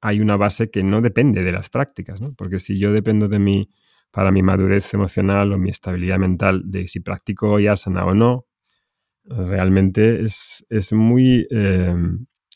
hay 0.00 0.20
una 0.20 0.36
base 0.36 0.70
que 0.70 0.82
no 0.82 1.00
depende 1.00 1.42
de 1.42 1.52
las 1.52 1.70
prácticas, 1.70 2.20
¿no? 2.20 2.34
Porque 2.34 2.58
si 2.58 2.78
yo 2.78 2.92
dependo 2.92 3.28
de 3.28 3.38
mí 3.38 3.70
para 4.14 4.30
mi 4.30 4.44
madurez 4.44 4.94
emocional 4.94 5.52
o 5.52 5.58
mi 5.58 5.70
estabilidad 5.70 6.20
mental 6.20 6.62
de 6.66 6.86
si 6.86 7.00
practico 7.00 7.58
yasana 7.58 8.06
o 8.06 8.14
no, 8.14 8.46
realmente 9.24 10.20
es, 10.20 10.64
muy, 10.92 11.48
eh, 11.50 11.96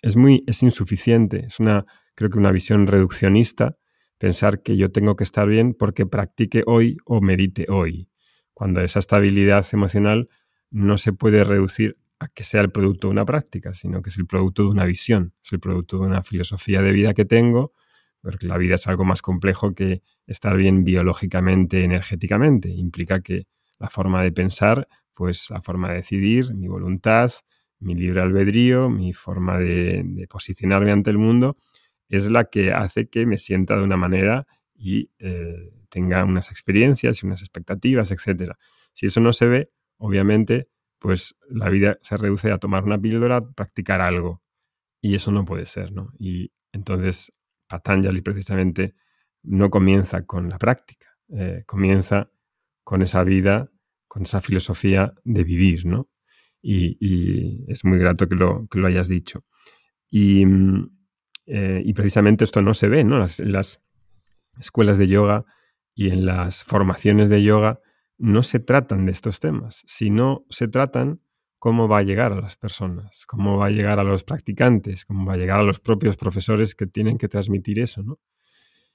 es 0.00 0.16
muy 0.16 0.44
es 0.46 0.62
insuficiente. 0.62 1.46
Es 1.46 1.58
una, 1.58 1.84
creo 2.14 2.30
que 2.30 2.38
una 2.38 2.52
visión 2.52 2.86
reduccionista 2.86 3.76
pensar 4.18 4.62
que 4.62 4.76
yo 4.76 4.92
tengo 4.92 5.16
que 5.16 5.24
estar 5.24 5.48
bien 5.48 5.74
porque 5.74 6.06
practique 6.06 6.62
hoy 6.64 6.96
o 7.04 7.20
medite 7.20 7.66
hoy, 7.68 8.08
cuando 8.54 8.80
esa 8.80 9.00
estabilidad 9.00 9.66
emocional 9.72 10.28
no 10.70 10.96
se 10.96 11.12
puede 11.12 11.42
reducir 11.42 11.96
a 12.20 12.28
que 12.28 12.44
sea 12.44 12.60
el 12.60 12.70
producto 12.70 13.08
de 13.08 13.12
una 13.12 13.24
práctica, 13.24 13.74
sino 13.74 14.00
que 14.00 14.10
es 14.10 14.18
el 14.18 14.26
producto 14.26 14.62
de 14.62 14.68
una 14.68 14.84
visión, 14.84 15.34
es 15.42 15.52
el 15.52 15.58
producto 15.58 15.98
de 15.98 16.06
una 16.06 16.22
filosofía 16.22 16.82
de 16.82 16.92
vida 16.92 17.14
que 17.14 17.24
tengo, 17.24 17.72
porque 18.22 18.46
la 18.46 18.58
vida 18.58 18.76
es 18.76 18.86
algo 18.86 19.04
más 19.04 19.22
complejo 19.22 19.74
que 19.74 20.02
estar 20.26 20.56
bien 20.56 20.84
biológicamente, 20.84 21.84
energéticamente. 21.84 22.68
Implica 22.68 23.20
que 23.20 23.46
la 23.78 23.88
forma 23.88 24.22
de 24.22 24.32
pensar, 24.32 24.88
pues 25.14 25.50
la 25.50 25.62
forma 25.62 25.90
de 25.90 25.96
decidir, 25.96 26.54
mi 26.54 26.68
voluntad, 26.68 27.32
mi 27.80 27.94
libre 27.94 28.20
albedrío, 28.20 28.90
mi 28.90 29.12
forma 29.12 29.58
de, 29.58 30.26
posicionarme 30.28 30.90
ante 30.90 31.10
el 31.10 31.18
mundo, 31.18 31.56
es 32.08 32.30
la 32.30 32.44
que 32.46 32.72
hace 32.72 33.08
que 33.08 33.26
me 33.26 33.38
sienta 33.38 33.76
de 33.76 33.84
una 33.84 33.96
manera 33.96 34.46
y 34.74 35.10
eh, 35.18 35.72
tenga 35.88 36.24
unas 36.24 36.50
experiencias 36.50 37.22
y 37.22 37.26
unas 37.26 37.40
expectativas, 37.42 38.10
etc. 38.10 38.52
Si 38.92 39.06
eso 39.06 39.20
no 39.20 39.32
se 39.32 39.46
ve, 39.46 39.70
obviamente, 39.96 40.68
pues 40.98 41.36
la 41.48 41.68
vida 41.70 41.98
se 42.02 42.16
reduce 42.16 42.50
a 42.50 42.58
tomar 42.58 42.84
una 42.84 43.00
píldora, 43.00 43.40
practicar 43.40 44.00
algo. 44.00 44.42
Y 45.00 45.14
eso 45.14 45.30
no 45.30 45.44
puede 45.44 45.66
ser, 45.66 45.92
¿no? 45.92 46.12
Y 46.18 46.50
entonces 46.72 47.32
Patanjali 47.68 48.20
precisamente 48.22 48.94
no 49.42 49.70
comienza 49.70 50.24
con 50.24 50.48
la 50.48 50.58
práctica, 50.58 51.16
eh, 51.28 51.62
comienza 51.66 52.30
con 52.82 53.02
esa 53.02 53.22
vida, 53.22 53.70
con 54.08 54.22
esa 54.22 54.40
filosofía 54.40 55.14
de 55.24 55.44
vivir, 55.44 55.86
¿no? 55.86 56.08
Y, 56.60 57.64
es 57.68 57.84
muy 57.84 57.98
grato 57.98 58.28
que 58.28 58.34
lo, 58.34 58.66
que 58.68 58.78
lo 58.78 58.88
hayas 58.88 59.08
dicho. 59.08 59.44
Y, 60.10 60.44
mm, 60.44 60.90
eh, 61.46 61.92
precisamente 61.94 62.44
esto 62.44 62.62
no 62.62 62.74
se 62.74 62.88
ve, 62.88 63.04
¿no? 63.04 63.18
Las, 63.18 63.38
las 63.40 63.80
escuelas 64.58 64.98
de 64.98 65.08
yoga 65.08 65.44
y 65.94 66.10
en 66.10 66.26
las 66.26 66.64
formaciones 66.64 67.28
de 67.28 67.42
yoga 67.42 67.80
no 68.18 68.42
se 68.42 68.58
tratan 68.58 69.06
de 69.06 69.12
estos 69.12 69.38
temas, 69.38 69.82
sino 69.86 70.44
se 70.50 70.68
tratan 70.68 71.20
cómo 71.58 71.88
va 71.88 71.98
a 71.98 72.02
llegar 72.02 72.32
a 72.32 72.40
las 72.40 72.56
personas, 72.56 73.24
cómo 73.26 73.58
va 73.58 73.66
a 73.66 73.70
llegar 73.70 73.98
a 73.98 74.04
los 74.04 74.24
practicantes, 74.24 75.04
cómo 75.04 75.26
va 75.26 75.34
a 75.34 75.36
llegar 75.36 75.60
a 75.60 75.62
los 75.62 75.80
propios 75.80 76.16
profesores 76.16 76.74
que 76.74 76.86
tienen 76.86 77.18
que 77.18 77.28
transmitir 77.28 77.80
eso, 77.80 78.02
¿no? 78.02 78.18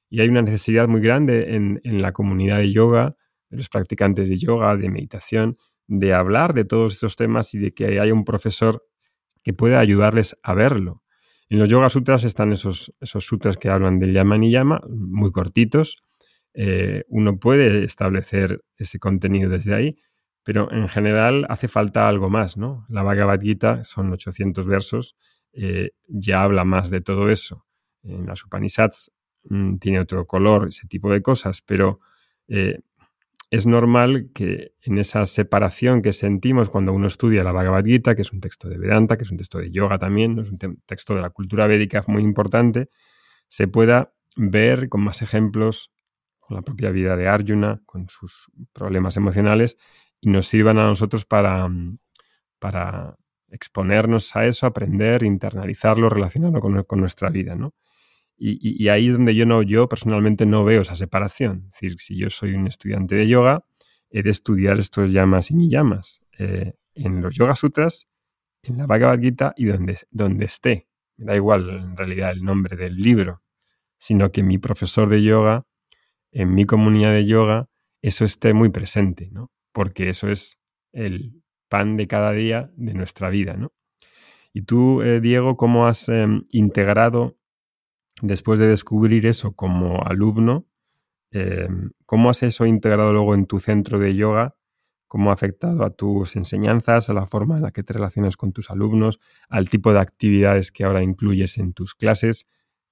Y 0.09 0.21
hay 0.21 0.29
una 0.29 0.43
necesidad 0.43 0.87
muy 0.87 1.01
grande 1.01 1.55
en, 1.55 2.01
la 2.01 2.11
comunidad 2.11 2.59
de 2.59 2.71
yoga, 2.71 3.15
de 3.49 3.57
los 3.57 3.69
practicantes 3.69 4.29
de 4.29 4.37
yoga, 4.37 4.77
de 4.77 4.89
meditación, 4.89 5.57
de 5.87 6.13
hablar 6.13 6.53
de 6.53 6.65
todos 6.65 6.93
estos 6.93 7.15
temas 7.15 7.53
y 7.55 7.59
de 7.59 7.73
que 7.73 7.99
haya 7.99 8.13
un 8.13 8.23
profesor 8.23 8.85
que 9.43 9.53
pueda 9.53 9.79
ayudarles 9.79 10.37
a 10.43 10.53
verlo, 10.53 11.03
en 11.53 11.59
los 11.59 11.69
Yoga 11.69 11.87
Sutras 11.87 12.23
están 12.23 12.51
esos, 12.51 12.95
sutras 12.99 13.57
que 13.57 13.69
hablan 13.69 13.99
del 13.99 14.11
Yama 14.11 14.43
y 14.43 14.49
Yama, 14.49 14.81
muy 14.89 15.31
cortitos. 15.31 16.01
Eh, 16.55 17.03
uno 17.09 17.37
puede 17.37 17.83
establecer 17.83 18.63
ese 18.75 18.97
contenido 18.97 19.51
desde 19.51 19.75
ahí, 19.75 19.95
pero 20.43 20.71
en 20.71 20.89
general 20.89 21.45
hace 21.49 21.67
falta 21.67 22.07
algo 22.07 22.29
más, 22.29 22.57
¿no? 22.57 22.85
La 22.89 23.03
Bhagavad 23.03 23.39
Gita 23.39 23.83
son 23.83 24.11
800 24.11 24.67
versos, 24.67 25.15
eh, 25.53 25.91
ya 26.07 26.43
habla 26.43 26.65
más 26.65 26.89
de 26.89 27.01
todo 27.01 27.29
eso. 27.29 27.65
En 28.03 28.25
las 28.25 28.43
Upanishads 28.43 29.11
mm, 29.45 29.77
tiene 29.77 29.99
otro 29.99 30.27
color, 30.27 30.67
ese 30.69 30.87
tipo 30.87 31.11
de 31.11 31.21
cosas, 31.21 31.61
pero 31.61 31.99
eh, 32.47 32.79
es 33.53 33.67
normal 33.67 34.31
que 34.33 34.73
en 34.81 34.97
esa 34.97 35.25
separación 35.27 36.01
que 36.01 36.11
sentimos 36.11 36.71
cuando 36.71 36.91
uno 36.91 37.05
estudia 37.05 37.43
la 37.43 37.51
Bhagavad 37.51 37.85
Gita, 37.85 38.15
que 38.15 38.23
es 38.23 38.33
un 38.33 38.41
texto 38.41 38.67
de 38.67 38.79
Vedanta, 38.79 39.15
que 39.15 39.25
es 39.25 39.31
un 39.31 39.37
texto 39.37 39.59
de 39.59 39.69
yoga 39.69 39.99
también, 39.99 40.39
es 40.39 40.49
un 40.49 40.57
texto 40.85 41.13
de 41.15 41.21
la 41.21 41.29
cultura 41.29 41.67
védica 41.67 42.03
muy 42.07 42.23
importante, 42.23 42.89
se 43.47 43.67
pueda 43.67 44.11
ver 44.35 44.89
con 44.89 45.01
más 45.01 45.21
ejemplos, 45.21 45.93
con 46.39 46.55
la 46.57 46.63
propia 46.63 46.89
vida 46.89 47.15
de 47.15 47.27
Arjuna, 47.27 47.79
con 47.85 48.09
sus 48.09 48.51
problemas 48.73 49.17
emocionales, 49.17 49.77
y 50.23 50.29
nos 50.29 50.47
sirvan 50.47 50.77
a 50.79 50.85
nosotros 50.85 51.25
para, 51.25 51.69
para 52.57 53.17
exponernos 53.49 54.33
a 54.37 54.45
eso, 54.45 54.65
aprender, 54.65 55.21
internalizarlo, 55.23 56.09
relacionarlo 56.09 56.61
con, 56.61 56.99
nuestra 57.01 57.29
vida, 57.29 57.55
¿no? 57.55 57.73
Y, 58.37 58.87
ahí 58.87 59.09
es 59.09 59.13
donde 59.13 59.35
yo, 59.35 59.45
no, 59.45 59.63
yo 59.63 59.89
personalmente 59.89 60.45
no 60.45 60.63
veo 60.63 60.81
esa 60.81 60.95
separación. 60.95 61.65
Es 61.65 61.71
decir, 61.81 61.99
si 61.99 62.17
yo 62.17 62.29
soy 62.29 62.53
un 62.53 62.67
estudiante 62.67 63.15
de 63.15 63.27
yoga, 63.27 63.65
he 64.09 64.23
de 64.23 64.29
estudiar 64.29 64.79
estos 64.79 65.11
llamas 65.11 65.51
y 65.51 65.55
ni 65.55 65.69
llamas 65.69 66.21
eh, 66.39 66.73
en 66.95 67.21
los 67.21 67.35
Yoga 67.35 67.55
Sutras, 67.55 68.07
en 68.61 68.77
la 68.77 68.85
Bhagavad 68.85 69.19
Gita 69.19 69.53
y 69.57 69.65
donde, 69.65 69.99
donde 70.09 70.45
esté. 70.45 70.87
Me 71.17 71.25
da 71.25 71.35
igual 71.35 71.69
en 71.69 71.97
realidad 71.97 72.31
el 72.31 72.43
nombre 72.43 72.77
del 72.77 72.95
libro, 72.95 73.43
sino 73.97 74.31
que 74.31 74.41
mi 74.41 74.57
profesor 74.57 75.09
de 75.09 75.21
yoga, 75.21 75.65
en 76.31 76.55
mi 76.55 76.63
comunidad 76.65 77.11
de 77.11 77.25
yoga, 77.25 77.69
eso 78.01 78.23
esté 78.23 78.53
muy 78.53 78.69
presente, 78.69 79.29
¿no? 79.31 79.51
Porque 79.73 80.09
eso 80.09 80.29
es 80.29 80.57
el 80.93 81.43
pan 81.67 81.97
de 81.97 82.07
cada 82.07 82.31
día 82.31 82.71
de 82.75 82.93
nuestra 82.93 83.29
vida, 83.29 83.55
¿no? 83.57 83.73
Y 84.53 84.61
tú, 84.61 85.01
eh, 85.01 85.19
Diego, 85.19 85.57
¿cómo 85.57 85.87
has 85.87 86.07
em, 86.09 86.43
integrado, 86.51 87.37
después 88.21 88.59
de 88.59 88.67
descubrir 88.67 89.25
eso 89.25 89.53
como 89.53 90.03
alumno, 90.05 90.67
em, 91.31 91.91
cómo 92.05 92.29
has 92.29 92.43
eso 92.43 92.67
integrado 92.67 93.11
luego 93.11 93.33
en 93.33 93.47
tu 93.47 93.59
centro 93.59 93.97
de 93.97 94.15
yoga? 94.15 94.55
¿Cómo 95.07 95.31
ha 95.31 95.33
afectado 95.33 95.83
a 95.83 95.91
tus 95.91 96.35
enseñanzas, 96.35 97.09
a 97.09 97.13
la 97.13 97.25
forma 97.27 97.57
en 97.57 97.63
la 97.63 97.71
que 97.71 97.83
te 97.83 97.93
relacionas 97.93 98.37
con 98.37 98.51
tus 98.53 98.69
alumnos, 98.71 99.19
al 99.49 99.69
tipo 99.69 99.93
de 99.93 99.99
actividades 99.99 100.71
que 100.71 100.83
ahora 100.83 101.03
incluyes 101.03 101.57
en 101.57 101.73
tus 101.73 101.95
clases? 101.95 102.47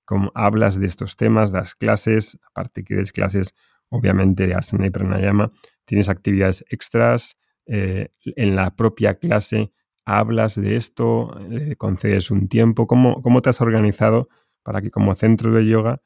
¿Cómo 0.06 0.32
hablas 0.36 0.80
de 0.80 0.88
estos 0.88 1.16
temas, 1.16 1.52
das 1.52 1.76
clases, 1.76 2.40
aparte 2.44 2.84
que 2.84 2.96
des 2.96 3.12
clases 3.12 3.54
obviamente 3.92 4.48
de 4.48 4.56
asana 4.56 4.88
y 4.88 4.90
pranayama, 4.90 5.52
tienes 5.86 6.10
actividades 6.10 6.66
extras, 6.70 7.38
eh, 7.68 8.10
en 8.24 8.56
la 8.56 8.76
propia 8.76 9.20
clase 9.20 9.72
hablas 10.06 10.60
de 10.60 10.76
esto, 10.76 11.40
le 11.48 11.76
concedes 11.76 12.32
un 12.32 12.48
tiempo, 12.48 12.88
¿Cómo, 12.88 13.22
¿cómo 13.22 13.42
te 13.42 13.50
has 13.50 13.62
organizado 13.62 14.30
para 14.64 14.82
que 14.82 14.90
como 14.90 15.14
centro 15.14 15.54
de 15.54 15.66
yoga 15.68 16.02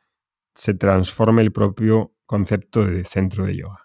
se 0.54 0.74
transforme 0.74 1.42
el 1.42 1.52
propio 1.52 2.14
concepto 2.26 2.86
de 2.86 3.04
centro 3.04 3.46
de 3.46 3.58
yoga? 3.58 3.78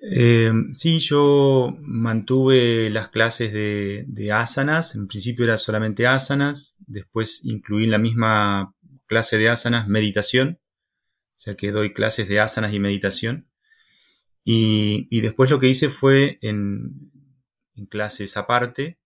Eh, 0.00 0.52
sí, 0.72 0.98
yo 0.98 1.74
mantuve 1.80 2.90
las 2.90 3.08
clases 3.08 3.52
de, 3.52 4.04
de, 4.06 4.32
asanas. 4.32 4.94
En 4.94 5.06
principio 5.06 5.46
era 5.46 5.56
solamente 5.56 6.06
asanas. 6.06 6.76
Después 6.86 7.40
incluí 7.44 7.84
en 7.84 7.90
la 7.90 7.98
misma 7.98 8.74
clase 9.06 9.38
de 9.38 9.48
asanas 9.48 9.88
meditación. 9.88 10.60
Sea 11.44 11.56
que 11.56 11.72
doy 11.72 11.92
clases 11.92 12.26
de 12.26 12.40
asanas 12.40 12.72
y 12.72 12.80
meditación. 12.80 13.46
Y, 14.44 15.20
después 15.20 15.50
lo 15.50 15.58
que 15.58 15.68
hice 15.68 15.90
fue 15.90 16.38
en, 16.40 17.10
clases 17.90 18.38
aparte, 18.38 18.98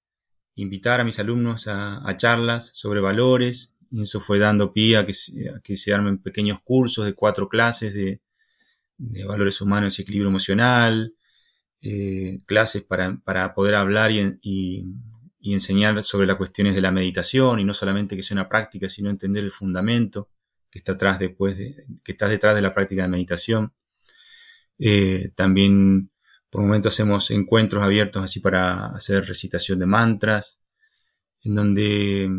invitar 0.55 1.01
a 1.01 1.05
mis 1.05 1.18
alumnos 1.18 1.66
a, 1.66 2.16
charlas 2.16 2.70
sobre 2.74 3.01
valores. 3.01 3.76
Y 3.91 4.03
eso 4.03 4.20
fue 4.20 4.39
dando 4.39 4.72
pie 4.72 4.99
a 4.99 5.05
que, 5.05 5.76
se 5.76 5.93
armen 5.93 6.18
pequeños 6.18 6.62
cursos 6.62 7.07
de 7.07 7.14
cuatro 7.14 7.49
clases 7.49 7.93
de, 7.93 8.20
valores 9.26 9.61
humanos 9.61 9.99
y 9.99 10.03
equilibrio 10.03 10.28
emocional, 10.28 11.16
eh, 11.82 12.39
clases 12.47 12.84
para, 12.84 13.53
poder 13.53 13.74
hablar 13.74 14.12
y, 14.12 14.86
enseñar 15.43 16.05
sobre 16.05 16.28
las 16.28 16.36
cuestiones 16.36 16.76
de 16.76 16.82
la 16.82 16.93
meditación 16.93 17.59
y 17.59 17.64
no 17.64 17.74
solamente 17.74 18.14
que 18.14 18.22
sea 18.22 18.36
una 18.36 18.49
práctica, 18.49 18.89
sino 18.89 19.11
entender 19.11 19.43
el 19.43 19.51
fundamento 19.51 20.28
que 20.70 20.78
está 20.78 20.92
atrás 20.92 21.18
después 21.18 21.56
de, 21.56 21.86
que 22.04 22.14
detrás 22.14 22.54
de 22.54 22.62
la 22.62 22.74
práctica 22.74 23.02
de 23.02 23.08
meditación. 23.08 23.72
Eh, 24.78 25.30
también 25.34 26.10
por 26.50 26.62
momentos 26.62 26.94
hacemos 26.94 27.30
encuentros 27.30 27.82
abiertos 27.82 28.22
así 28.22 28.40
para 28.40 28.86
hacer 28.86 29.24
recitación 29.26 29.78
de 29.78 29.86
mantras, 29.86 30.62
en 31.42 31.54
donde 31.54 32.30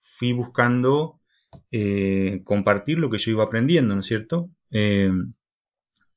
fui 0.00 0.32
buscando 0.32 1.20
eh, 1.70 2.40
compartir 2.44 2.98
lo 2.98 3.10
que 3.10 3.18
yo 3.18 3.30
iba 3.30 3.44
aprendiendo, 3.44 3.94
¿no 3.94 4.00
es 4.00 4.06
cierto? 4.06 4.50
Eh, 4.70 5.12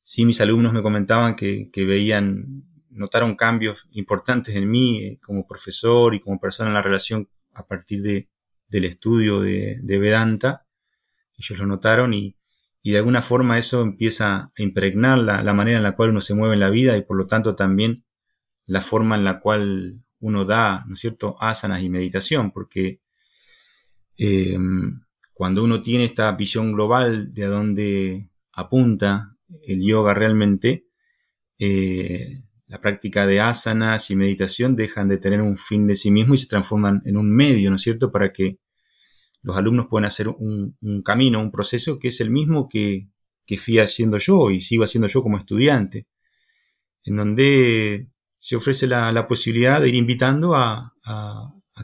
sí, 0.02 0.26
mis 0.26 0.40
alumnos 0.42 0.72
me 0.74 0.82
comentaban 0.82 1.36
que, 1.36 1.70
veían, 1.76 2.64
notaron 2.90 3.36
cambios 3.36 3.88
importantes 3.92 4.56
en 4.56 4.70
mí 4.70 5.18
como 5.22 5.46
profesor 5.46 6.16
y 6.16 6.22
como 6.22 6.40
persona 6.40 6.70
en 6.70 6.76
la 6.76 6.82
relación 6.82 7.30
a 7.54 7.68
partir 7.68 8.02
de, 8.02 8.30
del 8.68 8.86
estudio 8.86 9.42
de 9.42 9.98
Vedanta. 10.00 10.65
Ellos 11.38 11.60
lo 11.60 11.66
notaron 11.66 12.14
y, 12.14 12.36
y 12.86 12.92
de 12.92 13.00
alguna 13.00 13.24
forma 13.24 13.58
eso 13.58 13.82
empieza 13.82 14.36
a 14.36 14.52
impregnar 14.58 15.18
la, 15.18 15.54
manera 15.56 15.78
en 15.78 15.84
la 15.84 15.96
cual 15.96 16.12
uno 16.12 16.22
se 16.22 16.36
mueve 16.36 16.54
en 16.54 16.60
la 16.60 16.70
vida 16.70 16.96
y 16.96 17.02
por 17.02 17.18
lo 17.18 17.26
tanto 17.26 17.56
también 17.56 18.06
la 18.68 18.80
forma 18.80 19.16
en 19.16 19.24
la 19.24 19.40
cual 19.40 20.04
uno 20.20 20.46
da, 20.46 20.86
¿no 20.88 20.94
es 20.94 21.00
cierto?, 21.00 21.36
asanas 21.42 21.82
y 21.82 21.90
meditación, 21.90 22.52
porque 22.52 23.02
eh, 24.20 24.56
cuando 25.34 25.64
uno 25.64 25.82
tiene 25.82 26.06
esta 26.06 26.32
visión 26.34 26.74
global 26.74 27.34
de 27.34 27.46
a 27.46 27.50
dónde 27.50 28.30
apunta 28.54 29.36
el 29.64 29.84
yoga 29.84 30.14
realmente, 30.14 30.86
eh, 31.58 32.44
la 32.68 32.80
práctica 32.82 33.26
de 33.26 33.42
asanas 33.42 34.12
y 34.12 34.16
meditación 34.16 34.76
dejan 34.76 35.08
de 35.08 35.18
tener 35.18 35.42
un 35.42 35.58
fin 35.58 35.88
de 35.88 35.96
sí 35.96 36.12
mismo 36.12 36.36
y 36.36 36.38
se 36.38 36.48
transforman 36.48 37.02
en 37.06 37.18
un 37.18 37.32
medio, 37.36 37.72
¿no 37.72 37.78
es 37.78 37.82
cierto?, 37.82 38.12
para 38.12 38.32
que 38.32 38.60
los 39.46 39.56
alumnos 39.56 39.86
pueden 39.88 40.06
hacer 40.06 40.28
un, 40.28 40.76
camino, 41.04 41.40
un 41.40 41.52
proceso 41.52 42.00
que 42.00 42.08
es 42.08 42.20
el 42.20 42.32
mismo 42.32 42.68
que, 42.68 43.10
que 43.46 43.58
fui 43.58 43.78
haciendo 43.78 44.18
yo 44.18 44.50
y 44.50 44.60
sigo 44.60 44.84
haciendo 44.84 45.08
yo 45.08 45.22
como 45.22 45.38
estudiante, 45.38 46.08
en 47.04 47.16
donde 47.16 48.08
se 48.40 48.56
ofrece 48.56 48.88
la, 48.88 49.28
posibilidad 49.28 49.80
de 49.80 49.90
ir 49.90 49.96
invitando 49.96 50.56
a, 50.56 50.94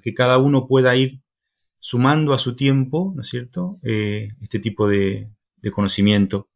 que 0.01 0.16
cada 0.16 0.39
uno 0.39 0.68
pueda 0.68 0.95
ir 0.95 1.22
sumando 1.78 2.34
a 2.34 2.39
su 2.39 2.55
tiempo, 2.55 3.14
¿no 3.16 3.22
es 3.22 3.28
cierto?, 3.28 3.80
eh, 3.84 4.30
este 4.41 4.57
tipo 4.57 4.88
de, 4.88 5.32
conocimiento. 5.72 6.49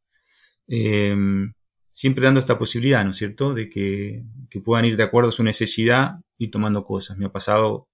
Em, 0.67 1.53
siempre 1.91 2.23
dando 2.23 2.39
esta 2.39 2.57
posibilidad, 2.57 3.05
¿no 3.05 3.11
es 3.11 3.17
cierto?, 3.17 3.53
de 3.53 3.69
que, 3.69 4.23
que, 4.49 4.59
puedan 4.59 4.85
ir 4.85 4.97
de 4.97 5.03
acuerdo 5.03 5.29
a 5.29 5.31
su 5.31 5.43
necesidad 5.43 6.15
y 6.39 6.49
tomando 6.49 6.83
cosas. 6.83 7.17
Me 7.17 7.25
ha 7.25 7.31
pasado 7.31 7.87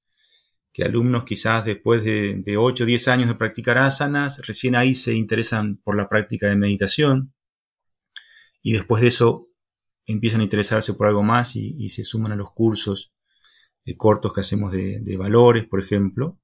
que 0.73 0.83
alumnos 0.83 1.23
quizás 1.25 1.65
después 1.65 2.03
de, 2.03 2.35
de 2.35 2.57
8 2.57 2.83
o 2.83 2.87
10 2.87 3.07
años 3.09 3.27
de 3.27 3.35
practicar 3.35 3.77
asanas, 3.77 4.41
recién 4.47 4.75
ahí 4.75 4.95
se 4.95 5.13
interesan 5.13 5.77
por 5.83 5.97
la 5.97 6.07
práctica 6.07 6.47
de 6.47 6.55
meditación 6.55 7.33
y 8.61 8.73
después 8.73 9.01
de 9.01 9.09
eso 9.09 9.49
empiezan 10.05 10.41
a 10.41 10.43
interesarse 10.43 10.93
por 10.93 11.07
algo 11.07 11.23
más 11.23 11.55
y, 11.55 11.89
se 11.89 12.03
suman 12.03 12.31
a 12.31 12.35
los 12.35 12.51
cursos 12.51 13.13
de 13.85 13.97
cortos 13.97 14.33
que 14.33 14.41
hacemos 14.41 14.71
de, 14.71 15.17
valores, 15.17 15.65
por 15.65 15.79
ejemplo. 15.79 16.39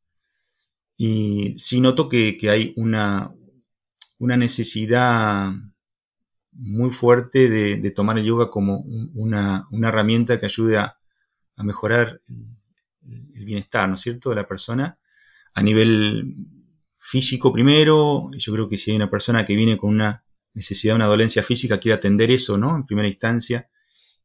Y 0.98 1.56
sí 1.60 1.80
noto 1.80 2.10
que, 2.10 2.38
hay 2.50 2.74
una, 2.76 3.34
una, 4.20 4.38
necesidad 4.38 5.52
muy 6.52 6.92
fuerte 6.92 7.50
de, 7.50 7.92
tomar 7.92 8.18
el 8.18 8.26
yoga 8.26 8.50
como 8.50 8.80
una, 9.14 9.68
herramienta 9.84 10.40
que 10.40 10.48
ayude 10.48 10.78
a, 10.78 10.98
a 11.56 11.64
mejorar 11.64 12.22
el 13.34 13.46
bienestar, 13.46 13.88
¿no 13.88 13.96
es 13.96 14.02
cierto?, 14.02 14.30
de 14.30 14.36
la 14.36 14.48
persona 14.48 15.00
a 15.54 15.64
nivel 15.64 16.36
físico 17.00 17.52
primero. 17.52 18.30
Yo 18.38 18.54
creo 18.54 18.68
que 18.68 18.78
si 18.78 18.92
hay 18.92 18.98
una 18.98 19.10
persona 19.10 19.46
que 19.46 19.56
viene 19.56 19.78
con 19.78 19.90
una 19.92 20.24
necesidad, 20.54 20.96
una 20.96 21.08
dolencia 21.08 21.42
física, 21.42 21.80
quiere 21.80 21.96
atender 21.96 22.30
eso, 22.32 22.58
¿no? 22.58 22.76
En 22.76 22.86
primera 22.86 23.08
instancia. 23.08 23.70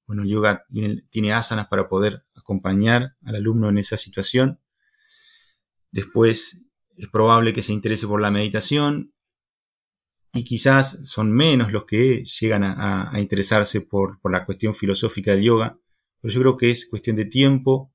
Bueno, 0.07 0.23
el 0.23 0.29
yoga 0.29 0.65
tiene, 1.11 1.33
asanas 1.33 1.69
para 1.69 1.89
poder 1.89 2.25
acompañar 2.35 3.17
al 3.23 3.37
alumno 3.37 3.69
en 3.69 3.79
esa 3.79 3.97
situación. 3.97 4.61
Después 5.91 6.65
es 6.97 7.09
probable 7.09 7.53
que 7.53 7.63
se 7.63 7.73
interese 7.73 8.07
por 8.07 8.21
la 8.21 8.31
meditación 8.31 9.15
y 10.35 10.45
quizás 10.45 11.09
son 11.09 11.33
menos 11.33 11.73
los 11.73 11.85
que 11.85 12.25
llegan 12.25 12.65
a, 12.65 13.13
interesarse 13.21 13.83
por, 13.83 14.21
por, 14.21 14.33
la 14.33 14.45
cuestión 14.45 14.75
filosófica 14.75 15.33
del 15.33 15.45
yoga, 15.45 15.79
pero 16.21 16.33
yo 16.33 16.41
creo 16.41 16.57
que 16.57 16.71
es 16.71 16.89
cuestión 16.89 17.17
de 17.17 17.27
tiempo 17.27 17.92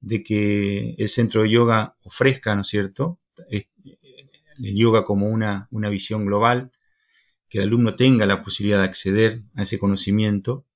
de 0.00 0.22
que 0.22 0.94
el 0.98 1.08
centro 1.08 1.42
de 1.42 1.50
yoga 1.50 1.94
ofrezca, 2.02 2.54
¿no 2.54 2.62
es 2.62 2.68
cierto? 2.68 3.20
El 3.48 3.66
yoga 4.58 5.04
como 5.04 5.28
una, 5.28 5.68
una 5.70 5.88
visión 5.88 6.26
global, 6.26 6.72
que 7.48 7.58
el 7.58 7.64
alumno 7.64 7.96
tenga 7.96 8.26
la 8.26 8.42
posibilidad 8.42 8.78
de 8.78 8.84
acceder 8.84 9.42
a 9.54 9.62
ese 9.62 9.78
conocimiento, 9.78 10.66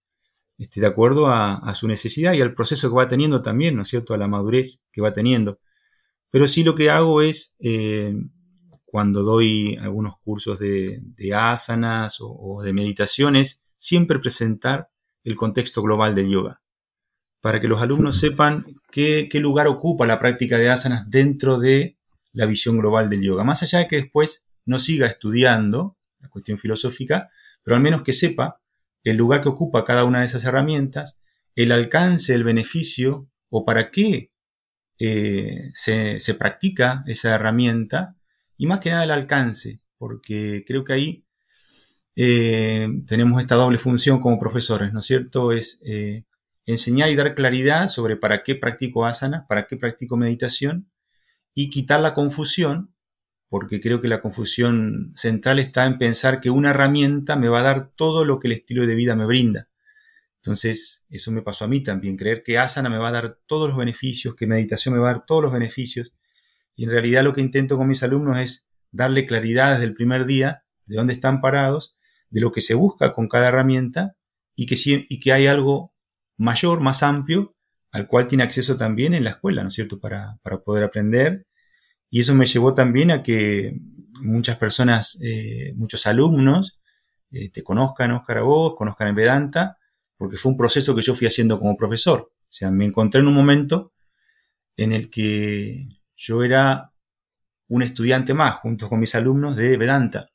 esté 0.58 0.80
de 0.80 0.86
acuerdo 0.86 1.26
a, 1.28 1.74
su 1.74 1.88
necesidad 1.88 2.34
y 2.34 2.40
al 2.40 2.54
proceso 2.54 2.88
que 2.88 2.96
va 2.96 3.08
teniendo 3.08 3.42
también, 3.42 3.76
¿no 3.76 3.82
es 3.82 3.88
cierto?, 3.88 4.14
a 4.14 4.18
la 4.18 4.28
madurez 4.28 4.82
que 4.92 5.00
va 5.00 5.12
teniendo. 5.12 5.60
Pero 6.30 6.48
sí 6.48 6.64
lo 6.64 6.74
que 6.74 6.90
hago 6.90 7.22
es, 7.22 7.54
eh, 7.60 8.14
cuando 8.84 9.22
doy 9.22 9.76
algunos 9.80 10.18
cursos 10.18 10.58
de, 10.58 11.02
asanas 11.34 12.20
o, 12.20 12.28
o 12.28 12.62
de 12.62 12.72
meditaciones, 12.72 13.64
siempre 13.76 14.18
presentar 14.18 14.90
el 15.24 15.36
contexto 15.36 15.82
global 15.82 16.14
del 16.14 16.28
yoga 16.28 16.63
para 17.44 17.60
que 17.60 17.68
los 17.68 17.82
alumnos 17.82 18.18
sepan 18.18 18.64
qué, 18.90 19.28
lugar 19.34 19.66
ocupa 19.66 20.06
la 20.06 20.18
práctica 20.18 20.56
de 20.56 20.70
asanas 20.70 21.10
dentro 21.10 21.58
de 21.58 21.98
la 22.32 22.46
visión 22.46 22.78
global 22.78 23.10
del 23.10 23.20
yoga. 23.20 23.44
Más 23.44 23.62
allá 23.62 23.80
de 23.80 23.86
que 23.86 23.96
después 23.96 24.46
no 24.64 24.78
siga 24.78 25.08
estudiando 25.08 25.98
la 26.20 26.30
cuestión 26.30 26.56
filosófica, 26.56 27.28
pero 27.62 27.76
al 27.76 27.82
menos 27.82 28.00
que 28.00 28.14
sepa 28.14 28.62
el 29.02 29.18
lugar 29.18 29.42
que 29.42 29.50
ocupa 29.50 29.84
cada 29.84 30.04
una 30.04 30.20
de 30.20 30.24
esas 30.24 30.44
herramientas, 30.44 31.18
el 31.54 31.70
alcance, 31.72 32.32
el 32.32 32.44
beneficio 32.44 33.28
o 33.50 33.66
para 33.66 33.90
qué 33.90 34.32
eh, 34.98 35.70
se, 35.74 36.20
se, 36.20 36.32
practica 36.32 37.04
esa 37.06 37.34
herramienta 37.34 38.16
y 38.56 38.66
más 38.66 38.80
que 38.80 38.88
nada 38.88 39.04
el 39.04 39.10
alcance, 39.10 39.82
porque 39.98 40.64
creo 40.66 40.82
que 40.82 40.94
ahí 40.94 41.24
eh, 42.16 42.88
tenemos 43.06 43.38
esta 43.42 43.56
doble 43.56 43.76
función 43.76 44.18
como 44.22 44.38
profesores, 44.38 44.94
¿no 44.94 45.00
es 45.00 45.06
cierto? 45.06 45.52
Es 45.52 45.78
eh, 45.84 46.24
enseñar 46.66 47.10
y 47.10 47.16
dar 47.16 47.34
claridad 47.34 47.88
sobre 47.88 48.16
para 48.16 48.42
qué 48.42 48.54
practico 48.54 49.06
asana, 49.06 49.46
para 49.48 49.66
qué 49.66 49.76
practico 49.76 50.16
meditación 50.16 50.90
y 51.54 51.70
quitar 51.70 52.00
la 52.00 52.14
confusión, 52.14 52.94
porque 53.48 53.80
creo 53.80 54.00
que 54.00 54.08
la 54.08 54.20
confusión 54.20 55.12
central 55.14 55.58
está 55.58 55.86
en 55.86 55.98
pensar 55.98 56.40
que 56.40 56.50
una 56.50 56.70
herramienta 56.70 57.36
me 57.36 57.48
va 57.48 57.60
a 57.60 57.64
dar 57.64 57.92
todo 57.94 58.24
lo 58.24 58.38
que 58.38 58.48
el 58.48 58.54
estilo 58.54 58.86
de 58.86 58.94
vida 58.94 59.14
me 59.14 59.26
brinda. 59.26 59.68
Entonces, 60.36 61.06
eso 61.08 61.30
me 61.32 61.42
pasó 61.42 61.64
a 61.64 61.68
mí 61.68 61.82
también, 61.82 62.16
creer 62.16 62.42
que 62.42 62.58
asana 62.58 62.90
me 62.90 62.98
va 62.98 63.08
a 63.08 63.12
dar 63.12 63.38
todos 63.46 63.68
los 63.68 63.78
beneficios, 63.78 64.34
que 64.34 64.46
meditación 64.46 64.94
me 64.94 65.00
va 65.00 65.10
a 65.10 65.12
dar 65.14 65.24
todos 65.24 65.42
los 65.42 65.52
beneficios. 65.52 66.14
Y 66.76 66.84
en 66.84 66.90
realidad 66.90 67.24
lo 67.24 67.32
que 67.32 67.40
intento 67.40 67.78
con 67.78 67.88
mis 67.88 68.02
alumnos 68.02 68.38
es 68.38 68.66
darle 68.90 69.24
claridad 69.24 69.72
desde 69.72 69.86
el 69.86 69.94
primer 69.94 70.26
día 70.26 70.64
de 70.86 70.96
dónde 70.96 71.14
están 71.14 71.40
parados, 71.40 71.96
de 72.28 72.40
lo 72.40 72.52
que 72.52 72.60
se 72.60 72.74
busca 72.74 73.12
con 73.12 73.28
cada 73.28 73.48
herramienta 73.48 74.16
y 74.54 74.66
que, 74.66 74.76
y 75.08 75.20
que 75.20 75.32
hay 75.32 75.46
algo 75.46 75.93
mayor, 76.36 76.80
más 76.80 77.02
amplio, 77.02 77.54
al 77.92 78.06
cual 78.06 78.26
tiene 78.26 78.44
acceso 78.44 78.76
también 78.76 79.14
en 79.14 79.24
la 79.24 79.30
escuela, 79.30 79.62
¿no 79.62 79.68
es 79.68 79.74
cierto?, 79.74 80.00
para, 80.00 80.38
poder 80.64 80.84
aprender. 80.84 81.46
Y 82.10 82.20
eso 82.20 82.34
me 82.34 82.46
llevó 82.46 82.74
también 82.74 83.10
a 83.10 83.22
que 83.22 83.78
muchas 84.20 84.56
personas, 84.56 85.18
eh, 85.22 85.72
muchos 85.76 86.06
alumnos, 86.06 86.80
eh, 87.30 87.50
te 87.50 87.62
conozcan, 87.62 88.12
Oscar, 88.12 88.38
a 88.38 88.42
vos, 88.42 88.74
conozcan 88.76 89.08
en 89.08 89.14
Vedanta, 89.14 89.78
porque 90.16 90.36
fue 90.36 90.52
un 90.52 90.58
proceso 90.58 90.94
que 90.94 91.02
yo 91.02 91.14
fui 91.14 91.26
haciendo 91.26 91.58
como 91.58 91.76
profesor. 91.76 92.32
O 92.32 92.56
sea, 92.56 92.70
me 92.70 92.84
encontré 92.84 93.20
en 93.20 93.28
un 93.28 93.34
momento 93.34 93.92
en 94.76 94.92
el 94.92 95.10
que 95.10 95.88
yo 96.16 96.42
era 96.42 96.92
un 97.68 97.82
estudiante 97.82 98.34
más, 98.34 98.56
junto 98.56 98.88
con 98.88 99.00
mis 99.00 99.14
alumnos 99.14 99.56
de 99.56 99.76
Vedanta. 99.76 100.30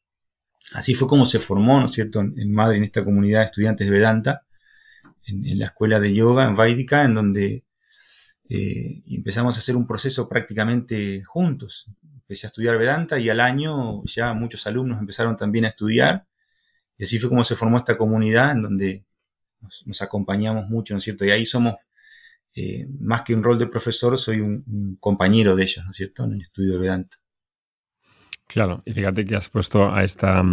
Así 0.73 0.93
fue 0.93 1.07
como 1.07 1.25
se 1.25 1.39
formó, 1.39 1.79
¿no 1.79 1.85
es 1.85 1.93
cierto?, 1.93 2.19
en, 2.19 2.51
Madrid, 2.51 2.77
en 2.77 2.83
esta 2.83 3.03
comunidad 3.03 3.39
de 3.39 3.45
estudiantes 3.45 3.87
de 3.87 3.91
Vedanta, 3.91 4.45
en, 5.29 5.59
la 5.59 5.67
escuela 5.67 5.99
de 5.99 6.13
yoga, 6.13 6.45
en 6.47 6.55
Vaidika, 6.55 7.03
en 7.03 7.13
donde 7.13 7.65
eh, 8.49 9.03
empezamos 9.07 9.55
a 9.55 9.59
hacer 9.59 9.75
un 9.75 9.87
proceso 9.87 10.27
prácticamente 10.27 11.23
juntos. 11.23 11.91
Empecé 12.03 12.47
a 12.47 12.49
estudiar 12.49 12.77
Vedanta 12.77 13.19
y 13.19 13.29
al 13.29 13.39
año 13.39 14.03
ya 14.05 14.33
muchos 14.33 14.65
alumnos 14.67 14.99
empezaron 14.99 15.35
también 15.35 15.65
a 15.65 15.69
estudiar. 15.69 16.27
Y 16.97 17.03
así 17.03 17.19
fue 17.19 17.29
como 17.29 17.43
se 17.43 17.55
formó 17.55 17.77
esta 17.77 17.97
comunidad 17.97 18.51
en 18.51 18.61
donde 18.61 19.05
nos, 19.85 20.01
acompañamos 20.01 20.67
mucho, 20.67 20.93
¿no 20.93 20.99
es 20.99 21.03
cierto? 21.03 21.25
Y 21.25 21.31
ahí 21.31 21.45
somos, 21.45 21.75
eh, 22.55 22.87
más 22.99 23.21
que 23.21 23.33
un 23.33 23.43
rol 23.43 23.57
de 23.57 23.67
profesor, 23.67 24.17
soy 24.17 24.41
un, 24.41 24.97
compañero 24.99 25.55
de 25.55 25.63
ellos, 25.63 25.85
¿no 25.85 25.91
es 25.91 25.97
cierto? 25.97 26.25
En 26.25 26.33
el 26.33 26.41
estudio 26.41 26.73
de 26.73 26.79
Vedanta. 26.79 27.17
Claro, 28.47 28.81
y 28.85 28.93
fíjate 28.93 29.25
que 29.25 29.35
has 29.35 29.49
puesto 29.49 29.93
a 29.93 30.03
esta 30.03 30.43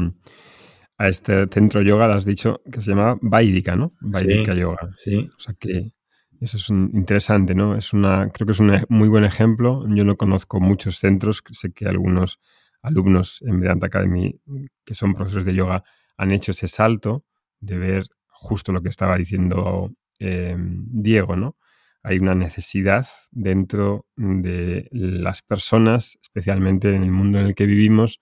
a 0.99 1.09
este 1.09 1.47
centro 1.49 1.83
yoga, 1.83 2.09
le 2.09 2.15
has 2.15 2.25
dicho 2.25 2.63
que 2.71 2.81
se 2.81 2.91
llama 2.91 3.19
Vaidika, 3.21 3.77
¿no? 3.77 3.93
Vaidika 4.01 4.55
Yoga. 4.55 4.89
Sí. 4.95 5.29
O 5.37 5.39
sea 5.39 5.55
que 5.55 5.93
eso 6.41 6.57
es 6.57 6.69
interesante, 6.71 7.55
¿no? 7.55 7.77
Es 7.77 7.93
una, 7.93 8.31
creo 8.31 8.47
que 8.47 8.53
es 8.53 8.61
un 8.61 8.85
muy 8.89 9.09
buen 9.09 9.25
ejemplo. 9.25 9.85
Yo 9.89 10.05
no 10.05 10.17
conozco 10.17 10.61
muchos 10.61 10.99
centros, 10.99 11.43
sé 11.53 11.73
que 11.73 11.87
algunos 11.87 12.41
alumnos 12.83 13.43
en 13.43 13.61
Vedanta 13.61 13.87
Academy 13.87 14.41
que 14.85 14.95
son 14.95 15.15
profesores 15.15 15.45
de 15.45 15.55
yoga 15.55 15.83
han 16.17 16.31
hecho 16.31 16.53
ese 16.53 16.69
salto 16.69 17.25
de 17.61 17.79
ver 17.79 18.07
justo 18.29 18.73
lo 18.73 18.83
que 18.83 18.89
estaba 18.89 19.17
diciendo 19.17 19.93
em, 20.19 20.85
Diego, 20.89 21.37
¿no? 21.37 21.57
Hay 22.03 22.19
una 22.19 22.35
necesidad 22.35 23.09
dentro 23.33 24.07
de 24.17 24.89
las 24.93 25.43
personas, 25.43 26.17
especialmente 26.23 26.95
en 26.95 27.03
el 27.03 27.11
mundo 27.11 27.41
en 27.41 27.47
el 27.47 27.55
que 27.55 27.67
vivimos, 27.67 28.21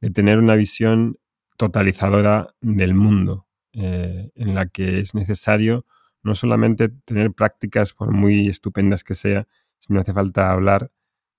de 0.00 0.10
tener 0.10 0.38
una 0.38 0.54
visión 0.54 1.16
totalizadora 1.60 2.54
del 2.62 2.94
mundo, 2.94 3.46
eh, 3.74 4.30
en 4.34 4.54
la 4.54 4.66
que 4.66 5.00
es 5.00 5.14
necesario 5.14 5.84
no 6.22 6.34
solamente 6.34 6.88
tener 6.88 7.32
prácticas, 7.32 7.92
por 7.92 8.12
muy 8.12 8.48
estupendas 8.48 9.04
que 9.04 9.14
sea, 9.14 9.46
sino 9.78 10.00
hace 10.00 10.14
falta 10.14 10.52
hablar 10.52 10.90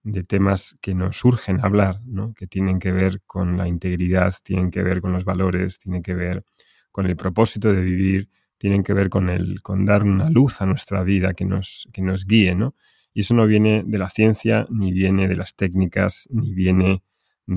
de 0.04 0.24
temas 0.24 0.78
que 0.80 0.94
nos 0.94 1.18
surgen 1.18 1.66
hablar, 1.66 2.02
¿no? 2.06 2.36
que 2.36 2.46
tienen 2.46 2.78
que 2.78 2.92
ver 2.92 3.24
con 3.26 3.58
la 3.58 3.68
integridad, 3.68 4.36
tienen 4.44 4.70
que 4.70 4.84
ver 4.84 5.02
con 5.02 5.12
los 5.12 5.26
valores, 5.26 5.80
tienen 5.80 6.04
que 6.04 6.14
ver 6.14 6.46
con 6.92 7.08
el 7.08 7.16
propósito 7.16 7.74
de 7.74 7.82
vivir, 7.82 8.30
tienen 8.60 8.84
que 8.84 8.94
ver 8.94 9.10
con, 9.10 9.28
el, 9.28 9.64
con 9.64 9.86
dar 9.86 10.04
una 10.04 10.30
luz 10.30 10.62
a 10.62 10.68
nuestra 10.68 11.02
vida 11.02 11.34
que 11.34 11.46
nos, 11.46 11.90
que 11.92 12.04
nos 12.04 12.28
guíe, 12.28 12.54
¿no? 12.54 12.76
Y 13.12 13.22
eso 13.22 13.34
no 13.34 13.48
viene 13.48 13.84
de 13.84 13.98
la 13.98 14.10
ciencia, 14.10 14.68
ni 14.70 14.94
viene 14.94 15.28
de 15.28 15.36
las 15.36 15.56
técnicas, 15.56 16.28
ni 16.32 16.54
viene 16.54 17.02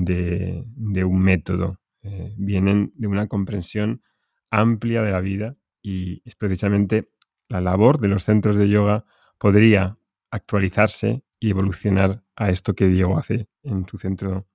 de, 0.03 1.03
un 1.05 1.19
método. 1.19 1.79
Eh, 2.07 2.35
vienen 2.37 2.93
de 2.95 3.07
una 3.07 3.27
comprensión 3.27 4.03
amplia 4.51 5.01
de 5.01 5.11
la 5.11 5.21
vida 5.21 5.55
y 5.81 6.21
es 6.23 6.35
precisamente 6.35 7.09
la 7.47 7.61
labor 7.61 7.99
de 7.99 8.07
los 8.07 8.23
centros 8.23 8.57
de 8.57 8.69
yoga 8.69 9.05
podría 9.39 9.97
actualizarse 10.29 11.23
y 11.39 11.49
evolucionar 11.49 12.23
a 12.35 12.49
esto 12.49 12.75
que 12.75 12.87
Diego 12.87 13.17
hace 13.17 13.47
en 13.63 13.87
su 13.87 13.97
centro 13.97 14.47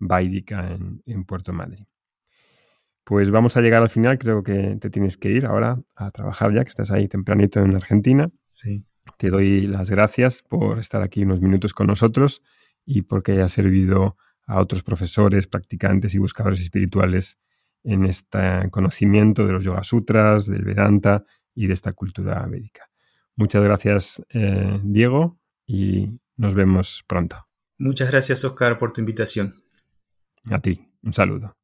Vaidika 0.00 0.72
en, 0.72 1.02
en 1.06 1.24
Puerto 1.24 1.52
Madryn. 1.52 1.86
Pues 3.04 3.30
vamos 3.30 3.56
a 3.56 3.60
llegar 3.60 3.82
al 3.82 3.90
final, 3.90 4.18
creo 4.18 4.42
que 4.42 4.76
te 4.80 4.90
tienes 4.90 5.16
que 5.16 5.30
ir 5.30 5.46
ahora 5.46 5.80
a 5.94 6.10
trabajar 6.10 6.52
ya, 6.52 6.64
que 6.64 6.68
estás 6.68 6.90
ahí 6.90 7.06
tempranito 7.06 7.60
en 7.60 7.76
Argentina. 7.76 8.30
Sí. 8.50 8.84
Te 9.18 9.30
doy 9.30 9.68
las 9.68 9.88
gracias 9.88 10.42
por 10.42 10.80
estar 10.80 11.02
aquí 11.02 11.22
unos 11.22 11.40
minutos 11.40 11.74
con 11.74 11.86
nosotros 11.86 12.42
y 12.84 13.02
porque 13.02 13.32
hayas 13.32 13.52
servido 13.52 14.16
a 14.48 14.58
otros 14.60 14.82
profesores, 14.82 15.46
practicantes 15.46 16.14
y 16.14 16.18
buscadores 16.18 16.60
espirituales 16.60 17.38
en 17.84 18.06
este 18.06 18.68
conocimiento 18.70 19.46
de 19.46 19.52
los 19.52 19.62
Yoga 19.62 19.82
Sutras, 19.82 20.46
del 20.46 20.64
Vedanta 20.64 21.24
y 21.54 21.66
de 21.66 21.74
esta 21.74 21.92
cultura 21.92 22.44
védica. 22.46 22.90
Muchas 23.36 23.62
gracias, 23.62 24.22
eh, 24.30 24.80
Diego, 24.82 25.38
y 25.66 26.08
nos 26.36 26.54
vemos 26.54 27.04
pronto. 27.06 27.46
Muchas 27.76 28.10
gracias, 28.10 28.44
Oscar, 28.44 28.78
por 28.78 28.92
tu 28.92 29.00
invitación. 29.00 29.54
A 30.50 30.58
ti, 30.60 30.80
un 31.02 31.12
saludo. 31.12 31.54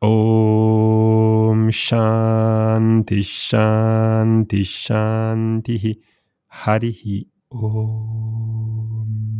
Om 0.00 1.70
Shanti 1.70 3.22
Shanti 3.22 4.62
Shanti 4.62 6.02
Harihi 6.48 7.32
Om 7.48 9.35